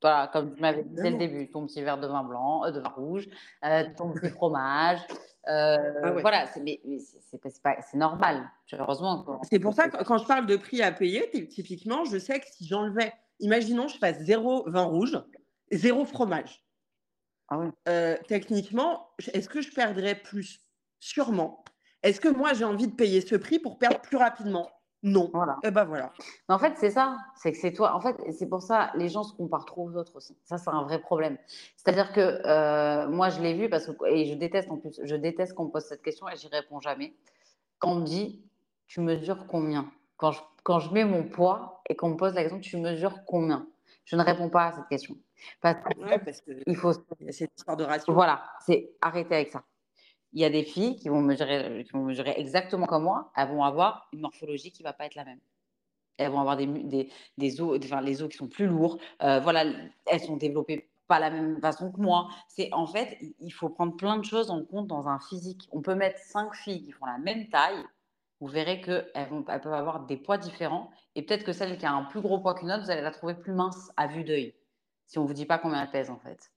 Voilà, 0.03 0.29
comme 0.31 0.55
tu 0.55 0.61
m'avais 0.61 0.83
dit 0.83 0.95
dès 0.95 1.11
le 1.11 1.17
début, 1.17 1.51
ton 1.51 1.67
petit 1.67 1.83
verre 1.83 1.99
de 1.99 2.07
vin 2.07 2.23
blanc, 2.23 2.65
euh, 2.65 2.71
de 2.71 2.81
vin 2.81 2.91
rouge, 2.91 3.29
euh, 3.65 3.85
ton 3.97 4.13
petit 4.13 4.29
fromage. 4.31 5.01
Ah 5.49 5.79
voilà, 6.21 6.47
c'est 6.49 7.95
normal, 7.95 8.51
heureusement. 8.73 9.25
C'est 9.45 9.61
pour 9.61 9.75
ça 9.75 9.89
que 9.89 10.03
quand 10.03 10.19
je 10.19 10.27
parle 10.27 10.47
de 10.47 10.57
prix 10.57 10.83
à 10.83 10.91
payer, 10.91 11.31
typiquement, 11.49 12.05
je 12.05 12.19
sais 12.19 12.41
que 12.41 12.47
si 12.51 12.67
j'enlevais, 12.67 13.13
imaginons, 13.39 13.87
je 13.87 13.97
fasse 13.97 14.19
zéro 14.19 14.69
vin 14.69 14.83
rouge, 14.83 15.17
zéro 15.71 16.05
fromage. 16.05 16.66
Ah 17.49 17.61
euh, 17.89 18.17
techniquement, 18.27 19.11
est-ce 19.33 19.49
que 19.49 19.61
je 19.61 19.73
perdrais 19.73 20.17
plus? 20.17 20.61
Sûrement. 20.99 21.65
Est-ce 22.03 22.21
que 22.21 22.29
moi, 22.29 22.53
j'ai 22.53 22.65
envie 22.65 22.89
de 22.89 22.95
payer 22.95 23.21
ce 23.21 23.37
prix 23.37 23.59
pour 23.59 23.79
perdre 23.79 24.01
plus 24.01 24.17
rapidement? 24.17 24.71
Non. 25.03 25.31
Voilà. 25.33 25.59
Et 25.63 25.69
eh 25.69 25.71
ben 25.71 25.85
voilà. 25.85 26.13
en 26.49 26.59
fait, 26.59 26.73
c'est 26.77 26.91
ça. 26.91 27.17
C'est 27.37 27.53
que 27.53 27.59
c'est 27.59 27.73
toi. 27.73 27.95
En 27.95 28.01
fait, 28.01 28.17
c'est 28.33 28.49
pour 28.49 28.63
ça, 28.63 28.91
les 28.97 29.09
gens 29.09 29.23
se 29.23 29.35
comparent 29.35 29.65
trop 29.67 29.89
aux 29.89 29.97
autres 29.97 30.17
aussi. 30.17 30.37
Ça, 30.45 30.59
c'est 30.59 30.71
un 30.71 30.83
vrai 30.83 31.01
problème. 31.01 31.39
C'est-à-dire 31.77 32.13
que 32.13 32.21
euh, 32.21 33.09
moi, 33.09 33.29
je 33.29 33.41
l'ai 33.41 33.55
vu 33.55 33.69
parce 33.69 33.87
que, 33.87 34.07
et 34.07 34.27
je 34.27 34.35
déteste 34.35 34.71
en 34.71 34.79
plus, 34.79 35.01
je 35.03 35.15
déteste 35.15 35.55
qu'on 35.55 35.67
me 35.67 35.71
pose 35.71 35.85
cette 35.85 36.03
question 36.03 36.29
et 36.29 36.37
j'y 36.37 36.49
réponds 36.49 36.81
jamais. 36.81 37.15
Quand 37.79 37.93
on 37.93 37.97
me 37.97 38.07
dit, 38.07 38.43
tu 38.89 39.01
mesures 39.01 39.47
combien? 39.47 39.91
Quand 40.17 40.33
je, 40.33 40.41
quand 40.65 40.81
je 40.81 40.93
mets 40.93 41.05
mon 41.05 41.23
poids 41.23 41.83
et 41.89 41.95
qu'on 41.95 42.11
me 42.11 42.17
pose 42.17 42.35
la 42.35 42.43
question, 42.43 42.59
tu 42.59 42.77
mesures 42.79 43.25
combien? 43.27 43.67
Je 44.07 44.17
ne 44.17 44.23
réponds 44.23 44.49
pas 44.49 44.69
à 44.69 44.73
cette 44.73 44.89
question. 44.89 45.17
Parce, 45.61 45.77
il 46.67 46.77
faut. 46.77 46.93
Y 47.21 47.29
a 47.29 47.33
cette 47.33 47.53
histoire 47.57 47.77
de 47.77 47.85
ratio. 47.85 48.15
Voilà, 48.15 48.43
c'est 48.65 48.93
arrêter 49.01 49.35
avec 49.35 49.51
ça. 49.51 49.65
Il 50.33 50.41
y 50.41 50.45
a 50.45 50.51
des 50.51 50.63
filles 50.65 50.97
qui 50.97 51.09
vont 51.09 51.21
mesurer, 51.21 51.85
qui 51.85 51.93
vont 51.93 52.05
mesurer 52.05 52.35
exactement 52.37 52.87
comme 52.87 53.05
moi, 53.05 53.33
elles 53.37 53.49
vont 53.49 53.65
avoir 53.65 54.09
une 54.13 54.21
morphologie 54.21 54.71
qui 54.71 54.83
ne 54.83 54.89
va 54.89 54.93
pas 54.93 55.07
être 55.07 55.17
la 55.17 55.25
même. 55.25 55.41
Elles 56.19 56.31
vont 56.31 56.41
avoir 56.41 56.57
des, 56.57 56.67
des, 56.67 57.11
des 57.37 57.61
os, 57.61 57.79
enfin, 57.85 58.01
les 58.01 58.23
os 58.23 58.29
qui 58.29 58.37
sont 58.37 58.49
plus 58.49 58.67
lourds. 58.67 58.99
Euh, 59.23 59.41
voilà, 59.41 59.65
elles 60.07 60.21
sont 60.21 60.37
développées 60.37 60.89
pas 61.09 61.21
la 61.21 61.31
même 61.31 61.61
façon 61.61 61.91
que 61.91 62.01
moi. 62.01 62.29
C'est 62.49 62.73
en 62.73 62.87
fait, 62.87 63.19
il 63.41 63.51
faut 63.51 63.69
prendre 63.69 63.97
plein 63.97 64.19
de 64.19 64.25
choses 64.25 64.51
en 64.51 64.65
compte 64.65 64.87
dans 64.87 65.09
un 65.09 65.19
physique. 65.19 65.69
On 65.73 65.83
peut 65.83 65.95
mettre 65.95 66.19
cinq 66.21 66.55
filles 66.55 66.83
qui 66.85 66.93
font 66.93 67.07
la 67.07 67.19
même 67.19 67.49
taille. 67.49 67.85
Vous 68.41 68.49
verrez 68.49 68.81
qu'elles 68.81 69.11
elles 69.15 69.61
peuvent 69.63 69.73
avoir 69.73 70.07
des 70.07 70.17
poids 70.17 70.39
différents. 70.39 70.91
Et 71.15 71.23
peut-être 71.23 71.45
que 71.45 71.53
celle 71.53 71.79
qui 71.79 71.87
a 71.87 71.93
un 71.93 72.05
plus 72.05 72.21
gros 72.21 72.39
poids 72.39 72.55
qu'une 72.55 72.71
autre, 72.71 72.85
vous 72.85 72.91
allez 72.91 73.03
la 73.03 73.11
trouver 73.11 73.35
plus 73.35 73.53
mince 73.53 73.91
à 73.97 74.07
vue 74.07 74.25
d'œil 74.25 74.55
si 75.07 75.19
on 75.19 75.23
ne 75.23 75.29
vous 75.29 75.35
dit 75.35 75.47
pas 75.47 75.59
combien 75.59 75.83
elle 75.83 75.91
pèse 75.91 76.11
en 76.11 76.19
fait. 76.19 76.51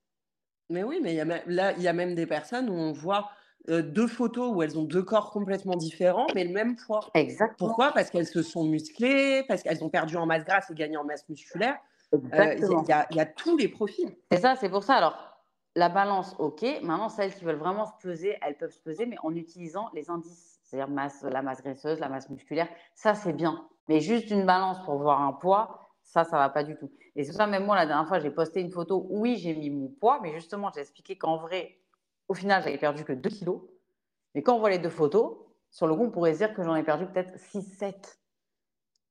Mais 0.69 0.83
oui, 0.83 0.99
mais 1.01 1.15
y 1.15 1.19
a 1.19 1.25
là, 1.25 1.71
il 1.73 1.81
y 1.81 1.87
a 1.87 1.93
même 1.93 2.15
des 2.15 2.25
personnes 2.25 2.69
où 2.69 2.73
on 2.73 2.91
voit 2.91 3.29
deux 3.67 4.07
photos 4.07 4.51
où 4.55 4.63
elles 4.63 4.77
ont 4.77 4.83
deux 4.83 5.03
corps 5.03 5.31
complètement 5.31 5.75
différents, 5.75 6.27
mais 6.33 6.43
le 6.43 6.51
même 6.51 6.75
poids. 6.75 7.01
Exactement. 7.13 7.55
Pourquoi? 7.57 7.91
Parce 7.91 8.09
qu'elles 8.09 8.27
se 8.27 8.41
sont 8.41 8.63
musclées, 8.63 9.43
parce 9.47 9.61
qu'elles 9.61 9.83
ont 9.83 9.89
perdu 9.89 10.17
en 10.17 10.25
masse 10.25 10.43
grasse 10.45 10.69
et 10.71 10.73
gagné 10.73 10.97
en 10.97 11.03
masse 11.03 11.27
musculaire. 11.29 11.77
Il 12.11 12.19
y, 12.19 13.15
y, 13.15 13.19
a 13.19 13.25
tous 13.25 13.57
les 13.57 13.67
profils. 13.67 14.15
C'est 14.31 14.39
ça, 14.39 14.55
c'est 14.55 14.69
pour 14.69 14.83
ça. 14.83 14.95
Alors, 14.95 15.15
la 15.75 15.89
balance, 15.89 16.35
ok. 16.39 16.63
Maintenant, 16.81 17.09
celles 17.09 17.33
qui 17.35 17.45
veulent 17.45 17.57
vraiment 17.57 17.85
se 17.85 17.91
peser, 18.01 18.37
elles 18.41 18.57
peuvent 18.57 18.73
se 18.73 18.79
peser, 18.79 19.05
mais 19.05 19.17
en 19.21 19.35
utilisant 19.35 19.89
les 19.93 20.09
indices, 20.09 20.48
c'est-à-dire 20.69 20.89
masse, 20.93 21.23
la 21.23 21.41
masse 21.41 21.63
graisseuse, 21.63 21.99
la 21.99 22.09
masse 22.09 22.29
musculaire. 22.29 22.67
Ça, 22.93 23.15
c'est 23.15 23.33
bien. 23.33 23.67
Mais 23.87 23.99
juste 23.99 24.29
une 24.29 24.45
balance 24.45 24.79
pour 24.85 24.97
voir 24.99 25.21
un 25.21 25.33
poids, 25.33 25.79
ça, 26.03 26.23
ça 26.23 26.37
va 26.37 26.49
pas 26.49 26.63
du 26.63 26.75
tout. 26.75 26.91
Et 27.15 27.23
c'est 27.23 27.33
ça, 27.33 27.47
même 27.47 27.65
moi, 27.65 27.75
la 27.75 27.87
dernière 27.87 28.07
fois, 28.07 28.19
j'ai 28.19 28.29
posté 28.29 28.61
une 28.61 28.71
photo. 28.71 29.07
Oui, 29.09 29.37
j'ai 29.37 29.55
mis 29.55 29.71
mon 29.71 29.87
poids, 29.87 30.19
mais 30.21 30.31
justement, 30.31 30.69
j'ai 30.73 30.81
expliqué 30.81 31.17
qu'en 31.17 31.37
vrai, 31.37 31.79
au 32.27 32.35
final, 32.35 32.61
j'avais 32.63 32.77
perdu 32.77 33.03
que 33.03 33.13
2 33.13 33.29
kilos. 33.29 33.61
Mais 34.35 34.43
quand 34.43 34.55
on 34.55 34.59
voit 34.59 34.69
les 34.69 34.77
deux 34.77 34.89
photos, 34.89 35.37
sur 35.71 35.87
le 35.87 35.95
coup, 35.95 36.03
on 36.03 36.11
pourrait 36.11 36.33
dire 36.33 36.53
que 36.53 36.61
j'en 36.61 36.75
ai 36.75 36.83
perdu 36.83 37.07
peut-être 37.07 37.35
6-7. 37.37 38.19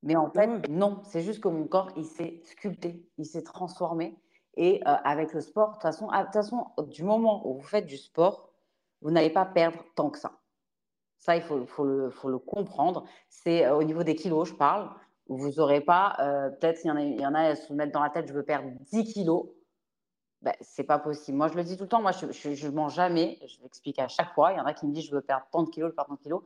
Mais 0.04 0.14
en 0.14 0.30
fait, 0.30 0.68
non, 0.68 1.02
c'est 1.02 1.22
juste 1.22 1.40
que 1.40 1.48
mon 1.48 1.66
corps, 1.66 1.90
il 1.96 2.04
s'est 2.04 2.40
sculpté, 2.44 3.04
il 3.18 3.26
s'est 3.26 3.42
transformé. 3.42 4.16
Et 4.56 4.80
euh, 4.86 4.94
avec 5.04 5.32
le 5.34 5.40
sport, 5.40 5.70
de 5.70 5.72
toute 5.74 5.82
façon, 5.82 6.08
ah, 6.12 6.30
façon, 6.32 6.68
du 6.86 7.02
moment 7.02 7.48
où 7.48 7.54
vous 7.54 7.66
faites 7.66 7.86
du 7.86 7.96
sport, 7.96 8.50
vous 9.02 9.10
n'allez 9.10 9.30
pas 9.30 9.44
perdre 9.44 9.84
tant 9.96 10.10
que 10.10 10.18
ça. 10.18 10.38
Ça, 11.18 11.36
il 11.36 11.42
faut, 11.42 11.84
le, 11.84 12.38
comprendre. 12.38 13.04
C'est 13.28 13.66
euh, 13.66 13.76
au 13.76 13.82
niveau 13.82 14.02
des 14.02 14.14
kilos, 14.14 14.48
je 14.48 14.54
parle 14.54 14.88
vous 15.28 15.50
n'aurez 15.52 15.80
pas, 15.80 16.16
euh, 16.20 16.50
peut-être 16.50 16.80
il 16.84 16.88
y 16.88 16.90
en 16.90 16.96
a, 16.96 17.02
il 17.02 17.20
y 17.20 17.26
en 17.26 17.34
a, 17.34 17.42
elles 17.42 17.56
se 17.56 17.72
mettent 17.72 17.92
dans 17.92 18.02
la 18.02 18.10
tête, 18.10 18.26
je 18.26 18.32
veux 18.32 18.42
perdre 18.42 18.70
10 18.92 19.04
kilos. 19.12 19.46
Ben, 20.40 20.54
c'est 20.60 20.84
pas 20.84 20.98
possible. 20.98 21.36
Moi, 21.36 21.48
je 21.48 21.54
le 21.54 21.64
dis 21.64 21.76
tout 21.76 21.82
le 21.82 21.88
temps, 21.88 22.00
moi, 22.00 22.12
je 22.12 22.26
ne 22.26 22.70
mens 22.70 22.88
jamais. 22.88 23.38
Je 23.46 23.60
l'explique 23.62 23.98
à 23.98 24.08
chaque 24.08 24.32
fois. 24.34 24.52
Il 24.52 24.58
y 24.58 24.60
en 24.60 24.66
a 24.66 24.72
qui 24.72 24.86
me 24.86 24.92
disent, 24.92 25.06
je 25.06 25.14
veux 25.14 25.20
perdre 25.20 25.46
tant 25.50 25.64
de 25.64 25.68
kilos, 25.68 25.90
je 25.90 25.94
perdre 25.94 26.10
tant 26.10 26.14
de 26.14 26.20
kilos. 26.20 26.42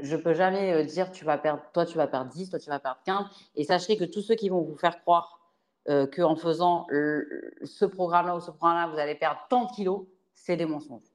Je 0.00 0.16
peux 0.16 0.32
jamais 0.32 0.72
euh, 0.72 0.84
dire, 0.84 1.12
tu 1.12 1.24
vas 1.24 1.38
perdre, 1.38 1.62
toi, 1.72 1.86
tu 1.86 1.96
vas 1.96 2.06
perdre 2.06 2.30
10, 2.30 2.50
toi, 2.50 2.58
tu 2.58 2.70
vas 2.70 2.80
perdre 2.80 3.00
15. 3.04 3.26
Et 3.54 3.64
sachez 3.64 3.96
que 3.96 4.04
tous 4.04 4.22
ceux 4.22 4.34
qui 4.34 4.48
vont 4.48 4.62
vous 4.62 4.76
faire 4.76 5.00
croire 5.02 5.40
euh, 5.88 6.06
qu'en 6.06 6.34
faisant 6.34 6.86
ce 6.88 7.84
programme-là 7.84 8.34
ou 8.36 8.40
ce 8.40 8.50
programme-là, 8.50 8.88
vous 8.88 8.98
allez 8.98 9.14
perdre 9.14 9.40
tant 9.48 9.66
de 9.66 9.72
kilos, 9.72 10.06
c'est 10.32 10.56
des 10.56 10.66
mensonges. 10.66 11.13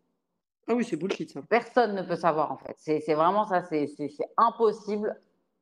Ah 0.70 0.76
oui, 0.76 0.86
c'est 0.86 0.96
bullshit 0.96 1.32
ça. 1.32 1.42
Personne 1.50 1.96
ne 1.96 2.04
peut 2.04 2.16
savoir 2.16 2.52
en 2.52 2.58
fait. 2.58 2.76
C'est 2.78 3.16
vraiment 3.16 3.46
ça, 3.48 3.64
c'est 3.64 3.90
impossible 4.38 5.20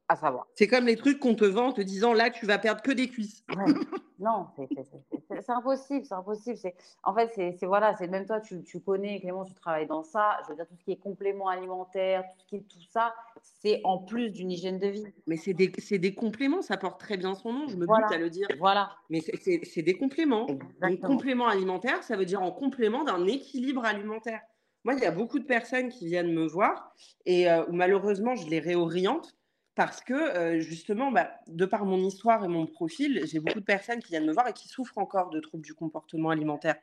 à 0.09 0.17
savoir. 0.17 0.47
C'est 0.53 0.67
comme 0.67 0.85
les 0.85 0.97
trucs 0.97 1.19
qu'on 1.19 1.35
te 1.35 1.45
vend 1.45 1.67
en 1.67 1.73
te 1.73 1.81
disant 1.81 2.13
là, 2.13 2.29
tu 2.29 2.45
vas 2.45 2.57
perdre 2.57 2.81
que 2.81 2.91
des 2.91 3.07
cuisses. 3.07 3.45
non, 4.19 4.47
c'est 4.57 5.49
impossible, 5.49 6.05
c'est 6.05 6.13
impossible. 6.13 6.57
En 7.03 7.13
fait, 7.13 7.31
c'est 7.35 7.65
voilà, 7.65 7.95
c'est 7.95 8.07
même 8.07 8.25
toi, 8.25 8.41
tu, 8.41 8.63
tu, 8.63 8.81
connais, 8.81 9.21
Clément, 9.21 9.45
tu 9.45 9.53
travailles 9.53 9.87
dans 9.87 10.03
ça. 10.03 10.39
Je 10.43 10.49
veux 10.49 10.55
dire, 10.55 10.67
tout 10.67 10.75
ce 10.75 10.83
qui 10.83 10.91
est 10.91 10.97
complément 10.97 11.47
alimentaire, 11.47 12.23
tout 12.23 12.39
ce 12.39 12.45
qui 12.45 12.55
est 12.57 12.67
tout 12.67 12.83
ça, 12.89 13.13
c'est 13.41 13.79
en 13.85 13.99
plus 13.99 14.31
d'une 14.31 14.51
hygiène 14.51 14.77
de 14.79 14.87
vie. 14.87 15.05
Mais 15.25 15.37
c'est 15.37 15.53
des, 15.53 15.69
des, 15.69 16.13
compléments, 16.13 16.61
ça 16.61 16.75
porte 16.75 16.99
très 16.99 17.15
bien 17.15 17.33
son 17.33 17.53
nom, 17.53 17.67
je 17.67 17.77
me 17.77 17.85
voilà. 17.85 18.07
à 18.07 18.17
le 18.17 18.29
dire. 18.29 18.47
Voilà. 18.59 18.91
Mais 19.09 19.21
c'est 19.21 19.81
des 19.81 19.97
compléments. 19.97 20.47
Un 20.81 20.97
complément 20.97 21.47
alimentaire, 21.47 22.03
ça 22.03 22.17
veut 22.17 22.25
dire 22.25 22.41
en 22.41 22.51
complément 22.51 23.05
d'un 23.05 23.25
équilibre 23.25 23.85
alimentaire. 23.85 24.41
Moi, 24.87 24.93
il 24.93 25.01
y 25.01 25.05
a 25.05 25.11
beaucoup 25.11 25.37
de 25.37 25.43
personnes 25.43 25.89
qui 25.89 26.05
viennent 26.05 26.31
me 26.31 26.47
voir 26.47 26.95
et 27.25 27.51
où 27.51 27.73
malheureusement, 27.73 28.35
je 28.35 28.47
les 28.47 28.61
réoriente 28.61 29.35
parce 29.75 29.99
que 29.99 30.61
justement, 30.61 31.11
bah, 31.11 31.29
de 31.47 31.65
par 31.65 31.83
mon 31.83 31.97
histoire 31.97 32.45
et 32.45 32.47
mon 32.47 32.65
profil, 32.65 33.21
j'ai 33.25 33.41
beaucoup 33.41 33.59
de 33.59 33.65
personnes 33.65 33.99
qui 33.99 34.11
viennent 34.11 34.25
me 34.25 34.31
voir 34.31 34.47
et 34.47 34.53
qui 34.53 34.69
souffrent 34.69 34.97
encore 34.97 35.29
de 35.29 35.41
troubles 35.41 35.65
du 35.65 35.73
comportement 35.73 36.29
alimentaire. 36.29 36.77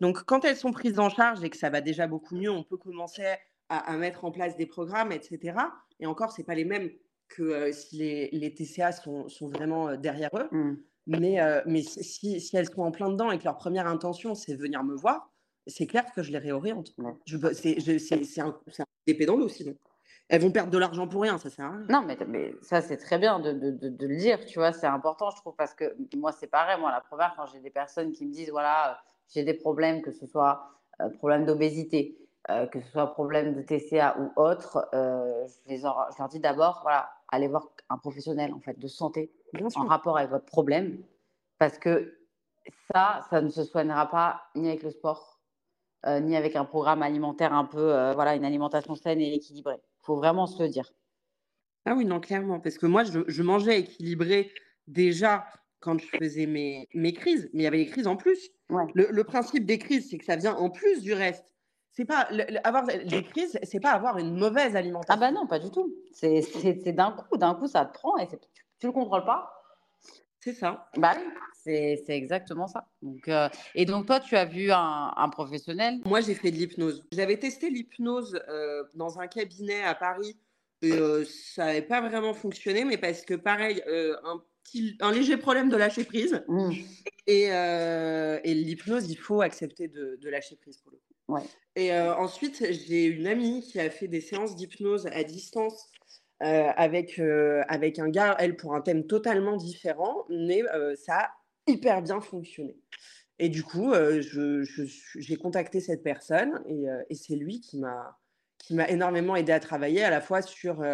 Donc, 0.00 0.24
quand 0.24 0.46
elles 0.46 0.56
sont 0.56 0.70
prises 0.70 0.98
en 0.98 1.10
charge 1.10 1.44
et 1.44 1.50
que 1.50 1.58
ça 1.58 1.68
va 1.68 1.82
déjà 1.82 2.06
beaucoup 2.06 2.36
mieux, 2.36 2.50
on 2.50 2.64
peut 2.64 2.78
commencer 2.78 3.26
à, 3.68 3.96
mettre 3.98 4.24
en 4.24 4.30
place 4.30 4.56
des 4.56 4.64
programmes, 4.64 5.12
etc. 5.12 5.58
Et 6.00 6.06
encore, 6.06 6.32
c'est 6.32 6.44
pas 6.44 6.54
les 6.54 6.64
mêmes 6.64 6.90
que 7.28 7.70
si 7.70 7.98
les, 8.32 8.54
TCA 8.54 8.92
sont, 8.92 9.26
vraiment 9.42 9.94
derrière 9.96 10.30
eux. 10.34 10.48
Mmh. 10.52 10.76
Mais, 11.06 11.38
mais 11.66 11.82
si, 11.82 12.40
si, 12.40 12.56
elles 12.56 12.70
sont 12.70 12.80
en 12.80 12.92
plein 12.92 13.10
dedans 13.10 13.30
et 13.30 13.38
que 13.38 13.44
leur 13.44 13.58
première 13.58 13.86
intention, 13.86 14.34
c'est 14.34 14.54
venir 14.54 14.82
me 14.84 14.94
voir, 14.94 15.31
c'est 15.66 15.86
clair 15.86 16.04
que 16.12 16.22
je 16.22 16.32
les 16.32 16.38
réoriente. 16.38 16.94
C'est 17.54 18.40
un, 18.40 18.48
un 18.48 18.84
épée 19.06 19.26
dans 19.26 19.36
l'eau 19.36 19.48
sinon 19.48 19.74
elles 20.32 20.40
vont 20.40 20.50
perdre 20.50 20.70
de 20.70 20.78
l'argent 20.78 21.06
pour 21.06 21.20
rien, 21.20 21.36
ça 21.36 21.50
sert 21.50 21.66
à 21.66 21.70
rien. 21.72 21.86
Non, 21.90 22.02
mais, 22.06 22.16
mais 22.26 22.54
ça, 22.62 22.80
c'est 22.80 22.96
très 22.96 23.18
bien 23.18 23.38
de, 23.38 23.52
de, 23.52 23.88
de, 23.90 24.06
le 24.06 24.16
dire, 24.16 24.42
tu 24.46 24.58
vois, 24.58 24.72
c'est 24.72 24.86
important, 24.86 25.30
je 25.30 25.36
trouve, 25.36 25.54
parce 25.56 25.74
que 25.74 25.94
moi, 26.16 26.32
c'est 26.32 26.46
pareil, 26.46 26.80
moi, 26.80 26.90
la 26.90 27.02
première, 27.02 27.34
quand 27.36 27.44
j'ai 27.52 27.60
des 27.60 27.68
personnes 27.68 28.12
qui 28.12 28.24
me 28.24 28.32
disent, 28.32 28.48
voilà, 28.48 28.98
j'ai 29.28 29.44
des 29.44 29.52
problèmes, 29.52 30.00
que 30.00 30.10
ce 30.10 30.26
soit 30.26 30.70
euh, 31.02 31.10
problème 31.10 31.44
d'obésité, 31.44 32.16
euh, 32.48 32.66
que 32.66 32.80
ce 32.80 32.90
soit 32.90 33.12
problème 33.12 33.54
de 33.54 33.60
TCA 33.60 34.16
ou 34.18 34.40
autre, 34.40 34.88
euh, 34.94 35.46
je, 35.46 35.70
les 35.70 35.76
je, 35.76 35.82
leur 35.82 36.28
dis 36.30 36.40
d'abord, 36.40 36.80
voilà, 36.82 37.10
allez 37.28 37.48
voir 37.48 37.68
un 37.90 37.98
professionnel, 37.98 38.54
en 38.54 38.60
fait, 38.60 38.78
de 38.78 38.88
santé, 38.88 39.30
en 39.76 39.84
rapport 39.84 40.16
avec 40.16 40.30
votre 40.30 40.46
problème, 40.46 41.02
parce 41.58 41.76
que 41.76 42.16
ça, 42.90 43.20
ça 43.28 43.42
ne 43.42 43.50
se 43.50 43.64
soignera 43.64 44.08
pas 44.08 44.44
ni 44.54 44.68
avec 44.68 44.82
le 44.82 44.90
sport, 44.90 45.31
ni 46.06 46.36
avec 46.36 46.56
un 46.56 46.64
programme 46.64 47.02
alimentaire 47.02 47.52
un 47.52 47.64
peu, 47.64 48.12
voilà, 48.14 48.34
une 48.34 48.44
alimentation 48.44 48.94
saine 48.94 49.20
et 49.20 49.34
équilibrée 49.34 49.80
faut 50.02 50.16
vraiment 50.16 50.46
se 50.46 50.62
le 50.62 50.68
dire. 50.68 50.92
Ah 51.84 51.94
oui, 51.94 52.04
non, 52.04 52.20
clairement. 52.20 52.60
Parce 52.60 52.78
que 52.78 52.86
moi, 52.86 53.04
je, 53.04 53.42
mangeais 53.42 53.80
équilibré 53.80 54.52
déjà 54.86 55.44
quand 55.80 55.98
je 55.98 56.06
faisais 56.18 56.46
mes, 56.46 56.88
mes 56.94 57.12
crises, 57.12 57.50
mais 57.52 57.62
il 57.62 57.64
y 57.64 57.66
avait 57.66 57.78
les 57.78 57.86
crises 57.86 58.06
en 58.06 58.16
plus. 58.16 58.50
Le, 58.94 59.22
principe 59.22 59.66
des 59.66 59.78
crises, 59.78 60.08
c'est 60.10 60.18
que 60.18 60.24
ça 60.24 60.36
vient 60.36 60.54
en 60.54 60.70
plus 60.70 61.02
du 61.02 61.12
reste. 61.12 61.44
C'est 61.90 62.06
pas 62.06 62.26
avoir 62.64 62.86
des 62.86 63.22
crises, 63.22 63.58
c'est 63.64 63.80
pas 63.80 63.90
avoir 63.90 64.16
une 64.16 64.34
mauvaise 64.34 64.76
alimentation. 64.76 65.14
Ah 65.14 65.16
bah 65.18 65.30
non, 65.30 65.46
pas 65.46 65.58
du 65.58 65.70
tout. 65.70 65.94
C'est 66.12 66.92
d'un 66.92 67.12
coup, 67.12 67.36
d'un 67.36 67.54
coup, 67.54 67.66
ça 67.66 67.84
te 67.84 67.92
prend 67.92 68.16
et 68.16 68.26
tu, 68.28 68.36
tu 68.78 68.86
le 68.86 68.92
contrôles 68.92 69.24
pas. 69.24 69.52
C'est 70.42 70.54
ça. 70.54 70.88
Bah 70.96 71.14
c'est 71.64 72.02
exactement 72.08 72.66
ça. 72.66 72.88
Donc, 73.02 73.28
euh, 73.28 73.48
et 73.76 73.84
donc, 73.84 74.06
toi, 74.06 74.18
tu 74.18 74.34
as 74.36 74.44
vu 74.44 74.72
un, 74.72 75.12
un 75.16 75.28
professionnel? 75.28 76.00
Moi, 76.04 76.20
j'ai 76.20 76.34
fait 76.34 76.50
de 76.50 76.56
l'hypnose. 76.56 77.04
J'avais 77.12 77.36
testé 77.36 77.70
l'hypnose 77.70 78.40
euh, 78.48 78.82
dans 78.94 79.20
un 79.20 79.28
cabinet 79.28 79.82
à 79.84 79.94
Paris. 79.94 80.36
Et, 80.82 80.92
euh, 80.92 81.24
ça 81.24 81.66
n'avait 81.66 81.82
pas 81.82 82.00
vraiment 82.00 82.34
fonctionné, 82.34 82.84
mais 82.84 82.98
parce 82.98 83.22
que, 83.22 83.34
pareil, 83.34 83.80
un, 83.86 84.42
petit, 84.64 84.96
un 85.00 85.12
léger 85.12 85.36
problème 85.36 85.68
de 85.68 85.76
lâcher 85.76 86.02
prise. 86.02 86.42
Mmh. 86.48 86.72
Et, 87.28 87.44
et 87.44 88.54
l'hypnose, 88.54 89.08
il 89.08 89.18
faut 89.18 89.42
accepter 89.42 89.86
de, 89.86 90.18
de, 90.20 90.28
lâcher 90.28 90.56
prise 90.56 90.78
pour 90.78 90.90
le 90.90 90.98
coup. 90.98 91.14
Ouais. 91.28 91.42
Et 91.76 91.94
ensuite, 91.94 92.66
j'ai 92.72 93.04
une 93.04 93.28
amie 93.28 93.62
qui 93.62 93.78
a 93.78 93.88
fait 93.88 94.08
des 94.08 94.20
séances 94.20 94.56
d'hypnose 94.56 95.06
à 95.06 95.22
distance 95.22 95.91
avec, 96.42 97.18
euh, 97.18 97.62
avec 97.68 97.98
un 97.98 98.08
gars, 98.08 98.36
elle, 98.38 98.56
pour 98.56 98.74
un 98.74 98.80
thème 98.80 99.06
totalement 99.06 99.56
différent, 99.56 100.24
mais 100.28 100.62
euh, 100.74 100.94
ça 100.96 101.18
a 101.18 101.30
hyper 101.66 102.02
bien 102.02 102.20
fonctionné. 102.20 102.76
Et 103.38 103.48
du 103.48 103.62
coup, 103.62 103.92
j'ai 105.16 105.36
contacté 105.36 105.80
cette 105.80 106.02
personne 106.02 106.62
et, 106.68 107.14
c'est 107.14 107.34
lui 107.34 107.60
qui 107.60 107.80
m'a 107.80 108.88
énormément 108.88 109.34
aidé 109.34 109.52
à 109.52 109.58
travailler 109.58 110.04
à 110.04 110.10
la 110.10 110.20
fois 110.20 110.42
sur 110.42 110.84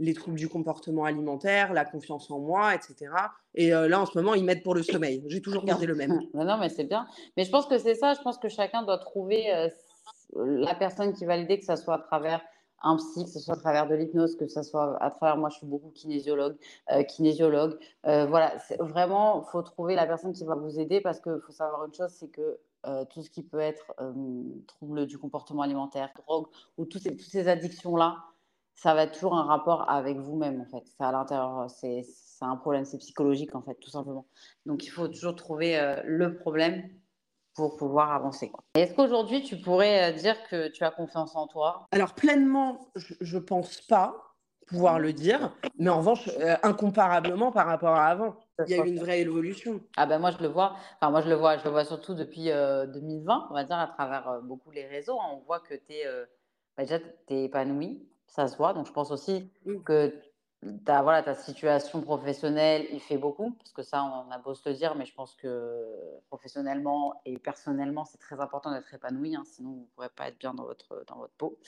les 0.00 0.14
troubles 0.14 0.38
du 0.38 0.48
comportement 0.48 1.04
alimentaire, 1.04 1.72
la 1.72 1.84
confiance 1.84 2.28
en 2.30 2.40
moi, 2.40 2.74
etc. 2.74 3.12
Et 3.54 3.70
là, 3.70 4.00
en 4.00 4.06
ce 4.06 4.18
moment, 4.18 4.34
ils 4.34 4.44
m'aident 4.44 4.64
pour 4.64 4.74
le 4.74 4.82
sommeil. 4.82 5.22
J'ai 5.28 5.42
toujours 5.42 5.64
gardé 5.64 5.86
le 5.86 5.94
même. 5.94 6.18
Non, 6.34 6.44
non 6.44 6.58
mais 6.58 6.70
c'est 6.70 6.84
bien. 6.84 7.06
Mais 7.36 7.44
je 7.44 7.50
pense 7.50 7.66
que 7.66 7.78
c'est 7.78 7.94
ça. 7.94 8.14
Je 8.14 8.22
pense 8.22 8.38
que 8.38 8.48
chacun 8.48 8.82
doit 8.82 8.98
trouver 8.98 9.68
la 10.34 10.74
personne 10.74 11.12
qui 11.12 11.24
va 11.24 11.36
l'aider, 11.36 11.60
que 11.60 11.66
ce 11.66 11.76
soit 11.76 11.96
à 11.96 11.98
travers 11.98 12.42
un 12.82 12.96
psy, 12.96 13.24
que 13.24 13.30
ce 13.30 13.40
soit 13.40 13.54
à 13.54 13.56
travers 13.58 13.88
de 13.88 13.94
l'hypnose, 13.94 14.36
que 14.36 14.46
ce 14.46 14.62
soit 14.62 15.02
à 15.02 15.10
travers, 15.10 15.36
moi 15.36 15.48
je 15.50 15.56
suis 15.56 15.66
beaucoup 15.66 15.90
kinésiologue, 15.90 16.56
euh, 16.90 17.02
kinésiologue. 17.04 17.78
Euh, 18.06 18.26
voilà, 18.26 18.54
vraiment, 18.80 19.42
faut 19.42 19.62
trouver 19.62 19.94
la 19.94 20.06
personne 20.06 20.32
qui 20.32 20.44
va 20.44 20.54
vous 20.54 20.78
aider 20.78 21.00
parce 21.00 21.20
qu'il 21.20 21.40
faut 21.40 21.52
savoir 21.52 21.84
une 21.86 21.94
chose, 21.94 22.10
c'est 22.10 22.28
que 22.28 22.58
euh, 22.86 23.04
tout 23.04 23.22
ce 23.22 23.30
qui 23.30 23.42
peut 23.42 23.60
être 23.60 23.94
trouble 24.66 25.06
du 25.06 25.18
comportement 25.18 25.62
alimentaire, 25.62 26.10
drogue 26.26 26.46
ou 26.78 26.84
toutes 26.84 27.02
ces, 27.02 27.10
toutes 27.10 27.20
ces 27.20 27.48
addictions-là, 27.48 28.18
ça 28.74 28.94
va 28.94 29.04
être 29.04 29.12
toujours 29.12 29.34
un 29.34 29.44
rapport 29.44 29.88
avec 29.88 30.18
vous-même 30.18 30.60
en 30.60 30.66
fait. 30.66 30.82
C'est 30.86 31.04
à 31.04 31.12
l'intérieur, 31.12 31.70
c'est 31.70 32.04
un 32.40 32.56
problème, 32.56 32.84
c'est 32.84 32.98
psychologique 32.98 33.54
en 33.54 33.62
fait, 33.62 33.74
tout 33.74 33.90
simplement. 33.90 34.26
Donc 34.66 34.84
il 34.84 34.88
faut 34.88 35.06
toujours 35.06 35.36
trouver 35.36 36.00
le 36.04 36.36
problème 36.36 36.82
pour 37.54 37.76
pouvoir 37.76 38.12
avancer. 38.12 38.52
Est-ce 38.74 38.94
qu'aujourd'hui, 38.94 39.42
tu 39.42 39.56
pourrais 39.56 40.10
euh, 40.10 40.12
dire 40.12 40.36
que 40.48 40.68
tu 40.68 40.84
as 40.84 40.90
confiance 40.90 41.36
en 41.36 41.46
toi? 41.46 41.86
Alors, 41.92 42.14
pleinement, 42.14 42.78
je 42.96 43.36
ne 43.36 43.42
pense 43.42 43.80
pas 43.82 44.32
pouvoir 44.66 44.98
le 44.98 45.12
dire, 45.12 45.54
mais 45.78 45.90
en 45.90 45.98
revanche, 45.98 46.28
euh, 46.40 46.56
incomparablement 46.62 47.52
par 47.52 47.66
rapport 47.66 47.94
à 47.94 48.06
avant. 48.06 48.36
Il 48.66 48.70
y 48.70 48.80
a 48.80 48.84
eu 48.84 48.88
une 48.88 49.00
vraie 49.00 49.20
évolution. 49.20 49.80
Ah 49.96 50.06
ben 50.06 50.18
moi 50.18 50.30
je 50.30 50.38
le 50.38 50.48
vois, 50.48 50.76
enfin 50.96 51.10
moi 51.10 51.20
je 51.20 51.28
le 51.28 51.34
vois, 51.34 51.58
je 51.58 51.64
le 51.64 51.70
vois 51.70 51.84
surtout 51.84 52.14
depuis 52.14 52.44
2020, 52.44 52.52
euh, 52.54 53.46
on 53.50 53.54
va 53.54 53.64
dire 53.64 53.78
à 53.78 53.88
travers 53.88 54.40
beaucoup 54.42 54.70
les 54.70 54.86
réseaux, 54.86 55.18
hein. 55.20 55.30
on 55.32 55.40
voit 55.40 55.60
que 55.60 55.74
tu 55.74 55.92
es 55.92 56.04
bah, 56.76 56.84
déjà 56.84 56.98
es 57.28 57.44
épanoui, 57.44 58.08
ça 58.26 58.46
se 58.46 58.56
voit, 58.56 58.72
donc 58.72 58.86
je 58.86 58.92
pense 58.92 59.10
aussi 59.10 59.50
que 59.84 60.14
ta, 60.84 61.02
voilà, 61.02 61.22
ta 61.22 61.34
situation 61.34 62.00
professionnelle, 62.02 62.86
il 62.92 63.00
fait 63.00 63.18
beaucoup, 63.18 63.52
parce 63.52 63.72
que 63.72 63.82
ça, 63.82 64.04
on 64.04 64.30
a 64.30 64.38
beau 64.38 64.54
se 64.54 64.68
le 64.68 64.74
dire, 64.76 64.94
mais 64.94 65.04
je 65.04 65.14
pense 65.14 65.34
que 65.34 66.20
professionnellement 66.28 67.20
et 67.24 67.38
personnellement, 67.38 68.04
c'est 68.04 68.18
très 68.18 68.40
important 68.40 68.70
d'être 68.72 68.92
épanoui, 68.94 69.34
hein, 69.34 69.42
sinon 69.44 69.70
vous 69.70 69.80
ne 69.80 69.86
pourrez 69.94 70.08
pas 70.08 70.28
être 70.28 70.38
bien 70.38 70.54
dans 70.54 70.64
votre, 70.64 71.04
dans 71.08 71.16
votre 71.16 71.34
peau. 71.34 71.58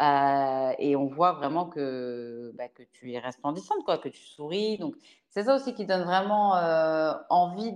Euh, 0.00 0.72
et 0.78 0.96
on 0.96 1.06
voit 1.06 1.32
vraiment 1.32 1.66
que, 1.68 2.52
bah, 2.56 2.68
que 2.68 2.82
tu 2.92 3.12
es 3.12 3.18
resplendissante, 3.18 3.84
quoi, 3.84 3.98
que 3.98 4.08
tu 4.08 4.22
souris. 4.22 4.78
Donc, 4.78 4.96
c'est 5.30 5.44
ça 5.44 5.54
aussi 5.54 5.74
qui 5.74 5.86
donne 5.86 6.02
vraiment 6.02 6.56
euh, 6.56 7.14
envie 7.30 7.72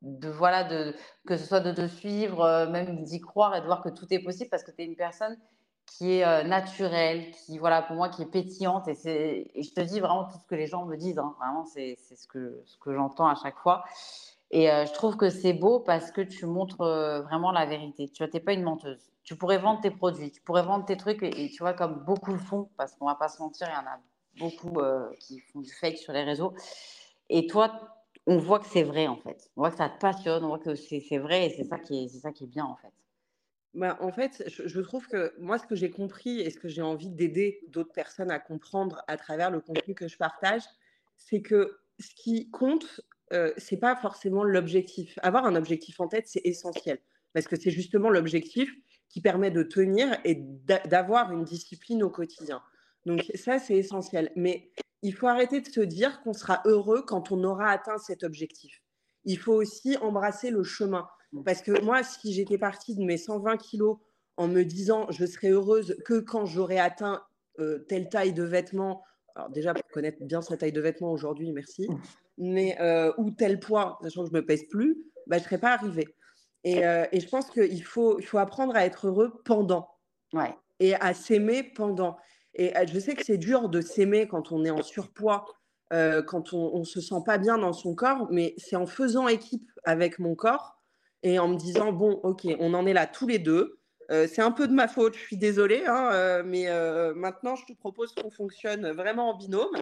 de, 0.00 0.30
voilà, 0.30 0.64
de, 0.64 0.94
que 1.26 1.36
ce 1.36 1.44
soit 1.44 1.60
de 1.60 1.72
te 1.72 1.86
suivre, 1.88 2.40
euh, 2.42 2.70
même 2.70 3.02
d'y 3.02 3.20
croire 3.20 3.54
et 3.54 3.60
de 3.60 3.66
voir 3.66 3.82
que 3.82 3.90
tout 3.90 4.06
est 4.10 4.20
possible, 4.20 4.48
parce 4.50 4.62
que 4.62 4.70
tu 4.70 4.82
es 4.82 4.86
une 4.86 4.96
personne 4.96 5.36
qui 5.86 6.12
est 6.12 6.24
euh, 6.24 6.42
naturelle, 6.42 7.30
qui, 7.30 7.58
voilà, 7.58 7.82
pour 7.82 7.96
moi, 7.96 8.08
qui 8.08 8.22
est 8.22 8.30
pétillante. 8.30 8.88
Et, 8.88 8.94
c'est, 8.94 9.50
je 9.56 9.70
te 9.70 9.80
dis 9.80 10.00
vraiment 10.00 10.24
tout 10.24 10.38
ce 10.38 10.46
que 10.46 10.54
les 10.54 10.66
gens 10.66 10.84
me 10.84 10.96
disent. 10.96 11.18
Hein. 11.18 11.34
Vraiment, 11.38 11.64
c'est, 11.64 11.96
ce 11.96 12.26
que, 12.26 12.62
ce 12.66 12.76
que 12.78 12.94
j'entends 12.94 13.28
à 13.28 13.34
chaque 13.34 13.58
fois. 13.58 13.84
Et 14.50 14.70
euh, 14.70 14.84
je 14.86 14.92
trouve 14.92 15.16
que 15.16 15.30
c'est 15.30 15.52
beau 15.52 15.80
parce 15.80 16.10
que 16.10 16.20
tu 16.20 16.46
montres 16.46 16.82
euh, 16.82 17.22
vraiment 17.22 17.50
la 17.50 17.66
vérité. 17.66 18.08
Tu 18.08 18.22
n'es 18.22 18.40
pas 18.40 18.52
une 18.52 18.62
menteuse. 18.62 19.10
Tu 19.24 19.36
pourrais 19.36 19.58
vendre 19.58 19.80
tes 19.80 19.90
produits, 19.90 20.30
tu 20.30 20.40
pourrais 20.40 20.62
vendre 20.62 20.84
tes 20.84 20.96
trucs. 20.96 21.22
Et, 21.22 21.50
tu 21.50 21.58
vois, 21.62 21.72
comme 21.72 22.04
beaucoup 22.04 22.32
le 22.32 22.38
font, 22.38 22.68
parce 22.76 22.94
qu'on 22.94 23.06
va 23.06 23.16
pas 23.16 23.28
se 23.28 23.42
mentir, 23.42 23.68
il 23.68 23.74
y 23.74 23.76
en 23.76 23.90
a 23.90 23.98
beaucoup 24.38 24.78
qui 25.18 25.40
font 25.40 25.60
du 25.60 25.72
fake 25.72 25.98
sur 25.98 26.12
les 26.12 26.22
réseaux. 26.22 26.54
Et 27.28 27.48
toi, 27.48 27.72
on 28.26 28.38
voit 28.38 28.60
que 28.60 28.66
c'est 28.66 28.82
vrai, 28.84 29.08
en 29.08 29.16
fait. 29.16 29.50
On 29.56 29.62
voit 29.62 29.70
que 29.70 29.78
ça 29.78 29.88
te 29.88 29.98
passionne, 29.98 30.44
on 30.44 30.48
voit 30.48 30.58
que 30.58 30.74
c'est, 30.74 31.18
vrai 31.18 31.46
et 31.46 31.50
c'est 31.50 31.64
ça, 31.64 31.76
est, 31.76 32.08
c'est 32.08 32.20
ça 32.20 32.32
qui 32.32 32.44
est 32.44 32.48
bien, 32.48 32.64
en 32.64 32.76
fait. 32.76 32.92
Bah, 33.76 33.96
en 34.00 34.10
fait, 34.10 34.42
je, 34.48 34.80
trouve 34.80 35.06
que 35.06 35.34
moi, 35.38 35.58
ce 35.58 35.66
que 35.66 35.76
j'ai 35.76 35.90
compris 35.90 36.40
et 36.40 36.50
ce 36.50 36.58
que 36.58 36.66
j'ai 36.66 36.82
envie 36.82 37.10
d'aider 37.10 37.60
d'autres 37.68 37.92
personnes 37.92 38.30
à 38.30 38.38
comprendre 38.38 39.04
à 39.06 39.16
travers 39.16 39.50
le 39.50 39.60
contenu 39.60 39.94
que 39.94 40.08
je 40.08 40.16
partage, 40.16 40.62
c'est 41.16 41.42
que 41.42 41.78
ce 42.00 42.14
qui 42.14 42.50
compte, 42.50 43.02
euh, 43.32 43.52
c'est 43.58 43.76
pas 43.76 43.94
forcément 43.94 44.44
l'objectif. 44.44 45.18
Avoir 45.22 45.44
un 45.44 45.54
objectif 45.56 46.00
en 46.00 46.08
tête, 46.08 46.26
c'est 46.26 46.40
essentiel 46.44 46.98
parce 47.36 47.48
que 47.48 47.56
c'est 47.56 47.70
justement 47.70 48.08
l'objectif 48.08 48.74
qui 49.10 49.20
permet 49.20 49.50
de 49.50 49.62
tenir 49.62 50.18
et 50.24 50.36
d'avoir 50.88 51.30
une 51.32 51.44
discipline 51.44 52.02
au 52.02 52.08
quotidien. 52.08 52.62
Donc 53.04 53.30
ça, 53.34 53.58
c'est 53.58 53.76
essentiel. 53.76 54.32
Mais 54.36 54.70
il 55.02 55.12
faut 55.12 55.26
arrêter 55.26 55.60
de 55.60 55.68
se 55.68 55.82
dire 55.82 56.22
qu'on 56.22 56.32
sera 56.32 56.62
heureux 56.64 57.04
quand 57.06 57.30
on 57.32 57.44
aura 57.44 57.68
atteint 57.68 57.98
cet 57.98 58.22
objectif. 58.24 58.82
Il 59.24 59.38
faut 59.38 59.52
aussi 59.52 59.98
embrasser 59.98 60.50
le 60.50 60.64
chemin. 60.64 61.06
Parce 61.44 61.62
que 61.62 61.80
moi, 61.82 62.02
si 62.02 62.32
j'étais 62.32 62.58
partie 62.58 62.94
de 62.94 63.04
mes 63.04 63.18
120 63.18 63.56
kilos 63.56 63.98
en 64.36 64.48
me 64.48 64.62
disant 64.62 65.06
je 65.10 65.26
serai 65.26 65.48
heureuse 65.48 65.96
que 66.04 66.20
quand 66.20 66.46
j'aurai 66.46 66.78
atteint 66.78 67.22
euh, 67.58 67.78
telle 67.88 68.08
taille 68.08 68.32
de 68.32 68.42
vêtements, 68.42 69.02
alors 69.34 69.50
déjà 69.50 69.74
pour 69.74 69.86
connaître 69.88 70.18
bien 70.22 70.42
sa 70.42 70.56
taille 70.56 70.72
de 70.72 70.80
vêtements 70.80 71.12
aujourd'hui, 71.12 71.52
merci, 71.52 71.88
mais 72.38 72.76
euh, 72.80 73.12
ou 73.18 73.30
tel 73.30 73.58
poids, 73.60 73.98
sachant 74.02 74.24
que 74.24 74.30
je 74.30 74.34
me 74.34 74.44
pèse 74.44 74.64
plus, 74.68 74.98
bah, 75.26 75.38
je 75.38 75.42
ne 75.42 75.44
serais 75.46 75.58
pas 75.58 75.72
arrivée. 75.72 76.06
Et, 76.64 76.86
euh, 76.86 77.06
et 77.12 77.20
je 77.20 77.28
pense 77.28 77.50
qu'il 77.50 77.82
faut, 77.82 78.18
il 78.18 78.24
faut 78.24 78.38
apprendre 78.38 78.74
à 78.76 78.84
être 78.84 79.06
heureux 79.08 79.40
pendant. 79.44 79.88
Ouais. 80.32 80.54
Et 80.80 80.94
à 80.94 81.14
s'aimer 81.14 81.62
pendant. 81.62 82.16
Et 82.54 82.72
je 82.86 82.98
sais 82.98 83.14
que 83.14 83.24
c'est 83.24 83.38
dur 83.38 83.68
de 83.68 83.80
s'aimer 83.80 84.26
quand 84.26 84.50
on 84.52 84.64
est 84.64 84.70
en 84.70 84.82
surpoids, 84.82 85.44
quand 85.90 86.54
on 86.54 86.78
ne 86.78 86.84
se 86.84 87.00
sent 87.02 87.22
pas 87.24 87.36
bien 87.36 87.58
dans 87.58 87.74
son 87.74 87.94
corps, 87.94 88.28
mais 88.30 88.54
c'est 88.56 88.76
en 88.76 88.86
faisant 88.86 89.28
équipe 89.28 89.70
avec 89.84 90.18
mon 90.18 90.34
corps 90.34 90.75
et 91.22 91.38
en 91.38 91.48
me 91.48 91.56
disant 91.56 91.92
bon, 91.92 92.20
ok, 92.22 92.46
on 92.60 92.74
en 92.74 92.86
est 92.86 92.92
là 92.92 93.06
tous 93.06 93.26
les 93.26 93.38
deux. 93.38 93.78
c'est 94.08 94.40
un 94.40 94.52
peu 94.52 94.68
de 94.68 94.72
ma 94.72 94.88
faute, 94.88 95.14
je 95.14 95.20
suis 95.20 95.36
désolée, 95.36 95.84
hein, 95.86 96.42
mais 96.44 96.66
maintenant, 97.14 97.56
je 97.56 97.64
te 97.64 97.72
propose 97.72 98.14
qu'on 98.14 98.30
fonctionne 98.30 98.90
vraiment 98.92 99.30
en 99.30 99.36
binôme 99.36 99.76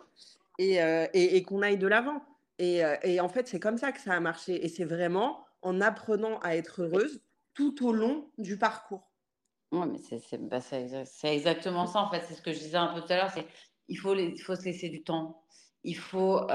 et, 0.58 0.78
et, 1.12 1.42
qu'on 1.42 1.62
aille 1.62 1.78
de 1.78 1.86
l'avant. 1.86 2.22
Et, 2.58 2.82
et, 3.02 3.20
en 3.20 3.28
fait, 3.28 3.48
c'est 3.48 3.60
comme 3.60 3.76
ça 3.76 3.92
que 3.92 4.00
ça 4.00 4.14
a 4.14 4.20
marché. 4.20 4.64
Et 4.64 4.68
c'est 4.68 4.84
vraiment 4.84 5.44
en 5.60 5.80
apprenant 5.80 6.38
à 6.38 6.56
être 6.56 6.82
heureuse 6.82 7.20
tout 7.54 7.86
au 7.86 7.92
long 7.92 8.30
du 8.38 8.58
parcours. 8.58 9.10
Oui, 9.72 9.88
mais 9.90 9.98
c'est 9.98 10.38
bah, 10.38 10.60
exactement 11.24 11.86
ça, 11.86 12.00
en 12.00 12.10
fait. 12.10 12.22
C'est 12.28 12.34
ce 12.34 12.42
que 12.42 12.52
je 12.52 12.58
disais 12.58 12.76
un 12.76 12.94
peu 12.94 13.00
tout 13.00 13.12
à 13.12 13.16
l'heure. 13.16 13.32
Il 13.88 13.98
faut, 13.98 14.14
il 14.14 14.40
faut 14.40 14.54
se 14.54 14.64
laisser 14.64 14.88
du 14.88 15.02
temps. 15.02 15.42
Il 15.82 15.96
faut 15.96 16.46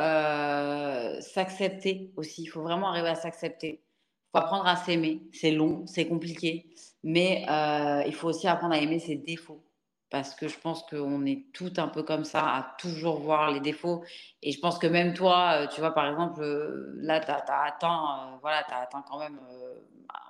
s'accepter 1.22 2.14
aussi. 2.16 2.44
Il 2.44 2.48
faut 2.48 2.62
vraiment 2.62 2.90
arriver 2.90 3.10
à 3.10 3.16
s'accepter. 3.16 3.84
Il 4.30 4.38
faut 4.38 4.44
apprendre 4.46 4.68
à 4.68 4.76
s'aimer. 4.76 5.22
C'est 5.34 5.52
long, 5.52 5.86
c'est 5.88 6.08
compliqué. 6.08 6.74
Mais 7.04 7.46
il 8.06 8.14
faut 8.14 8.30
aussi 8.30 8.48
apprendre 8.48 8.74
à 8.76 8.80
aimer 8.80 9.00
ses 9.00 9.16
défauts 9.16 9.64
parce 10.10 10.34
que 10.34 10.48
je 10.48 10.58
pense 10.58 10.84
qu'on 10.84 11.26
est 11.26 11.52
tout 11.54 11.74
un 11.78 11.88
peu 11.88 12.04
comme 12.04 12.24
ça, 12.24 12.42
à 12.42 12.76
toujours 12.80 13.20
voir 13.20 13.52
les 13.52 13.60
défauts. 13.60 14.04
Et 14.42 14.52
je 14.52 14.60
pense 14.60 14.80
que 14.80 14.88
même 14.88 15.14
toi, 15.14 15.68
tu 15.68 15.82
vois, 15.82 15.94
par 15.94 16.10
exemple, 16.10 16.44
là, 16.96 17.20
tu 17.20 17.30
as, 17.30 17.64
atteint, 17.64 18.40
voilà, 18.42 18.66
as 18.70 18.82
atteint 18.82 19.04
quand 19.08 19.20
même 19.20 19.40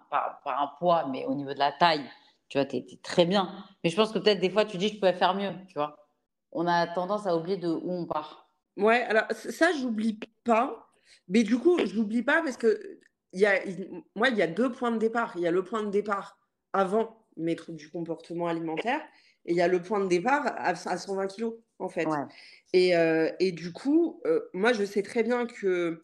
par, 0.09 0.41
un 0.45 0.67
poids, 0.77 1.07
mais 1.09 1.25
au 1.25 1.35
niveau 1.35 1.53
de 1.53 1.59
la 1.59 1.71
taille, 1.71 2.03
tu 2.49 2.57
vois, 2.57 2.65
tu 2.65 2.77
es, 2.77 2.99
très 3.03 3.25
bien. 3.25 3.49
Mais 3.83 3.89
je 3.89 3.95
pense 3.95 4.11
que 4.11 4.19
peut-être 4.19 4.41
des 4.41 4.49
fois, 4.49 4.65
tu 4.65 4.77
dis, 4.77 4.89
je 4.89 4.95
pouvais 4.95 5.13
faire 5.13 5.33
mieux, 5.33 5.53
tu 5.67 5.75
vois. 5.75 6.07
On 6.51 6.67
a 6.67 6.87
tendance 6.87 7.27
à 7.27 7.35
oublier 7.35 7.57
de 7.57 7.69
où 7.69 7.91
on 7.91 8.05
part. 8.05 8.49
Ouais, 8.75 9.03
alors 9.03 9.25
ça, 9.31 9.71
j'oublie 9.79 10.19
pas. 10.43 10.87
Mais 11.27 11.43
du 11.43 11.57
coup, 11.57 11.77
je 11.85 11.95
n'oublie 11.95 12.23
pas 12.23 12.41
parce 12.41 12.57
que 12.57 12.99
y 13.33 13.45
a, 13.45 13.59
moi, 14.15 14.29
il 14.29 14.37
y 14.37 14.41
a 14.41 14.47
deux 14.47 14.71
points 14.71 14.91
de 14.91 14.97
départ. 14.97 15.33
Il 15.35 15.41
y 15.41 15.47
a 15.47 15.51
le 15.51 15.63
point 15.63 15.83
de 15.83 15.89
départ 15.89 16.39
avant 16.73 17.25
mes 17.37 17.55
troubles 17.55 17.77
du 17.77 17.89
comportement 17.89 18.47
alimentaire 18.47 19.01
et 19.45 19.51
il 19.51 19.57
y 19.57 19.61
a 19.61 19.67
le 19.67 19.81
point 19.81 19.99
de 19.99 20.07
départ 20.07 20.53
à, 20.57 20.75
120 20.75 21.27
kilos, 21.27 21.55
en 21.79 21.89
fait. 21.89 22.07
Et, 22.73 22.95
euh, 22.95 23.31
et, 23.39 23.51
du 23.51 23.71
coup, 23.71 24.21
euh, 24.25 24.41
moi, 24.53 24.73
je 24.73 24.83
sais 24.83 25.01
très 25.01 25.23
bien 25.23 25.45
que 25.45 26.03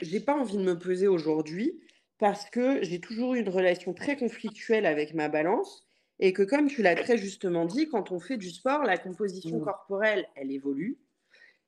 j'ai 0.00 0.20
pas 0.20 0.34
envie 0.34 0.56
de 0.56 0.62
me 0.62 0.78
peser 0.78 1.08
aujourd'hui 1.08 1.80
parce 2.18 2.48
que 2.50 2.82
j'ai 2.82 3.00
toujours 3.00 3.34
eu 3.34 3.40
une 3.40 3.48
relation 3.48 3.94
très 3.94 4.16
conflictuelle 4.16 4.86
avec 4.86 5.14
ma 5.14 5.28
balance 5.28 5.86
et 6.18 6.32
que, 6.32 6.42
comme 6.42 6.68
tu 6.68 6.82
l'as 6.82 6.94
très 6.94 7.16
justement 7.16 7.64
dit, 7.64 7.88
quand 7.88 8.12
on 8.12 8.20
fait 8.20 8.36
du 8.36 8.50
sport, 8.50 8.82
la 8.84 8.98
composition 8.98 9.58
mmh. 9.58 9.64
corporelle, 9.64 10.28
elle 10.36 10.52
évolue. 10.52 10.98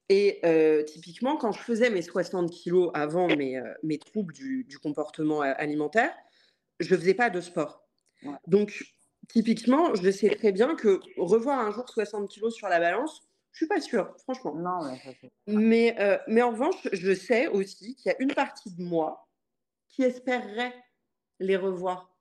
Et 0.09 0.41
euh, 0.45 0.83
typiquement, 0.83 1.37
quand 1.37 1.53
je 1.53 1.61
faisais 1.61 1.91
mes 1.91 2.03
60 2.03 2.51
kilos 2.51 2.91
avant 2.95 3.29
mes, 3.29 3.63
mes 3.83 3.99
troubles 3.99 4.35
du, 4.35 4.65
du, 4.65 4.79
comportement 4.79 5.41
alimentaire, 5.41 6.15
je 6.81 6.95
ne 6.95 7.01
faisais 7.01 7.15
pas 7.15 7.31
de 7.31 7.41
sport. 7.41 7.87
Donc, 8.47 8.85
typiquement, 9.29 9.95
je 9.95 10.11
sais 10.11 10.31
très 10.31 10.53
bien 10.53 10.75
que 10.75 11.01
revoir 11.17 11.61
un 11.61 11.71
jour 11.71 11.89
60 11.89 12.29
kilos 12.29 12.55
sur 12.55 12.69
la 12.69 12.79
balance, 12.79 13.23
je 13.53 13.59
suis 13.59 13.67
pas 13.67 13.81
sûre, 13.81 14.15
franchement. 14.23 14.55
Non, 14.55 14.81
mais, 15.47 15.95
euh, 16.01 16.19
mais, 16.27 16.43
en 16.43 16.51
revanche, 16.51 16.89
je 16.93 17.15
sais 17.15 17.49
aussi 17.49 17.95
qu'il 17.95 18.11
y 18.11 18.15
a 18.15 18.17
une 18.21 18.35
partie 18.35 18.75
de 18.75 18.83
moi 18.83 19.29
qui 19.89 20.03
espérerait 20.03 20.75
les 21.39 21.57
revoir. 21.57 22.12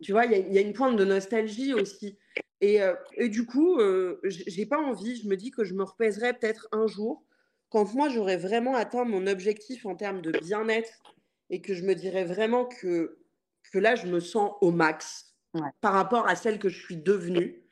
Tu 0.00 0.12
vois, 0.12 0.26
il 0.26 0.52
y, 0.52 0.58
a 0.58 0.60
une 0.60 0.72
pointe 0.72 0.96
de 0.96 1.04
nostalgie 1.04 1.72
aussi. 1.72 2.18
Et, 2.60 2.82
euh, 2.82 2.94
et 3.14 3.28
du 3.28 3.46
coup, 3.46 3.78
euh, 3.78 4.20
j'ai 4.24 4.66
pas 4.66 4.78
envie, 4.78 5.16
je 5.16 5.28
me 5.28 5.36
dis 5.36 5.50
que 5.50 5.62
je 5.64 5.74
me 5.74 5.84
repèserai 5.84 6.34
peut-être 6.34 6.68
un 6.72 6.86
jour, 6.86 7.24
quand 7.70 7.94
moi 7.94 8.08
j'aurai 8.08 8.36
vraiment 8.36 8.74
atteint 8.74 9.04
mon 9.04 9.26
objectif 9.26 9.86
en 9.86 9.94
termes 9.94 10.20
de 10.20 10.32
bien-être 10.32 10.90
et 11.50 11.60
que 11.60 11.74
je 11.74 11.84
me 11.84 11.94
dirais 11.94 12.24
vraiment 12.24 12.64
que, 12.64 13.18
que 13.72 13.78
là, 13.78 13.94
je 13.94 14.06
me 14.06 14.20
sens 14.20 14.52
au 14.60 14.72
max 14.72 15.36
par 15.80 15.92
rapport 15.92 16.26
à 16.26 16.34
celle 16.34 16.58
que 16.58 16.68
je 16.68 16.82
suis 16.82 16.96
devenue. 16.96 17.62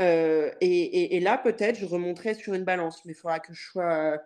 Euh, 0.00 0.50
et, 0.60 1.16
et, 1.16 1.20
là, 1.20 1.38
peut-être, 1.38 1.78
je 1.78 1.86
remonterai 1.86 2.34
sur 2.34 2.54
une 2.54 2.64
balance, 2.64 3.04
mais 3.04 3.12
il 3.12 3.16
faudra 3.16 3.40
que 3.40 3.52
je 3.52 3.62
sois 3.70 4.18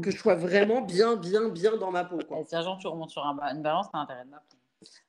que 0.00 0.10
je 0.10 0.16
sois 0.16 0.36
vraiment 0.36 0.80
bien, 0.80 1.16
bien, 1.16 1.50
bien 1.50 1.76
dans 1.76 1.90
ma 1.90 2.04
peau. 2.04 2.18
Quoi. 2.26 2.40
Et 2.40 2.44
si 2.44 2.56
un 2.56 2.62
jour 2.62 2.78
tu 2.78 2.86
remontes 2.86 3.10
sur 3.10 3.22
une 3.22 3.62
balance, 3.62 3.88
t'as 3.92 3.98
intérêt 3.98 4.24
de 4.24 4.30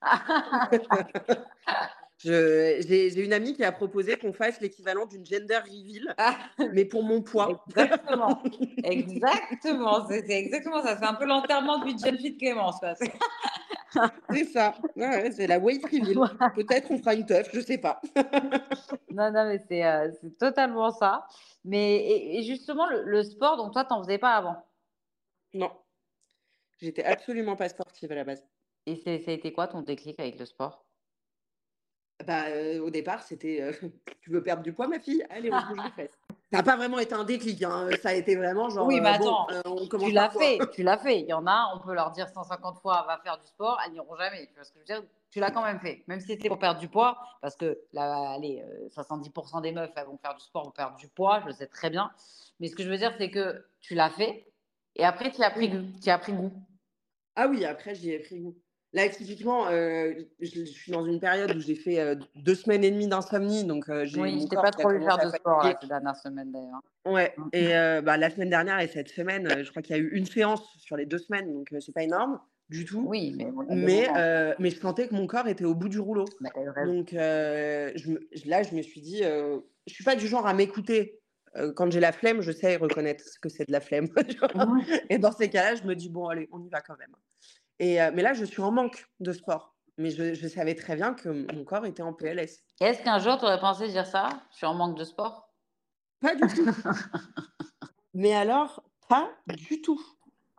J'ai 2.23 3.23
une 3.23 3.33
amie 3.33 3.53
qui 3.53 3.63
a 3.63 3.71
proposé 3.71 4.17
qu'on 4.17 4.33
fasse 4.33 4.61
l'équivalent 4.61 5.05
d'une 5.05 5.25
gender 5.25 5.57
reveal, 5.57 6.13
ah. 6.17 6.35
mais 6.71 6.85
pour 6.85 7.03
mon 7.03 7.21
poids. 7.21 7.63
Exactement. 7.67 8.41
exactement. 8.83 10.07
C'est 10.07 10.29
exactement 10.29 10.81
ça. 10.81 10.97
C'est 10.97 11.05
un 11.05 11.15
peu 11.15 11.25
l'enterrement 11.25 11.83
du 11.83 11.93
jeune 11.97 12.17
fit 12.17 12.37
Clémence. 12.37 12.77
c'est 14.29 14.45
ça. 14.45 14.75
c'est 15.35 15.47
la 15.47 15.59
weight 15.59 15.83
reveal. 15.83 16.19
Peut-être 16.55 16.91
on 16.91 16.97
fera 16.97 17.13
une 17.13 17.25
teuf, 17.25 17.49
je 17.53 17.59
sais 17.59 17.77
pas. 17.77 17.99
non, 19.11 19.31
non, 19.31 19.45
mais 19.47 19.61
c'est 19.67 19.85
euh, 19.85 20.09
totalement 20.39 20.91
ça. 20.91 21.27
Mais 21.65 22.35
et, 22.37 22.43
justement, 22.43 22.87
le, 22.87 23.23
sport, 23.23 23.57
donc 23.57 23.73
toi, 23.73 23.83
t'en 23.85 24.01
faisais 24.03 24.17
pas 24.17 24.35
avant? 24.35 24.55
Non. 25.53 25.71
J'étais 26.81 27.03
absolument 27.03 27.55
pas 27.55 27.69
sportive 27.69 28.11
à 28.11 28.15
la 28.15 28.23
base. 28.23 28.43
Et 28.85 28.95
ça 28.95 29.11
a 29.11 29.33
été 29.33 29.53
quoi 29.53 29.67
ton 29.67 29.81
déclic 29.81 30.19
avec 30.19 30.39
le 30.39 30.45
sport? 30.45 30.85
Bah, 32.25 32.45
euh, 32.47 32.79
au 32.79 32.89
départ, 32.89 33.23
c'était 33.23 33.61
euh, 33.61 33.71
Tu 34.21 34.29
veux 34.29 34.43
perdre 34.43 34.63
du 34.63 34.73
poids, 34.73 34.87
ma 34.87 34.99
fille? 34.99 35.25
Allez, 35.29 35.51
on 35.51 35.67
bouge 35.67 35.83
les 35.83 35.91
fesses. 35.95 36.17
Ça 36.51 36.59
n'a 36.59 36.63
pas 36.63 36.75
vraiment 36.75 36.99
été 36.99 37.15
un 37.15 37.23
déclic, 37.23 37.63
hein. 37.63 37.89
ça 38.01 38.09
a 38.09 38.13
été 38.13 38.35
vraiment 38.35 38.69
genre. 38.69 38.85
Oui, 38.85 39.01
mais 39.01 39.09
attends, 39.09 39.47
on 39.65 39.87
tu 39.87 40.11
l'as 40.11 40.29
fait, 40.29 40.59
tu 40.71 40.83
l'as 40.83 40.97
fait. 40.99 41.21
Il 41.21 41.25
y 41.25 41.33
en 41.33 41.47
a, 41.47 41.73
on 41.75 41.79
peut 41.79 41.95
leur 41.95 42.11
dire 42.11 42.29
150 42.29 42.77
fois 42.77 43.05
va 43.07 43.17
faire 43.23 43.39
du 43.39 43.47
sport, 43.47 43.79
elles 43.83 43.93
n'iront 43.93 44.15
jamais. 44.15 44.45
Tu 44.47 44.53
vois 44.53 44.63
ce 44.63 44.71
que 44.71 44.75
je 44.75 44.93
veux 44.93 44.99
dire? 44.99 45.09
Tu 45.31 45.39
l'as 45.39 45.49
quand 45.49 45.63
même 45.63 45.79
fait, 45.79 46.03
même 46.05 46.19
si 46.19 46.27
c'était 46.27 46.47
pour 46.49 46.59
perdre 46.59 46.79
du 46.79 46.87
poids, 46.87 47.17
parce 47.41 47.55
que 47.55 47.79
là, 47.91 48.33
allez, 48.33 48.63
70% 48.95 49.63
des 49.63 49.71
meufs 49.71 49.89
elles 49.95 50.05
vont 50.05 50.19
faire 50.19 50.35
du 50.35 50.43
sport, 50.43 50.65
vont 50.65 50.69
perdre 50.69 50.95
du 50.95 51.07
poids, 51.07 51.39
je 51.41 51.47
le 51.47 51.53
sais 51.53 51.65
très 51.65 51.89
bien. 51.89 52.11
Mais 52.59 52.67
ce 52.67 52.75
que 52.75 52.83
je 52.83 52.89
veux 52.89 52.97
dire, 52.97 53.15
c'est 53.17 53.31
que 53.31 53.65
tu 53.81 53.95
l'as 53.95 54.11
fait 54.11 54.45
et 54.95 55.03
après, 55.03 55.31
tu 55.31 55.41
as 55.41 55.49
pris, 55.49 55.71
tu 56.01 56.09
as 56.09 56.19
pris 56.19 56.33
goût. 56.33 56.53
Ah 57.35 57.47
oui, 57.47 57.65
après, 57.65 57.95
j'y 57.95 58.11
ai 58.11 58.19
pris 58.19 58.39
goût. 58.39 58.55
Là, 58.93 59.09
typiquement, 59.09 59.67
euh, 59.69 60.13
je, 60.39 60.65
suis 60.65 60.91
dans 60.91 61.03
une 61.03 61.19
période 61.19 61.55
où 61.55 61.59
j'ai 61.59 61.73
fait 61.73 61.99
euh, 61.99 62.15
deux 62.35 62.53
semaines 62.53 62.83
et 62.83 62.91
demie 62.91 63.07
d'insomnie. 63.07 63.63
Donc, 63.63 63.89
euh, 63.89 64.05
j'ai 64.05 64.21
oui, 64.21 64.39
je 64.39 64.55
pas 64.55 64.69
trop 64.69 64.91
eu 64.91 65.01
faire 65.01 65.17
de 65.17 65.29
sport 65.29 65.63
là, 65.63 65.75
ces 65.81 65.87
dernières 65.87 66.15
semaines 66.15 66.51
d'ailleurs. 66.51 66.81
Ouais, 67.05 67.33
mmh. 67.35 67.49
et 67.53 68.01
bah, 68.03 68.17
la 68.17 68.29
semaine 68.29 68.51
dernière 68.51 68.79
et 68.79 68.87
cette 68.87 69.09
semaine, 69.09 69.63
je 69.63 69.69
crois 69.71 69.81
qu'il 69.81 69.95
y 69.95 69.99
a 69.99 70.01
eu 70.01 70.09
une 70.09 70.27
séance 70.27 70.61
sur 70.77 70.95
les 70.95 71.07
deux 71.07 71.17
semaines, 71.17 71.51
donc 71.51 71.73
c'est 71.79 71.91
pas 71.91 72.03
énorme 72.03 72.39
du 72.69 72.85
tout. 72.85 73.03
Oui, 73.05 73.35
mais, 73.35 73.51
mais, 73.69 74.55
mais, 74.59 74.69
je 74.69 74.79
sentais 74.79 75.07
que 75.07 75.15
mon 75.15 75.27
corps 75.27 75.47
était 75.47 75.65
au 75.65 75.73
bout 75.73 75.89
du 75.89 75.99
rouleau. 75.99 76.25
Bah, 76.39 76.51
donc 76.85 77.09
je 77.11 78.47
là, 78.47 78.61
je 78.61 78.75
me 78.75 78.83
suis 78.83 79.01
dit, 79.01 79.23
je 79.23 79.93
suis 79.93 80.03
pas 80.03 80.15
du 80.15 80.27
genre 80.27 80.45
à 80.45 80.53
m'écouter. 80.53 81.19
Quand 81.75 81.91
j'ai 81.91 81.99
la 81.99 82.11
flemme, 82.11 82.41
je 82.41 82.51
sais 82.51 82.77
reconnaître 82.77 83.23
ce 83.23 83.39
que 83.39 83.49
c'est 83.49 83.67
de 83.67 83.71
la 83.71 83.79
flemme. 83.79 84.07
et 85.09 85.17
dans 85.19 85.31
ces 85.31 85.49
cas-là, 85.49 85.75
je 85.75 85.83
me 85.83 85.95
dis, 85.95 86.09
bon, 86.09 86.27
allez, 86.27 86.47
on 86.51 86.63
y 86.63 86.69
va 86.69 86.81
quand 86.81 86.97
même. 86.97 87.13
Et, 87.83 87.97
mais 88.13 88.21
là, 88.21 88.33
je 88.33 88.45
suis 88.45 88.61
en 88.61 88.71
manque 88.71 89.09
de 89.19 89.33
sport. 89.33 89.75
Mais 89.97 90.09
je, 90.09 90.33
je 90.33 90.47
savais 90.47 90.73
très 90.73 90.95
bien 90.95 91.13
que 91.13 91.27
mon 91.53 91.65
corps 91.65 91.85
était 91.85 92.01
en 92.01 92.13
PLS. 92.13 92.63
Est-ce 92.79 93.03
qu'un 93.03 93.19
jour, 93.19 93.37
tu 93.37 93.43
aurais 93.43 93.59
pensé 93.59 93.89
dire 93.89 94.07
ça? 94.07 94.29
Je 94.51 94.57
suis 94.57 94.65
en 94.65 94.73
manque 94.73 94.97
de 94.97 95.03
sport? 95.03 95.53
Pas 96.21 96.33
du 96.33 96.47
tout. 96.47 96.65
mais 98.13 98.33
alors, 98.33 98.81
pas 99.09 99.29
du 99.47 99.81
tout. 99.81 100.01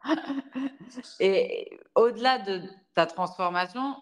Et 1.21 1.81
au-delà 1.95 2.41
de 2.41 2.61
ta 2.95 3.07
transformation, 3.07 3.97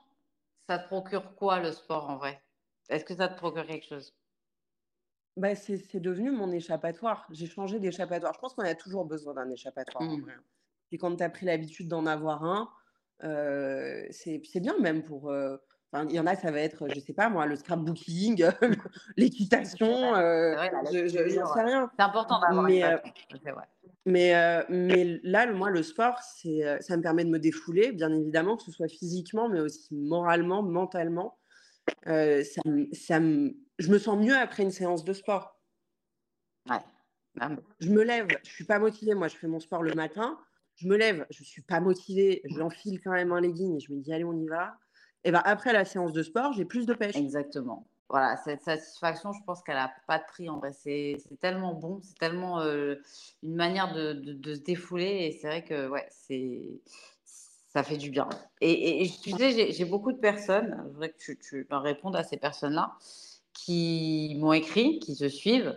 ça 0.68 0.80
te 0.80 0.88
procure 0.88 1.36
quoi 1.36 1.60
le 1.60 1.70
sport 1.70 2.10
en 2.10 2.16
vrai? 2.16 2.42
Est-ce 2.88 3.04
que 3.04 3.14
ça 3.14 3.28
te 3.28 3.36
procure 3.36 3.66
quelque 3.66 3.86
chose? 3.86 4.12
Bah, 5.36 5.54
c'est 5.54 6.00
devenu 6.00 6.32
mon 6.32 6.50
échappatoire. 6.50 7.24
J'ai 7.30 7.46
changé 7.46 7.78
d'échappatoire. 7.78 8.34
Je 8.34 8.40
pense 8.40 8.54
qu'on 8.54 8.64
a 8.64 8.74
toujours 8.74 9.04
besoin 9.04 9.34
d'un 9.34 9.48
échappatoire. 9.48 10.02
En 10.02 10.16
mmh. 10.16 10.22
vrai. 10.22 10.34
Et 10.90 10.98
quand 10.98 11.14
tu 11.14 11.22
as 11.22 11.30
pris 11.30 11.46
l'habitude 11.46 11.88
d'en 11.88 12.04
avoir 12.04 12.44
un, 12.44 12.62
euh, 12.62 12.81
c'est 13.22 14.60
bien 14.60 14.78
même 14.78 15.02
pour. 15.02 15.30
Euh, 15.30 15.56
il 16.08 16.12
y 16.12 16.20
en 16.20 16.26
a, 16.26 16.34
ça 16.34 16.50
va 16.50 16.60
être, 16.60 16.88
je 16.88 16.98
sais 17.00 17.12
pas 17.12 17.28
moi, 17.28 17.44
le 17.44 17.54
scrapbooking, 17.54 18.46
l'équitation, 19.18 20.14
euh, 20.14 20.56
je 20.90 21.06
sais 21.08 21.62
rien. 21.62 21.90
C'est 21.98 22.02
important 22.02 22.40
d'avoir 22.40 22.64
mais, 22.64 22.82
mais, 24.06 24.64
mais 24.70 25.20
là, 25.22 25.52
moi, 25.52 25.68
le 25.68 25.82
sport, 25.82 26.18
ça 26.18 26.96
me 26.96 27.02
permet 27.02 27.24
de 27.26 27.30
me 27.30 27.38
défouler, 27.38 27.92
bien 27.92 28.10
évidemment, 28.10 28.56
que 28.56 28.62
ce 28.62 28.72
soit 28.72 28.88
physiquement, 28.88 29.50
mais 29.50 29.60
aussi 29.60 29.94
moralement, 29.94 30.62
mentalement. 30.62 31.38
ça, 32.06 32.62
ça 32.92 33.20
je 33.78 33.90
me 33.90 33.98
sens 33.98 34.16
mieux 34.16 34.36
après 34.36 34.62
une 34.62 34.70
séance 34.70 35.04
de 35.04 35.12
sport. 35.12 35.60
Ouais. 36.70 36.76
Je 37.80 37.90
me 37.90 38.02
lève, 38.02 38.28
je 38.44 38.50
suis 38.50 38.64
pas 38.64 38.78
motivée. 38.78 39.14
Moi, 39.14 39.28
je 39.28 39.36
fais 39.36 39.46
mon 39.46 39.60
sport 39.60 39.82
le 39.82 39.94
matin 39.94 40.38
je 40.76 40.88
me 40.88 40.96
lève, 40.96 41.26
je 41.30 41.44
suis 41.44 41.62
pas 41.62 41.80
motivée, 41.80 42.42
j'enfile 42.56 43.00
quand 43.02 43.12
même 43.12 43.32
un 43.32 43.40
legging 43.40 43.76
et 43.76 43.80
je 43.80 43.92
me 43.92 44.00
dis 44.00 44.12
allez 44.12 44.24
on 44.24 44.36
y 44.38 44.46
va. 44.46 44.76
Et 45.24 45.30
ben 45.30 45.42
après 45.44 45.72
la 45.72 45.84
séance 45.84 46.12
de 46.12 46.22
sport, 46.22 46.52
j'ai 46.52 46.64
plus 46.64 46.86
de 46.86 46.94
pêche. 46.94 47.16
Exactement. 47.16 47.86
Voilà, 48.08 48.36
cette 48.44 48.62
satisfaction, 48.62 49.32
je 49.32 49.42
pense 49.46 49.62
qu'elle 49.62 49.76
n'a 49.76 49.90
pas 50.06 50.18
de 50.18 50.24
prix 50.24 50.48
en 50.50 50.58
vrai. 50.58 50.72
C'est 50.74 51.16
tellement 51.40 51.72
bon, 51.72 52.00
c'est 52.02 52.18
tellement 52.18 52.60
euh, 52.60 52.96
une 53.42 53.54
manière 53.54 53.94
de, 53.94 54.12
de, 54.12 54.54
se 54.54 54.60
défouler. 54.60 55.28
Et 55.28 55.32
c'est 55.32 55.46
vrai 55.46 55.64
que 55.64 55.88
ouais, 55.88 56.06
ça 57.72 57.82
fait 57.82 57.96
du 57.96 58.10
bien. 58.10 58.28
Et, 58.60 59.08
tu 59.22 59.30
sais, 59.30 59.72
j'ai 59.72 59.84
beaucoup 59.86 60.12
de 60.12 60.18
personnes, 60.18 60.76
je 60.84 60.88
voudrais 60.90 61.10
que 61.10 61.16
tu, 61.16 61.38
tu 61.38 61.66
répondes 61.70 62.14
à 62.14 62.22
ces 62.22 62.36
personnes-là, 62.36 62.92
qui 63.54 64.36
m'ont 64.38 64.52
écrit, 64.52 64.98
qui 64.98 65.14
se 65.14 65.28
suivent 65.28 65.74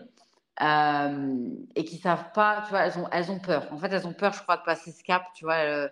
et 0.62 1.84
qui 1.86 1.98
savent 1.98 2.32
pas, 2.34 2.64
tu 2.64 2.70
vois, 2.70 2.86
elles 2.86 2.98
ont, 2.98 3.08
elles 3.12 3.32
ont 3.32 3.40
peur. 3.40 3.68
En 3.72 3.78
fait, 3.78 3.92
elles 3.92 4.08
ont 4.08 4.14
peur, 4.14 4.34
je 4.34 4.42
crois, 4.42 4.58
de 4.58 4.64
passer 4.64 4.92
ce 4.92 5.04
cap, 5.04 5.24
tu 5.34 5.46
vois, 5.46 5.56
euh, 5.56 5.90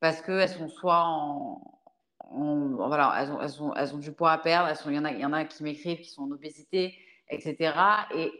parce 0.00 0.20
qu'elles 0.22 0.48
sont 0.48 0.68
soit 0.68 1.02
en, 1.04 1.60
voilà, 2.30 3.14
elles 3.20 3.30
ont, 3.30 3.40
elles, 3.40 3.62
ont, 3.62 3.74
elles 3.74 3.94
ont, 3.94 3.98
du 3.98 4.12
poids 4.12 4.32
à 4.32 4.38
perdre, 4.38 4.72
il 4.86 4.94
y, 4.94 4.98
en 4.98 5.04
a, 5.04 5.12
y 5.12 5.24
en 5.24 5.32
a 5.32 5.44
qui 5.44 5.62
m'écrivent 5.62 6.00
qui 6.00 6.10
sont 6.10 6.22
en 6.22 6.30
obésité, 6.30 6.94
etc. 7.28 7.74
Et 8.14 8.32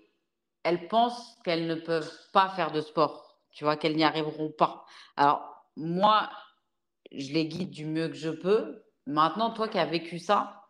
elles 0.63 0.89
pensent 0.89 1.39
qu'elles 1.45 1.67
ne 1.67 1.75
peuvent 1.75 2.13
pas 2.33 2.49
faire 2.51 2.71
de 2.71 2.81
sport, 2.81 3.39
tu 3.51 3.65
vois, 3.65 3.77
qu'elles 3.77 3.97
n'y 3.97 4.05
arriveront 4.05 4.51
pas. 4.51 4.85
Alors, 5.17 5.67
moi, 5.77 6.31
je 7.13 7.33
les 7.33 7.47
guide 7.47 7.71
du 7.71 7.85
mieux 7.85 8.09
que 8.09 8.15
je 8.15 8.31
peux. 8.31 8.85
Maintenant, 9.07 9.51
toi 9.51 9.69
qui 9.69 9.79
as 9.79 9.87
vécu 9.87 10.19
ça, 10.19 10.69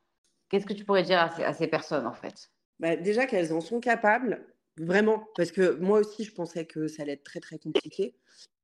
qu'est-ce 0.49 0.67
que 0.67 0.73
tu 0.73 0.85
pourrais 0.85 1.03
dire 1.03 1.21
à 1.21 1.53
ces, 1.53 1.69
personnes, 1.69 2.07
en 2.07 2.15
fait? 2.15 2.51
Bah, 2.81 2.97
Déjà 2.97 3.27
qu'elles 3.27 3.53
en 3.53 3.61
sont 3.61 3.81
capables, 3.81 4.45
vraiment, 4.79 5.29
parce 5.37 5.53
que 5.53 5.77
moi 5.77 6.01
aussi, 6.01 6.25
je 6.25 6.33
pensais 6.33 6.67
que 6.67 6.89
ça 6.89 7.03
allait 7.03 7.13
être 7.13 7.25
très, 7.25 7.41
très 7.41 7.59
compliqué. 7.59 8.15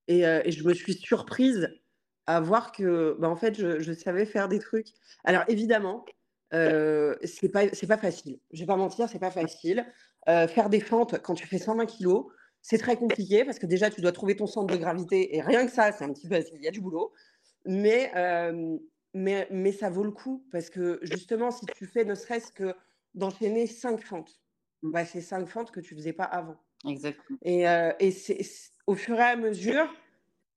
Et, 0.08 0.26
euh, 0.26 0.42
je 0.46 0.64
me 0.64 0.74
suis 0.74 0.94
surprise 0.94 1.68
à 2.26 2.40
voir 2.40 2.72
que, 2.72 3.16
bah, 3.18 3.28
en 3.28 3.36
fait, 3.36 3.54
je, 3.54 3.92
savais 3.92 4.26
faire 4.26 4.48
des 4.48 4.58
trucs. 4.58 4.88
Alors, 5.24 5.44
évidemment, 5.48 6.04
euh, 6.54 7.14
c'est 7.24 7.48
pas, 7.48 7.66
pas 7.66 7.96
facile. 7.96 8.38
Je 8.52 8.60
vais 8.60 8.66
pas 8.66 8.76
mentir, 8.76 9.08
c'est 9.08 9.18
pas 9.18 9.30
facile. 9.30 9.86
Euh, 10.28 10.46
faire 10.48 10.68
des 10.68 10.80
fentes 10.80 11.20
quand 11.22 11.34
tu 11.34 11.46
fais 11.46 11.58
120 11.58 11.86
kilos, 11.86 12.26
c'est 12.62 12.78
très 12.78 12.96
compliqué 12.96 13.44
parce 13.44 13.58
que 13.58 13.66
déjà, 13.66 13.90
tu 13.90 14.00
dois 14.00 14.12
trouver 14.12 14.36
ton 14.36 14.46
centre 14.46 14.72
de 14.72 14.78
gravité 14.78 15.36
et 15.36 15.40
rien 15.40 15.66
que 15.66 15.72
ça, 15.72 15.92
c'est 15.92 16.04
un 16.04 16.12
petit 16.12 16.28
peu, 16.28 16.36
il 16.54 16.62
y 16.62 16.68
a 16.68 16.70
du 16.70 16.80
boulot. 16.80 17.12
Mais, 17.64 18.12
mais, 19.14 19.48
mais 19.50 19.72
ça 19.72 19.90
vaut 19.90 20.04
le 20.04 20.10
coup 20.12 20.44
parce 20.52 20.70
que 20.70 20.98
justement, 21.02 21.50
si 21.50 21.66
tu 21.66 21.86
fais 21.86 22.04
ne 22.04 22.14
serait-ce 22.14 22.52
que 22.52 22.74
d'enchaîner 23.14 23.66
cinq 23.66 24.00
fentes. 24.04 24.40
Bah, 24.82 25.04
c'est 25.04 25.20
cinq 25.20 25.46
fentes 25.46 25.70
que 25.70 25.80
tu 25.80 25.94
faisais 25.94 26.12
pas 26.12 26.24
avant. 26.24 26.56
Exactement. 26.86 27.38
Et, 27.42 27.64
et 27.98 28.10
c'est, 28.10 28.40
au 28.86 28.94
fur 28.94 29.16
et 29.18 29.22
à 29.22 29.36
mesure, 29.36 29.92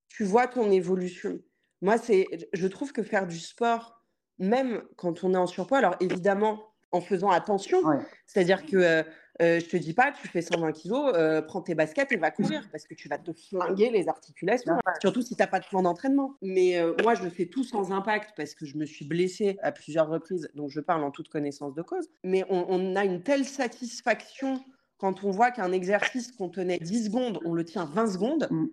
tu 0.08 0.24
vois 0.24 0.48
ton 0.48 0.72
évolution. 0.72 1.40
Moi, 1.82 1.98
c'est, 1.98 2.28
je 2.54 2.68
trouve 2.68 2.94
que 2.94 3.04
faire 3.04 3.28
du 3.28 3.40
sport, 3.40 4.02
même 4.40 4.84
quand 4.96 5.24
on 5.24 5.34
est 5.34 5.38
en 5.38 5.48
surpoids, 5.48 5.80
alors 5.80 5.96
évidemment, 6.00 6.73
en 6.94 7.02
faisant 7.02 7.30
attention, 7.30 7.80
c'est-à-dire 8.28 8.66
que 8.66 9.04
euh, 9.42 9.60
je 9.60 9.66
te 9.66 9.78
dis 9.78 9.94
pas, 9.94 10.12
tu 10.12 10.28
fais 10.28 10.44
120 10.44 10.72
kilos, 10.74 11.12
euh, 11.16 11.42
prends 11.42 11.62
tes 11.62 11.74
baskets 11.74 12.12
et 12.12 12.18
va 12.18 12.30
courir 12.30 12.68
parce 12.72 12.86
que 12.86 12.94
tu 12.94 13.10
vas 13.10 13.18
te 13.18 13.34
flinguer 13.34 13.90
les 13.90 14.08
articulations, 14.08 14.78
surtout 15.02 15.24
si 15.24 15.36
tu 15.36 15.42
n'as 15.42 15.48
pas 15.48 15.60
de 15.60 15.66
plan 15.66 15.82
d'entraînement. 15.82 16.38
Mais 16.44 16.78
euh, 16.78 16.94
moi, 17.02 17.16
je 17.16 17.24
le 17.24 17.32
fais 17.32 17.48
tout 17.48 17.64
sans 17.64 17.92
impact 17.92 18.34
parce 18.38 18.54
que 18.54 18.66
je 18.66 18.78
me 18.78 18.86
suis 18.86 19.06
blessée 19.06 19.58
à 19.64 19.72
plusieurs 19.72 20.08
reprises, 20.08 20.50
donc 20.54 20.70
je 20.70 20.80
parle 20.80 21.04
en 21.04 21.10
toute 21.10 21.30
connaissance 21.30 21.74
de 21.74 21.82
cause. 21.82 22.10
Mais 22.24 22.46
on, 22.50 22.96
a 22.96 23.06
une 23.06 23.24
telle 23.24 23.46
satisfaction 23.46 24.64
quand 24.98 25.24
on 25.24 25.32
voit 25.32 25.50
qu'un 25.50 25.72
exercice 25.72 26.32
qu'on 26.32 26.50
tenait 26.50 26.78
10 26.78 27.06
secondes, 27.06 27.40
on 27.44 27.54
le 27.54 27.66
tient 27.66 27.86
20 27.86 28.08
secondes. 28.08 28.48
Mm. 28.52 28.68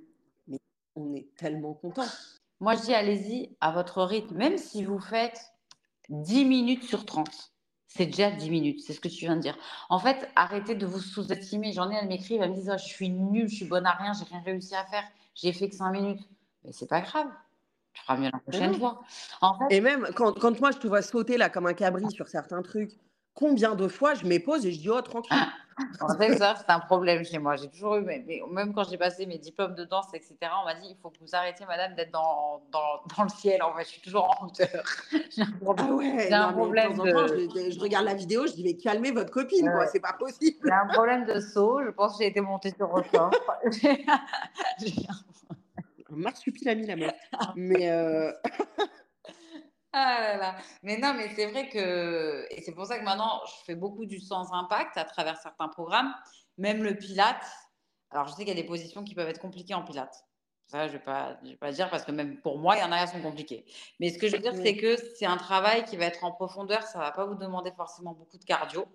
Mais 0.48 0.58
on 0.94 1.14
est 1.14 1.34
tellement 1.36 1.72
content. 1.72 2.06
Moi, 2.60 2.74
je 2.74 2.82
dis, 2.82 2.94
allez-y 2.94 3.56
à 3.62 3.70
votre 3.70 4.02
rythme, 4.02 4.36
même 4.36 4.58
si 4.58 4.84
vous 4.84 5.00
faites 5.00 5.52
10 6.10 6.44
minutes 6.44 6.84
sur 6.84 7.06
30 7.06 7.50
c'est 7.92 8.06
déjà 8.06 8.30
10 8.30 8.50
minutes, 8.50 8.80
c'est 8.86 8.92
ce 8.92 9.00
que 9.00 9.08
tu 9.08 9.24
viens 9.24 9.34
de 9.36 9.40
dire. 9.40 9.58
En 9.88 9.98
fait, 9.98 10.30
arrêtez 10.36 10.76
de 10.76 10.86
vous 10.86 11.00
sous-estimer. 11.00 11.72
J'en 11.72 11.90
ai, 11.90 11.96
elle 11.96 12.06
m'écrit, 12.06 12.36
elle 12.36 12.50
me 12.50 12.54
dit, 12.54 12.68
oh, 12.70 12.78
je 12.78 12.84
suis 12.84 13.10
nulle, 13.10 13.48
je 13.48 13.56
suis 13.56 13.64
bonne 13.64 13.84
à 13.84 13.92
rien, 13.92 14.12
j'ai 14.12 14.24
rien 14.24 14.40
réussi 14.44 14.74
à 14.76 14.84
faire, 14.84 15.02
j'ai 15.34 15.52
fait 15.52 15.68
que 15.68 15.74
5 15.74 15.90
minutes. 15.90 16.20
Mais 16.64 16.72
c'est 16.72 16.86
pas 16.86 17.00
grave, 17.00 17.26
tu 17.92 18.02
feras 18.02 18.16
mieux 18.16 18.30
la 18.32 18.38
prochaine 18.38 18.74
fois. 18.74 19.02
Et 19.70 19.80
même 19.80 20.08
quand, 20.14 20.32
quand, 20.38 20.58
moi 20.60 20.70
je 20.70 20.78
te 20.78 20.86
vois 20.86 21.02
sauter 21.02 21.36
là 21.36 21.50
comme 21.50 21.66
un 21.66 21.74
cabri 21.74 22.08
sur 22.12 22.28
certains 22.28 22.62
trucs, 22.62 22.96
combien 23.34 23.74
de 23.74 23.88
fois 23.88 24.14
je 24.14 24.26
m'épose 24.26 24.66
et 24.66 24.72
je 24.72 24.78
dis, 24.78 24.90
oh, 24.90 25.00
tranquille. 25.00 25.36
c'est 26.18 26.36
ça, 26.36 26.54
c'est 26.56 26.70
un 26.70 26.80
problème 26.80 27.24
chez 27.24 27.38
moi. 27.38 27.56
J'ai 27.56 27.68
toujours 27.68 27.96
eu, 27.96 28.02
mais, 28.02 28.24
même 28.50 28.72
quand 28.74 28.88
j'ai 28.88 28.98
passé 28.98 29.26
mes 29.26 29.38
diplômes 29.38 29.74
de 29.74 29.84
danse, 29.84 30.12
etc., 30.14 30.36
on 30.60 30.64
m'a 30.64 30.74
dit 30.74 30.88
il 30.90 30.96
faut 31.02 31.10
que 31.10 31.18
vous 31.20 31.34
arrêtiez, 31.34 31.66
madame, 31.66 31.94
d'être 31.94 32.12
dans, 32.12 32.62
dans, 32.70 33.00
dans, 33.16 33.24
le 33.24 33.28
ciel. 33.28 33.62
En 33.62 33.74
fait, 33.74 33.84
je 33.84 33.88
suis 33.88 34.00
toujours 34.02 34.30
en 34.38 34.46
hauteur. 34.46 34.84
j'ai 35.36 35.42
un 35.42 35.52
problème. 35.60 35.88
Ah 35.90 35.94
ouais, 35.94 36.32
un 36.32 36.52
problème 36.52 36.96
de... 36.98 37.70
je, 37.70 37.80
regarde 37.80 38.04
la 38.04 38.14
vidéo, 38.14 38.46
je 38.46 38.52
dis 38.52 38.64
mais 38.64 38.74
calmez 38.74 39.10
votre 39.10 39.30
copine, 39.30 39.70
quoi, 39.70 39.86
c'est 39.86 40.00
pas 40.00 40.14
possible. 40.14 40.58
J'ai 40.64 40.72
un 40.72 40.88
problème 40.88 41.24
de 41.24 41.40
saut. 41.40 41.80
Je 41.84 41.90
pense 41.90 42.12
que 42.12 42.24
j'ai 42.24 42.30
été 42.30 42.40
montée 42.40 42.72
sur 42.76 42.90
record. 42.90 43.30
un 43.64 43.70
marsupilami, 46.16 46.86
la 46.86 46.96
meuf. 46.96 47.12
mais. 47.56 47.90
Euh... 47.90 48.32
Ah 49.92 50.20
là 50.20 50.36
là. 50.36 50.56
Mais 50.82 50.98
non, 50.98 51.14
mais 51.14 51.28
c'est 51.34 51.46
vrai 51.46 51.68
que. 51.68 52.46
Et 52.50 52.62
c'est 52.62 52.72
pour 52.72 52.86
ça 52.86 52.98
que 52.98 53.04
maintenant, 53.04 53.40
je 53.46 53.64
fais 53.64 53.74
beaucoup 53.74 54.06
du 54.06 54.20
sans 54.20 54.52
impact 54.52 54.96
à 54.96 55.04
travers 55.04 55.36
certains 55.38 55.68
programmes, 55.68 56.14
même 56.58 56.82
le 56.82 56.96
Pilate. 56.96 57.44
Alors, 58.10 58.26
je 58.26 58.32
sais 58.32 58.44
qu'il 58.44 58.48
y 58.48 58.58
a 58.58 58.62
des 58.62 58.66
positions 58.66 59.02
qui 59.04 59.14
peuvent 59.14 59.28
être 59.28 59.40
compliquées 59.40 59.74
en 59.74 59.82
Pilate. 59.82 60.24
Ça, 60.68 60.86
je 60.86 60.92
ne 60.92 60.98
vais, 60.98 61.04
pas, 61.04 61.36
vais 61.42 61.56
pas 61.56 61.72
dire 61.72 61.90
parce 61.90 62.04
que 62.04 62.12
même 62.12 62.40
pour 62.40 62.58
moi, 62.58 62.76
il 62.76 62.80
y 62.80 62.84
en 62.84 62.92
a 62.92 63.04
qui 63.04 63.12
sont 63.12 63.20
compliquées. 63.20 63.64
Mais 63.98 64.10
ce 64.10 64.18
que 64.18 64.28
je 64.28 64.36
veux 64.36 64.42
dire, 64.42 64.54
c'est 64.54 64.76
que 64.76 64.96
c'est 65.16 65.26
un 65.26 65.36
travail 65.36 65.84
qui 65.84 65.96
va 65.96 66.04
être 66.04 66.22
en 66.22 66.30
profondeur. 66.30 66.84
Ça 66.84 67.00
ne 67.00 67.04
va 67.04 67.10
pas 67.10 67.26
vous 67.26 67.34
demander 67.34 67.72
forcément 67.72 68.12
beaucoup 68.12 68.38
de 68.38 68.44
cardio. 68.44 68.86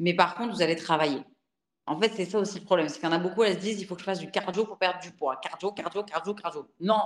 Mais 0.00 0.14
par 0.14 0.34
contre, 0.34 0.52
vous 0.52 0.62
allez 0.62 0.74
travailler. 0.74 1.22
En 1.86 2.00
fait, 2.00 2.12
c'est 2.16 2.24
ça 2.24 2.38
aussi 2.38 2.58
le 2.58 2.64
problème. 2.64 2.88
C'est 2.88 2.98
qu'il 2.98 3.08
y 3.08 3.12
en 3.12 3.14
a 3.14 3.18
beaucoup, 3.18 3.44
elles 3.44 3.54
se 3.54 3.60
disent 3.60 3.80
il 3.80 3.86
faut 3.86 3.94
que 3.94 4.00
je 4.00 4.04
fasse 4.04 4.18
du 4.18 4.32
cardio 4.32 4.64
pour 4.64 4.78
perdre 4.78 5.00
du 5.00 5.12
poids. 5.12 5.36
Cardio, 5.36 5.70
cardio, 5.70 6.02
cardio, 6.02 6.34
cardio. 6.34 6.68
Non, 6.80 7.02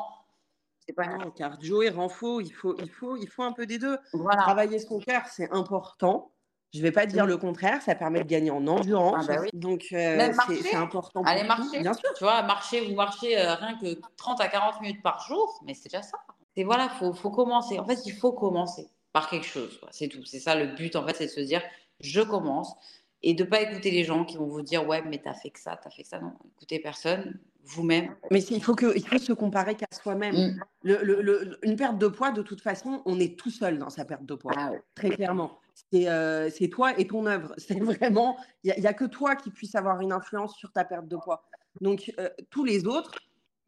pas 0.93 1.07
non, 1.07 1.31
cardio 1.31 1.83
et 1.83 1.91
renfo, 1.91 2.41
il 2.41 2.53
faut, 2.53 2.77
il, 2.79 2.91
faut, 2.91 3.17
il 3.17 3.29
faut 3.29 3.43
un 3.43 3.53
peu 3.53 3.67
des 3.67 3.79
deux. 3.79 3.99
Travailler 4.13 4.79
son 4.79 4.99
cœur, 5.01 5.23
c'est 5.27 5.51
important. 5.51 6.33
Je 6.73 6.79
ne 6.79 6.83
vais 6.83 6.93
pas 6.93 7.07
dire 7.07 7.27
le 7.27 7.37
contraire, 7.37 7.81
ça 7.81 7.95
permet 7.95 8.23
de 8.23 8.29
gagner 8.29 8.51
en 8.51 8.67
endurance. 8.67 9.27
Ah 9.31 9.37
bah 9.37 9.43
Donc, 9.55 9.87
euh, 9.93 10.33
c'est 10.63 10.75
important. 10.75 11.23
Allez 11.25 11.45
marcher. 11.45 11.81
Bien 11.81 11.95
sûr. 11.95 12.09
Tu 12.17 12.25
vois, 12.25 12.43
marcher, 12.43 12.87
vous 12.87 12.95
marchez 12.95 13.39
euh, 13.39 13.55
rien 13.55 13.79
que 13.79 13.99
30 14.17 14.41
à 14.41 14.49
40 14.49 14.81
minutes 14.83 15.03
par 15.03 15.27
jour, 15.27 15.61
mais 15.65 15.75
c'est 15.75 15.85
déjà 15.85 16.03
ça. 16.03 16.19
Et 16.57 16.65
voilà, 16.65 16.91
il 16.93 16.99
faut, 16.99 17.15
faut, 17.15 17.31
commencer. 17.31 17.79
En 17.79 17.85
fait, 17.85 18.01
il 18.05 18.13
faut 18.13 18.33
commencer 18.33 18.89
par 19.13 19.31
quelque 19.31 19.47
chose. 19.47 19.81
C'est 19.91 20.09
tout. 20.09 20.25
C'est 20.25 20.41
ça 20.41 20.55
le 20.55 20.75
but, 20.75 20.97
en 20.97 21.07
fait, 21.07 21.15
c'est 21.15 21.27
de 21.27 21.31
se 21.31 21.41
dire 21.41 21.63
je 22.01 22.21
commence 22.21 22.75
et 23.23 23.35
de 23.35 23.45
ne 23.45 23.49
pas 23.49 23.63
écouter 23.63 23.91
les 23.91 24.05
gens 24.05 24.25
qui 24.25 24.37
vont 24.37 24.47
vous 24.47 24.63
dire 24.63 24.87
ouais, 24.87 25.03
mais 25.03 25.19
tu 25.19 25.29
as 25.29 25.35
fait 25.35 25.51
que 25.51 25.61
ça, 25.61 25.79
tu 25.81 25.89
as 25.89 25.91
fait 25.91 26.03
que 26.03 26.09
ça. 26.09 26.21
Non, 26.21 26.33
écoutez 26.57 26.79
personne 26.79 27.39
vous-même. 27.67 28.15
Mais 28.31 28.43
il 28.43 28.63
faut, 28.63 28.75
que, 28.75 28.97
il 28.97 29.07
faut 29.07 29.19
se 29.19 29.33
comparer 29.33 29.75
qu'à 29.75 29.87
soi-même. 29.91 30.57
Mm. 30.85 31.57
Une 31.63 31.77
perte 31.77 31.99
de 31.99 32.07
poids, 32.07 32.31
de 32.31 32.43
toute 32.43 32.61
façon, 32.61 33.03
on 33.05 33.19
est 33.19 33.39
tout 33.39 33.51
seul 33.51 33.79
dans 33.79 33.91
sa 33.91 34.05
perte 34.05 34.25
de 34.25 34.35
poids, 34.35 34.53
ah 34.57 34.73
très 34.95 35.11
clairement. 35.11 35.59
Euh, 35.95 36.51
c'est 36.53 36.69
toi 36.69 36.99
et 36.99 37.07
ton 37.07 37.27
œuvre. 37.27 37.55
C'est 37.59 37.81
vraiment, 37.81 38.37
il 38.65 38.75
n'y 38.79 38.87
a, 38.87 38.95
que 38.95 39.05
toi 39.05 39.37
qui 39.37 39.51
puisse 39.51 39.75
avoir 39.75 40.01
une 40.01 40.13
influence 40.13 40.57
sur 40.57 40.73
ta 40.73 40.85
perte 40.85 41.09
de 41.09 41.17
poids. 41.17 41.45
Donc, 41.81 42.13
euh, 42.19 42.29
tous 42.51 42.65
les 42.65 42.87
autres, 42.87 43.13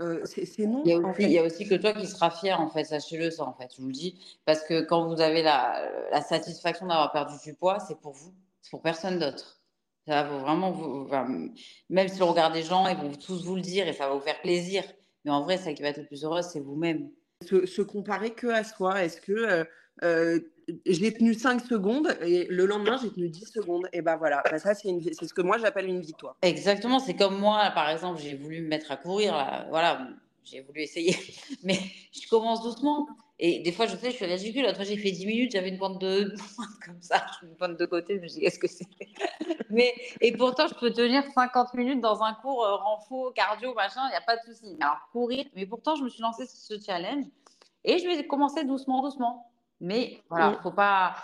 euh, 0.00 0.24
c'est 0.24 0.66
non. 0.66 0.82
Il 0.84 0.92
y, 0.92 0.94
a 0.94 0.98
aussi, 0.98 1.22
il 1.22 1.30
y, 1.30 1.38
a 1.38 1.42
aussi, 1.42 1.68
que 1.68 1.74
toi 1.74 1.92
qui 1.92 2.06
seras 2.06 2.30
fier, 2.30 2.58
en 2.58 2.70
fait, 2.70 2.84
sachez-le 2.84 3.30
ça, 3.30 3.44
en 3.44 3.52
fait. 3.52 3.68
Je 3.76 3.82
vous 3.82 3.88
le 3.88 3.92
dis, 3.92 4.38
parce 4.44 4.62
que 4.62 4.80
quand 4.82 5.08
vous 5.08 5.20
avez 5.20 5.42
la, 5.42 5.90
la 6.12 6.22
satisfaction 6.22 6.86
d'avoir 6.86 7.12
perdu 7.12 7.34
du 7.44 7.54
poids, 7.54 7.80
c'est 7.80 7.98
pour 8.00 8.12
vous, 8.12 8.32
c'est 8.62 8.70
pour 8.70 8.80
personne 8.80 9.18
d'autre. 9.18 9.57
Ça 10.08 10.22
va 10.22 10.38
vraiment 10.38 10.70
vous, 10.70 11.06
même 11.90 12.08
si 12.08 12.18
le 12.18 12.24
regard 12.24 12.50
des 12.50 12.62
gens, 12.62 12.88
ils 12.88 12.96
vont 12.96 13.12
tous 13.12 13.44
vous 13.44 13.56
le 13.56 13.60
dire 13.60 13.86
et 13.86 13.92
ça 13.92 14.08
va 14.08 14.14
vous 14.14 14.22
faire 14.22 14.40
plaisir. 14.40 14.82
Mais 15.26 15.30
en 15.30 15.42
vrai, 15.42 15.58
celle 15.58 15.74
qui 15.74 15.82
va 15.82 15.88
être 15.88 15.98
le 15.98 16.06
plus 16.06 16.24
heureuse, 16.24 16.46
c'est 16.50 16.60
vous-même. 16.60 17.10
Se, 17.42 17.82
comparer 17.82 18.30
que 18.30 18.46
à 18.46 18.64
soi. 18.64 19.04
Est-ce 19.04 19.20
que 19.20 19.32
euh, 19.32 19.64
euh, 20.02 20.40
j'ai 20.86 21.12
tenu 21.12 21.34
5 21.34 21.60
secondes 21.60 22.16
et 22.22 22.46
le 22.48 22.64
lendemain, 22.64 22.98
j'ai 23.02 23.10
tenu 23.10 23.28
10 23.28 23.52
secondes 23.52 23.86
Et 23.92 24.00
ben 24.00 24.16
voilà, 24.16 24.42
bah, 24.50 24.58
ça, 24.58 24.72
c'est, 24.72 24.88
ce 24.88 25.34
que 25.34 25.42
moi 25.42 25.58
j'appelle 25.58 25.86
une 25.86 26.00
victoire. 26.00 26.38
Exactement. 26.40 27.00
C'est 27.00 27.14
comme 27.14 27.38
moi, 27.38 27.70
par 27.74 27.90
exemple, 27.90 28.18
j'ai 28.18 28.34
voulu 28.34 28.62
me 28.62 28.68
mettre 28.68 28.90
à 28.90 28.96
courir. 28.96 29.66
Voilà, 29.68 30.08
j'ai 30.42 30.62
voulu 30.62 30.80
essayer. 30.80 31.14
Mais 31.64 31.78
je 32.12 32.26
commence 32.30 32.62
doucement. 32.62 33.06
Et 33.40 33.60
des 33.60 33.70
fois, 33.70 33.86
je 33.86 33.96
sais, 33.96 34.10
je 34.10 34.16
suis 34.16 34.24
ridicule. 34.24 34.62
L'autre 34.62 34.76
fois, 34.76 34.84
j'ai 34.84 34.96
fait 34.96 35.12
10 35.12 35.26
minutes, 35.26 35.52
j'avais 35.52 35.68
une 35.68 35.78
pente 35.78 36.00
de 36.00 36.34
comme 36.84 37.00
ça, 37.00 37.24
une 37.42 37.56
pente 37.56 37.76
de 37.76 37.86
côté. 37.86 38.16
Je 38.16 38.22
me 38.22 38.26
dis, 38.26 38.40
qu'est-ce 38.40 38.58
que 38.58 38.66
c'est? 38.66 38.86
Mais 39.70 39.94
et 40.20 40.32
pourtant, 40.32 40.66
je 40.66 40.74
peux 40.74 40.90
tenir 40.90 41.22
50 41.34 41.74
minutes 41.74 42.00
dans 42.00 42.22
un 42.22 42.34
cours 42.34 42.64
euh, 42.64 42.76
renfo, 42.76 43.30
cardio, 43.32 43.74
machin, 43.74 44.00
il 44.06 44.10
n'y 44.10 44.16
a 44.16 44.22
pas 44.22 44.36
de 44.36 44.42
souci. 44.42 44.76
Alors 44.80 45.08
courir, 45.12 45.44
mais 45.54 45.66
pourtant, 45.66 45.94
je 45.94 46.04
me 46.04 46.08
suis 46.08 46.22
lancée 46.22 46.46
sur 46.46 46.58
ce 46.58 46.82
challenge 46.84 47.26
et 47.84 47.98
je 47.98 48.06
vais 48.06 48.26
commencer 48.26 48.64
doucement, 48.64 49.02
doucement. 49.02 49.50
Mais 49.80 50.22
voilà, 50.30 50.54
il 50.58 50.62
faut 50.62 50.72
pas, 50.72 51.16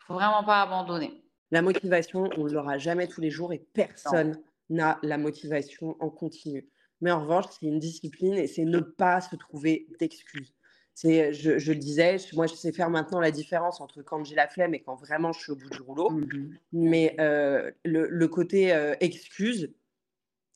faut 0.00 0.14
vraiment 0.14 0.42
pas 0.44 0.62
abandonner. 0.62 1.22
La 1.50 1.62
motivation, 1.62 2.28
on 2.36 2.44
ne 2.44 2.50
l'aura 2.50 2.78
jamais 2.78 3.06
tous 3.06 3.20
les 3.20 3.30
jours 3.30 3.52
et 3.52 3.58
personne 3.58 4.42
n'a 4.70 4.98
la 5.02 5.18
motivation 5.18 5.96
en 6.00 6.10
continu. 6.10 6.68
Mais 7.00 7.10
en 7.10 7.20
revanche, 7.20 7.44
c'est 7.50 7.66
une 7.66 7.78
discipline 7.78 8.34
et 8.34 8.46
c'est 8.46 8.64
ne 8.64 8.80
pas 8.80 9.20
se 9.20 9.36
trouver 9.36 9.86
d'excuses. 10.00 10.52
C'est, 10.94 11.32
je, 11.32 11.58
je, 11.58 11.72
le 11.72 11.78
disais, 11.78 12.18
moi 12.34 12.46
je 12.46 12.54
sais 12.54 12.70
faire 12.70 12.88
maintenant 12.88 13.18
la 13.18 13.32
différence 13.32 13.80
entre 13.80 14.00
quand 14.02 14.22
j'ai 14.22 14.36
la 14.36 14.46
flemme 14.46 14.74
et 14.74 14.80
quand 14.80 14.94
vraiment 14.94 15.32
je 15.32 15.40
suis 15.40 15.52
au 15.52 15.56
bout 15.56 15.68
du 15.68 15.82
rouleau. 15.82 16.10
Mmh 16.10 16.56
Mais 16.72 17.16
euh, 17.18 17.72
le, 17.84 18.06
le, 18.08 18.28
côté 18.28 18.72
euh, 18.72 18.94
excuse, 19.00 19.74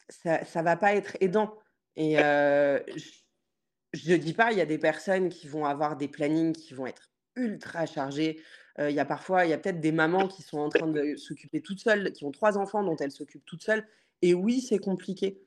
ça 0.09 0.41
ne 0.43 0.63
va 0.63 0.77
pas 0.77 0.95
être 0.95 1.17
aidant. 1.21 1.59
Et 1.97 2.21
euh, 2.21 2.79
je 3.95 4.15
dis 4.15 4.33
pas, 4.33 4.53
il 4.53 4.59
y 4.59 4.61
a 4.61 4.67
des 4.67 4.79
personnes 4.79 5.29
qui 5.29 5.49
vont 5.49 5.65
avoir 5.65 5.97
des 5.97 6.07
plannings 6.07 6.53
qui 6.53 6.73
vont 6.73 6.87
être 6.87 7.11
ultra 7.35 7.87
chargés. 7.87 8.41
il 8.79 8.91
y 8.91 9.01
a 9.01 9.05
parfois, 9.05 9.45
il 9.45 9.51
y 9.51 9.53
a 9.53 9.59
peut-être 9.59 9.81
des 9.81 9.93
mamans 9.93 10.29
qui 10.29 10.43
sont 10.43 10.59
en 10.59 10.69
train 10.69 10.87
de 10.87 11.17
s'occuper 11.17 11.61
toutes 11.61 11.81
seules, 11.81 12.13
qui 12.13 12.25
ont 12.25 12.31
trois 12.31 12.59
enfants 12.59 12.85
dont 12.85 12.97
elles 12.97 13.11
s'occupent 13.11 13.45
toutes 13.45 13.65
seules. 13.65 13.85
Et 14.23 14.35
oui, 14.35 14.61
c'est 14.61 14.79
compliqué. 14.79 15.41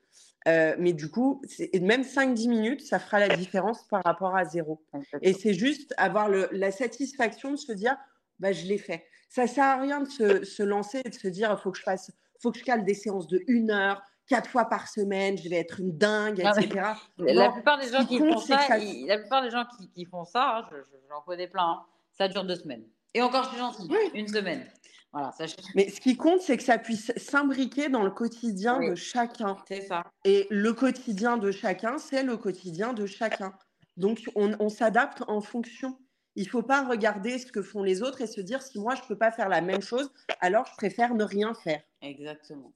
Mais 0.46 0.92
du 0.92 1.10
coup, 1.10 1.42
même 1.80 2.02
5-10 2.02 2.48
minutes, 2.48 2.80
ça 2.82 2.98
fera 2.98 3.20
la 3.20 3.36
différence 3.36 3.86
par 3.88 4.02
rapport 4.04 4.36
à 4.36 4.44
zéro. 4.44 4.84
Et 5.20 5.32
c'est 5.32 5.54
juste 5.54 5.94
avoir 5.96 6.28
le, 6.28 6.48
la 6.52 6.70
satisfaction 6.70 7.52
de 7.52 7.56
se 7.56 7.72
dire, 7.72 7.96
bah, 8.38 8.52
je 8.52 8.66
l'ai 8.66 8.78
fait. 8.78 9.04
Ça 9.28 9.46
sert 9.46 9.64
à 9.64 9.80
rien 9.80 10.00
de 10.00 10.08
se, 10.08 10.44
se 10.44 10.62
lancer 10.62 11.00
et 11.04 11.08
de 11.08 11.14
se 11.14 11.28
dire, 11.28 11.50
il 11.50 11.62
faut 11.62 11.70
que 11.70 11.78
je 11.78 11.82
fasse, 11.82 12.10
faut 12.40 12.50
que 12.52 12.58
je 12.58 12.64
cale 12.64 12.84
des 12.84 12.94
séances 12.94 13.28
de 13.28 13.42
une 13.46 13.70
heure, 13.70 14.02
quatre 14.26 14.48
fois 14.48 14.64
par 14.66 14.88
semaine, 14.88 15.36
je 15.38 15.48
vais 15.48 15.56
être 15.56 15.80
une 15.80 15.96
dingue, 15.96 16.40
etc. 16.40 16.92
la, 17.18 17.50
plupart 17.50 17.78
des 17.78 17.88
gens 17.88 18.04
qui 18.04 18.18
font 18.18 18.38
ça, 18.38 18.60
la 19.06 19.18
plupart 19.18 19.42
des 19.42 19.50
gens 19.50 19.64
qui, 19.94 20.04
font 20.04 20.24
ça, 20.24 20.68
j'en 21.08 21.20
connais 21.22 21.48
plein, 21.48 21.70
hein, 21.70 21.82
ça 22.12 22.28
dure 22.28 22.44
deux 22.44 22.56
semaines. 22.56 22.84
Et 23.14 23.20
encore, 23.20 23.44
je 23.44 23.48
suis 23.50 23.58
gentille, 23.58 23.90
une 24.14 24.28
semaine. 24.28 24.66
Voilà, 25.12 25.30
ça, 25.32 25.44
Mais 25.74 25.90
ce 25.90 26.00
qui 26.00 26.16
compte, 26.16 26.40
c'est 26.40 26.56
que 26.56 26.62
ça 26.62 26.78
puisse 26.78 27.12
s'imbriquer 27.16 27.88
dans 27.90 28.02
le 28.02 28.10
quotidien 28.10 28.80
de 28.80 28.94
chacun. 28.94 29.56
C'est 29.68 29.82
ça. 29.82 30.04
Et 30.24 30.46
le 30.50 30.72
quotidien 30.72 31.36
de 31.36 31.50
chacun, 31.50 31.98
c'est 31.98 32.22
le 32.22 32.36
quotidien 32.36 32.94
de 32.94 33.04
chacun. 33.04 33.52
Donc, 33.98 34.30
on, 34.34 34.56
on 34.58 34.68
s'adapte 34.70 35.22
en 35.28 35.42
fonction. 35.42 35.98
Il 36.34 36.44
ne 36.44 36.48
faut 36.48 36.62
pas 36.62 36.86
regarder 36.86 37.38
ce 37.38 37.52
que 37.52 37.62
font 37.62 37.82
les 37.82 38.02
autres 38.02 38.22
et 38.22 38.26
se 38.26 38.40
dire 38.40 38.62
si 38.62 38.78
moi 38.78 38.94
je 38.94 39.02
ne 39.02 39.06
peux 39.06 39.18
pas 39.18 39.30
faire 39.30 39.50
la 39.50 39.60
même 39.60 39.82
chose, 39.82 40.10
alors 40.40 40.64
je 40.66 40.74
préfère 40.76 41.14
ne 41.14 41.24
rien 41.24 41.52
faire. 41.52 41.82
Exactement. 42.00 42.72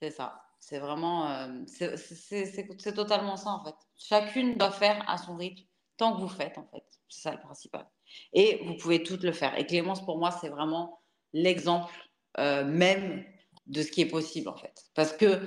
C'est 0.00 0.10
ça. 0.10 0.44
C'est 0.60 0.78
vraiment, 0.78 1.28
euh, 1.28 1.48
c'est 1.66 2.94
totalement 2.94 3.36
ça 3.36 3.50
en 3.50 3.64
fait. 3.64 3.74
Chacune 3.96 4.56
doit 4.56 4.70
faire 4.70 5.04
à 5.10 5.18
son 5.18 5.34
rythme 5.34 5.64
tant 5.96 6.14
que 6.14 6.20
vous 6.20 6.28
faites 6.28 6.56
en 6.56 6.66
fait. 6.68 6.84
C'est 7.08 7.22
ça 7.22 7.32
le 7.32 7.40
principal. 7.40 7.84
Et 8.32 8.62
vous 8.64 8.76
pouvez 8.76 9.02
toutes 9.02 9.24
le 9.24 9.32
faire. 9.32 9.58
Et 9.58 9.66
Clémence, 9.66 10.04
pour 10.04 10.18
moi, 10.18 10.30
c'est 10.30 10.48
vraiment 10.48 11.01
l'exemple 11.32 11.94
euh, 12.38 12.64
même 12.64 13.24
de 13.66 13.82
ce 13.82 13.90
qui 13.90 14.00
est 14.00 14.06
possible 14.06 14.48
en 14.48 14.56
fait. 14.56 14.84
Parce 14.94 15.12
que 15.12 15.40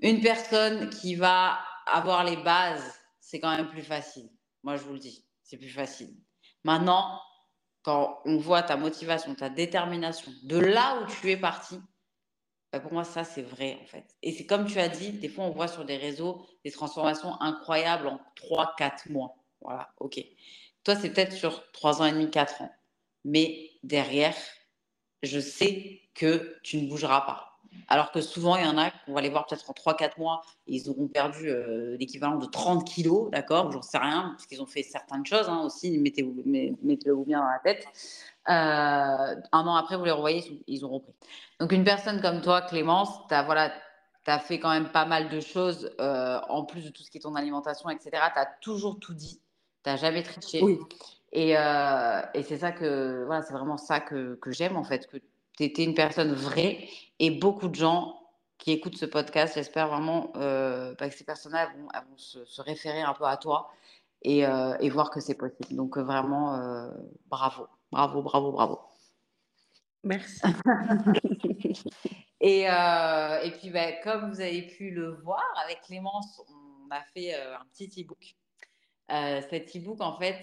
une 0.00 0.20
personne 0.20 0.90
qui 0.90 1.14
va 1.14 1.58
avoir 1.86 2.24
les 2.24 2.36
bases, 2.36 2.94
c'est 3.20 3.40
quand 3.40 3.56
même 3.56 3.68
plus 3.68 3.82
facile. 3.82 4.28
Moi, 4.62 4.76
je 4.76 4.82
vous 4.82 4.94
le 4.94 4.98
dis, 4.98 5.24
c'est 5.42 5.56
plus 5.56 5.70
facile. 5.70 6.14
Maintenant, 6.64 7.20
quand 7.82 8.20
on 8.24 8.38
voit 8.38 8.62
ta 8.62 8.76
motivation, 8.76 9.34
ta 9.34 9.50
détermination, 9.50 10.32
de 10.44 10.58
là 10.58 11.00
où 11.00 11.06
tu 11.06 11.30
es 11.30 11.36
parti, 11.36 11.78
bah, 12.72 12.80
pour 12.80 12.92
moi, 12.92 13.04
ça, 13.04 13.24
c'est 13.24 13.42
vrai, 13.42 13.78
en 13.82 13.86
fait. 13.86 14.16
Et 14.22 14.32
c'est 14.32 14.46
comme 14.46 14.66
tu 14.66 14.80
as 14.80 14.88
dit, 14.88 15.12
des 15.12 15.28
fois, 15.28 15.44
on 15.44 15.50
voit 15.50 15.68
sur 15.68 15.84
des 15.84 15.96
réseaux 15.96 16.44
des 16.64 16.70
transformations 16.70 17.40
incroyables 17.40 18.08
en 18.08 18.20
3-4 18.36 19.12
mois. 19.12 19.36
Voilà, 19.60 19.90
ok. 20.00 20.18
Toi, 20.82 20.96
c'est 20.96 21.10
peut-être 21.10 21.32
sur 21.32 21.70
3 21.72 22.02
ans 22.02 22.06
et 22.06 22.12
demi, 22.12 22.30
4 22.30 22.62
ans. 22.62 22.70
Mais 23.24 23.70
derrière, 23.82 24.34
je 25.24 25.40
sais 25.40 26.00
que 26.14 26.58
tu 26.62 26.80
ne 26.80 26.88
bougeras 26.88 27.22
pas. 27.22 27.54
Alors 27.88 28.12
que 28.12 28.20
souvent, 28.20 28.56
il 28.56 28.64
y 28.64 28.68
en 28.68 28.78
a 28.78 28.90
qu'on 28.90 29.12
va 29.12 29.20
les 29.20 29.28
voir 29.28 29.46
peut-être 29.46 29.68
en 29.68 29.72
3-4 29.72 30.18
mois, 30.18 30.42
ils 30.66 30.88
auront 30.88 31.08
perdu 31.08 31.50
euh, 31.50 31.96
l'équivalent 31.98 32.36
de 32.36 32.46
30 32.46 32.86
kilos, 32.86 33.30
d'accord? 33.30 33.70
J'en 33.72 33.82
sais 33.82 33.98
rien, 33.98 34.32
parce 34.32 34.46
qu'ils 34.46 34.62
ont 34.62 34.66
fait 34.66 34.82
certaines 34.82 35.26
choses 35.26 35.48
hein, 35.48 35.62
aussi, 35.64 35.98
mettez-le 35.98 36.76
mettez 36.82 37.10
bien 37.26 37.40
dans 37.40 37.46
la 37.46 37.58
tête. 37.62 37.86
Euh, 38.48 39.40
un 39.52 39.66
an 39.66 39.74
après, 39.74 39.96
vous 39.96 40.04
les 40.04 40.10
revoyez, 40.10 40.62
ils 40.66 40.84
ont 40.84 40.90
repris. 40.90 41.12
Donc, 41.60 41.72
une 41.72 41.84
personne 41.84 42.20
comme 42.20 42.40
toi, 42.40 42.62
Clémence, 42.62 43.10
tu 43.28 43.34
as, 43.34 43.42
voilà, 43.42 43.72
as 44.26 44.38
fait 44.38 44.58
quand 44.58 44.70
même 44.70 44.90
pas 44.90 45.04
mal 45.04 45.28
de 45.28 45.40
choses, 45.40 45.90
euh, 46.00 46.40
en 46.48 46.64
plus 46.64 46.84
de 46.84 46.90
tout 46.90 47.02
ce 47.02 47.10
qui 47.10 47.18
est 47.18 47.22
ton 47.22 47.34
alimentation, 47.34 47.90
etc. 47.90 48.10
Tu 48.12 48.38
as 48.38 48.48
toujours 48.60 48.98
tout 48.98 49.14
dit, 49.14 49.40
tu 49.82 49.90
n'as 49.90 49.96
jamais 49.96 50.22
triché. 50.22 50.62
Oui. 50.62 50.78
Et, 51.34 51.50
et 51.50 52.42
c'est 52.44 52.58
ça 52.58 52.72
que, 52.72 53.24
voilà, 53.26 53.42
c'est 53.42 53.52
vraiment 53.52 53.76
ça 53.76 54.00
que, 54.00 54.36
que 54.36 54.52
j'aime, 54.52 54.76
en 54.76 54.84
fait, 54.84 55.06
que 55.08 55.18
tu 55.56 55.64
étais 55.64 55.84
une 55.84 55.94
personne 55.94 56.32
vraie 56.32 56.88
et 57.18 57.30
beaucoup 57.30 57.68
de 57.68 57.74
gens 57.74 58.24
qui 58.58 58.72
écoutent 58.72 58.96
ce 58.96 59.06
podcast, 59.06 59.54
j'espère 59.54 59.88
vraiment 59.88 60.32
euh, 60.36 60.94
bah, 60.98 61.08
que 61.08 61.14
ces 61.14 61.24
personnes-là 61.24 61.70
vont, 61.76 61.86
vont 61.86 62.16
se, 62.16 62.62
référer 62.62 63.02
un 63.02 63.12
peu 63.14 63.24
à 63.24 63.36
toi 63.36 63.70
et, 64.22 64.46
euh, 64.46 64.76
et 64.80 64.88
voir 64.88 65.10
que 65.10 65.20
c'est 65.20 65.34
possible. 65.34 65.74
Donc 65.76 65.98
euh, 65.98 66.02
vraiment, 66.02 66.54
euh, 66.54 66.90
bravo, 67.26 67.66
bravo, 67.90 68.22
bravo, 68.22 68.52
bravo. 68.52 68.80
Merci. 70.02 70.40
et, 72.40 72.70
euh, 72.70 73.40
et 73.42 73.50
puis, 73.52 73.70
bah, 73.70 73.92
comme 74.02 74.30
vous 74.30 74.40
avez 74.40 74.66
pu 74.66 74.90
le 74.90 75.14
voir, 75.22 75.44
avec 75.64 75.80
Clémence, 75.82 76.40
on 76.48 76.90
a 76.90 77.02
fait 77.14 77.34
un 77.34 77.64
petit 77.72 78.02
e-book. 78.02 78.34
Cet 79.08 79.76
e-book, 79.76 80.00
en 80.00 80.18
fait, 80.18 80.42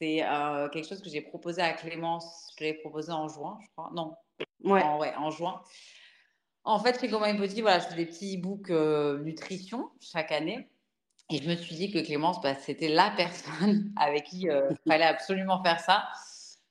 c'est 0.00 0.22
quelque 0.72 0.88
chose 0.88 1.02
que 1.02 1.10
j'ai 1.10 1.20
proposé 1.20 1.62
à 1.62 1.72
Clémence. 1.72 2.54
Je 2.58 2.64
l'ai 2.64 2.74
proposé 2.74 3.12
en 3.12 3.28
juin, 3.28 3.58
je 3.62 3.68
crois. 3.72 3.90
Non, 3.94 4.14
ouais. 4.64 4.82
En, 4.82 4.98
ouais, 4.98 5.14
en 5.16 5.30
juin. 5.30 5.62
En 6.64 6.78
fait, 6.78 7.00
chez 7.00 7.08
Comment 7.08 7.32
Body, 7.34 7.62
voilà, 7.62 7.78
je 7.78 7.86
fais 7.86 7.96
des 7.96 8.06
petits 8.06 8.36
e-books 8.36 8.70
euh, 8.70 9.18
nutrition 9.20 9.90
chaque 10.00 10.30
année. 10.30 10.68
Et 11.30 11.38
je 11.38 11.48
me 11.48 11.54
suis 11.54 11.74
dit 11.74 11.90
que 11.90 11.98
Clémence, 12.00 12.40
bah, 12.42 12.54
c'était 12.54 12.88
la 12.88 13.12
personne 13.16 13.92
avec 13.96 14.24
qui 14.24 14.48
euh, 14.48 14.68
il 14.70 14.76
fallait 14.90 15.04
absolument 15.04 15.62
faire 15.62 15.80
ça. 15.80 16.08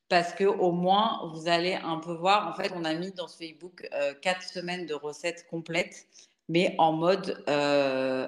Parce 0.10 0.34
que 0.34 0.44
au 0.44 0.72
moins, 0.72 1.32
vous 1.34 1.48
allez 1.48 1.76
un 1.76 1.98
peu 1.98 2.14
voir. 2.14 2.48
En 2.48 2.54
fait, 2.54 2.72
on 2.76 2.84
a 2.84 2.94
mis 2.94 3.12
dans 3.12 3.28
ce 3.28 3.44
e-book 3.44 3.88
euh, 3.94 4.14
quatre 4.22 4.44
semaines 4.44 4.86
de 4.86 4.94
recettes 4.94 5.46
complètes, 5.50 6.08
mais 6.50 6.76
en 6.78 6.92
mode 6.92 7.44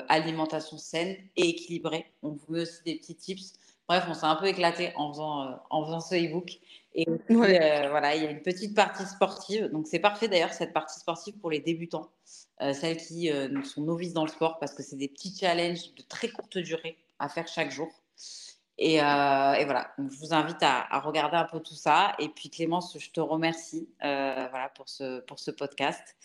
alimentation 0.08 0.78
saine 0.78 1.18
et 1.36 1.50
équilibrée. 1.50 2.06
On 2.24 2.30
vous 2.30 2.54
met 2.54 2.62
aussi 2.62 2.82
des 2.86 2.96
petits 2.96 3.16
tips 3.16 3.54
Bref, 3.92 4.06
on 4.08 4.14
s'est 4.14 4.26
un 4.26 4.38
peu 4.38 4.48
éclaté 4.48 4.94
en 4.96 5.12
faisant, 5.12 5.44
euh, 5.44 5.52
en 5.70 5.84
faisant 5.84 6.00
ce 6.00 6.16
e-book. 6.16 6.60
Et 6.96 7.06
euh, 7.10 7.88
voilà, 7.90 8.16
il 8.16 8.24
y 8.24 8.26
a 8.26 8.30
une 8.30 8.42
petite 8.42 8.74
partie 8.74 9.06
sportive. 9.06 9.66
Donc, 9.66 9.86
c'est 9.86 10.00
parfait 10.00 10.30
d'ailleurs, 10.30 10.54
cette 10.54 10.72
partie 10.72 10.98
sportive 10.98 11.38
pour 11.40 11.52
les 11.52 11.60
débutants, 11.60 12.10
euh, 12.62 12.72
celles 12.72 12.96
qui 12.96 13.30
sont 13.66 13.82
novices 13.82 14.14
dans 14.14 14.24
le 14.24 14.32
sport, 14.32 14.60
parce 14.60 14.74
que 14.74 14.82
c'est 14.82 14.96
des 14.96 15.10
petits 15.10 15.36
challenges 15.38 15.94
de 15.94 16.04
très 16.04 16.30
courte 16.30 16.58
durée 16.58 16.98
à 17.20 17.28
faire 17.28 17.50
chaque 17.50 17.72
jour. 17.72 17.90
Et, 18.78 18.96
et 18.96 19.00
voilà, 19.66 19.92
je 19.98 20.18
vous 20.20 20.34
invite 20.34 20.64
à, 20.64 20.88
à, 20.90 21.02
regarder 21.02 21.36
un 21.36 21.44
peu 21.44 21.60
tout 21.60 21.76
ça. 21.76 22.14
Et 22.18 22.30
puis, 22.30 22.50
Clémence, 22.50 22.98
je 22.98 23.12
te 23.12 23.20
remercie 23.20 23.90
voilà, 24.00 24.72
pour, 24.74 24.88
ce, 24.88 25.20
pour 25.20 25.38
ce 25.38 25.52
podcast. 25.52 26.16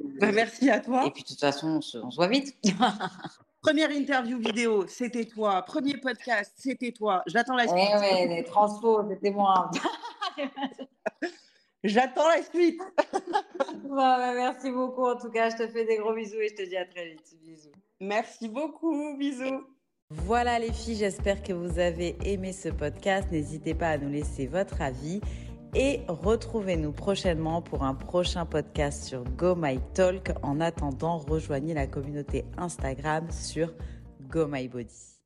Bah, 0.00 0.32
merci 0.32 0.70
à 0.70 0.80
toi. 0.80 1.06
Et 1.06 1.10
puis, 1.10 1.22
de 1.22 1.28
toute 1.28 1.40
façon, 1.40 1.68
on 1.68 1.80
se, 1.80 1.98
on 1.98 2.10
se 2.10 2.16
voit 2.16 2.28
vite. 2.28 2.56
Première 3.60 3.90
interview 3.90 4.38
vidéo, 4.38 4.86
c'était 4.86 5.24
toi. 5.24 5.62
Premier 5.62 5.96
podcast, 5.96 6.52
c'était 6.56 6.92
toi. 6.92 7.22
J'attends 7.26 7.56
la 7.56 7.66
suite. 7.66 7.76
Oui, 7.76 8.08
oui, 8.12 8.28
les 8.28 8.44
transpos, 8.44 9.02
c'était 9.08 9.30
moi. 9.30 9.70
J'attends 11.84 12.28
la 12.28 12.42
suite. 12.42 12.80
Bah, 13.88 14.32
merci 14.34 14.70
beaucoup. 14.70 15.04
En 15.04 15.16
tout 15.16 15.30
cas, 15.30 15.48
je 15.50 15.56
te 15.56 15.68
fais 15.68 15.84
des 15.84 15.96
gros 15.96 16.12
bisous 16.12 16.40
et 16.40 16.48
je 16.48 16.54
te 16.62 16.68
dis 16.68 16.76
à 16.76 16.84
très 16.84 17.10
vite. 17.10 17.34
Bisous. 17.42 17.72
Merci 18.00 18.48
beaucoup. 18.48 19.16
Bisous. 19.16 19.64
Voilà 20.10 20.58
les 20.58 20.72
filles, 20.72 20.96
j'espère 20.96 21.42
que 21.42 21.52
vous 21.52 21.78
avez 21.78 22.16
aimé 22.24 22.52
ce 22.52 22.68
podcast. 22.68 23.28
N'hésitez 23.30 23.74
pas 23.74 23.90
à 23.90 23.98
nous 23.98 24.08
laisser 24.08 24.46
votre 24.46 24.80
avis 24.80 25.20
et 25.74 26.00
retrouvez-nous 26.08 26.92
prochainement 26.92 27.62
pour 27.62 27.82
un 27.82 27.94
prochain 27.94 28.46
podcast 28.46 29.04
sur 29.04 29.24
Go 29.24 29.54
My 29.54 29.78
Talk. 29.94 30.32
En 30.42 30.60
attendant, 30.60 31.18
rejoignez 31.18 31.74
la 31.74 31.86
communauté 31.86 32.44
Instagram 32.56 33.26
sur 33.30 33.72
Go 34.28 34.46
My 34.46 34.68
Body. 34.68 35.17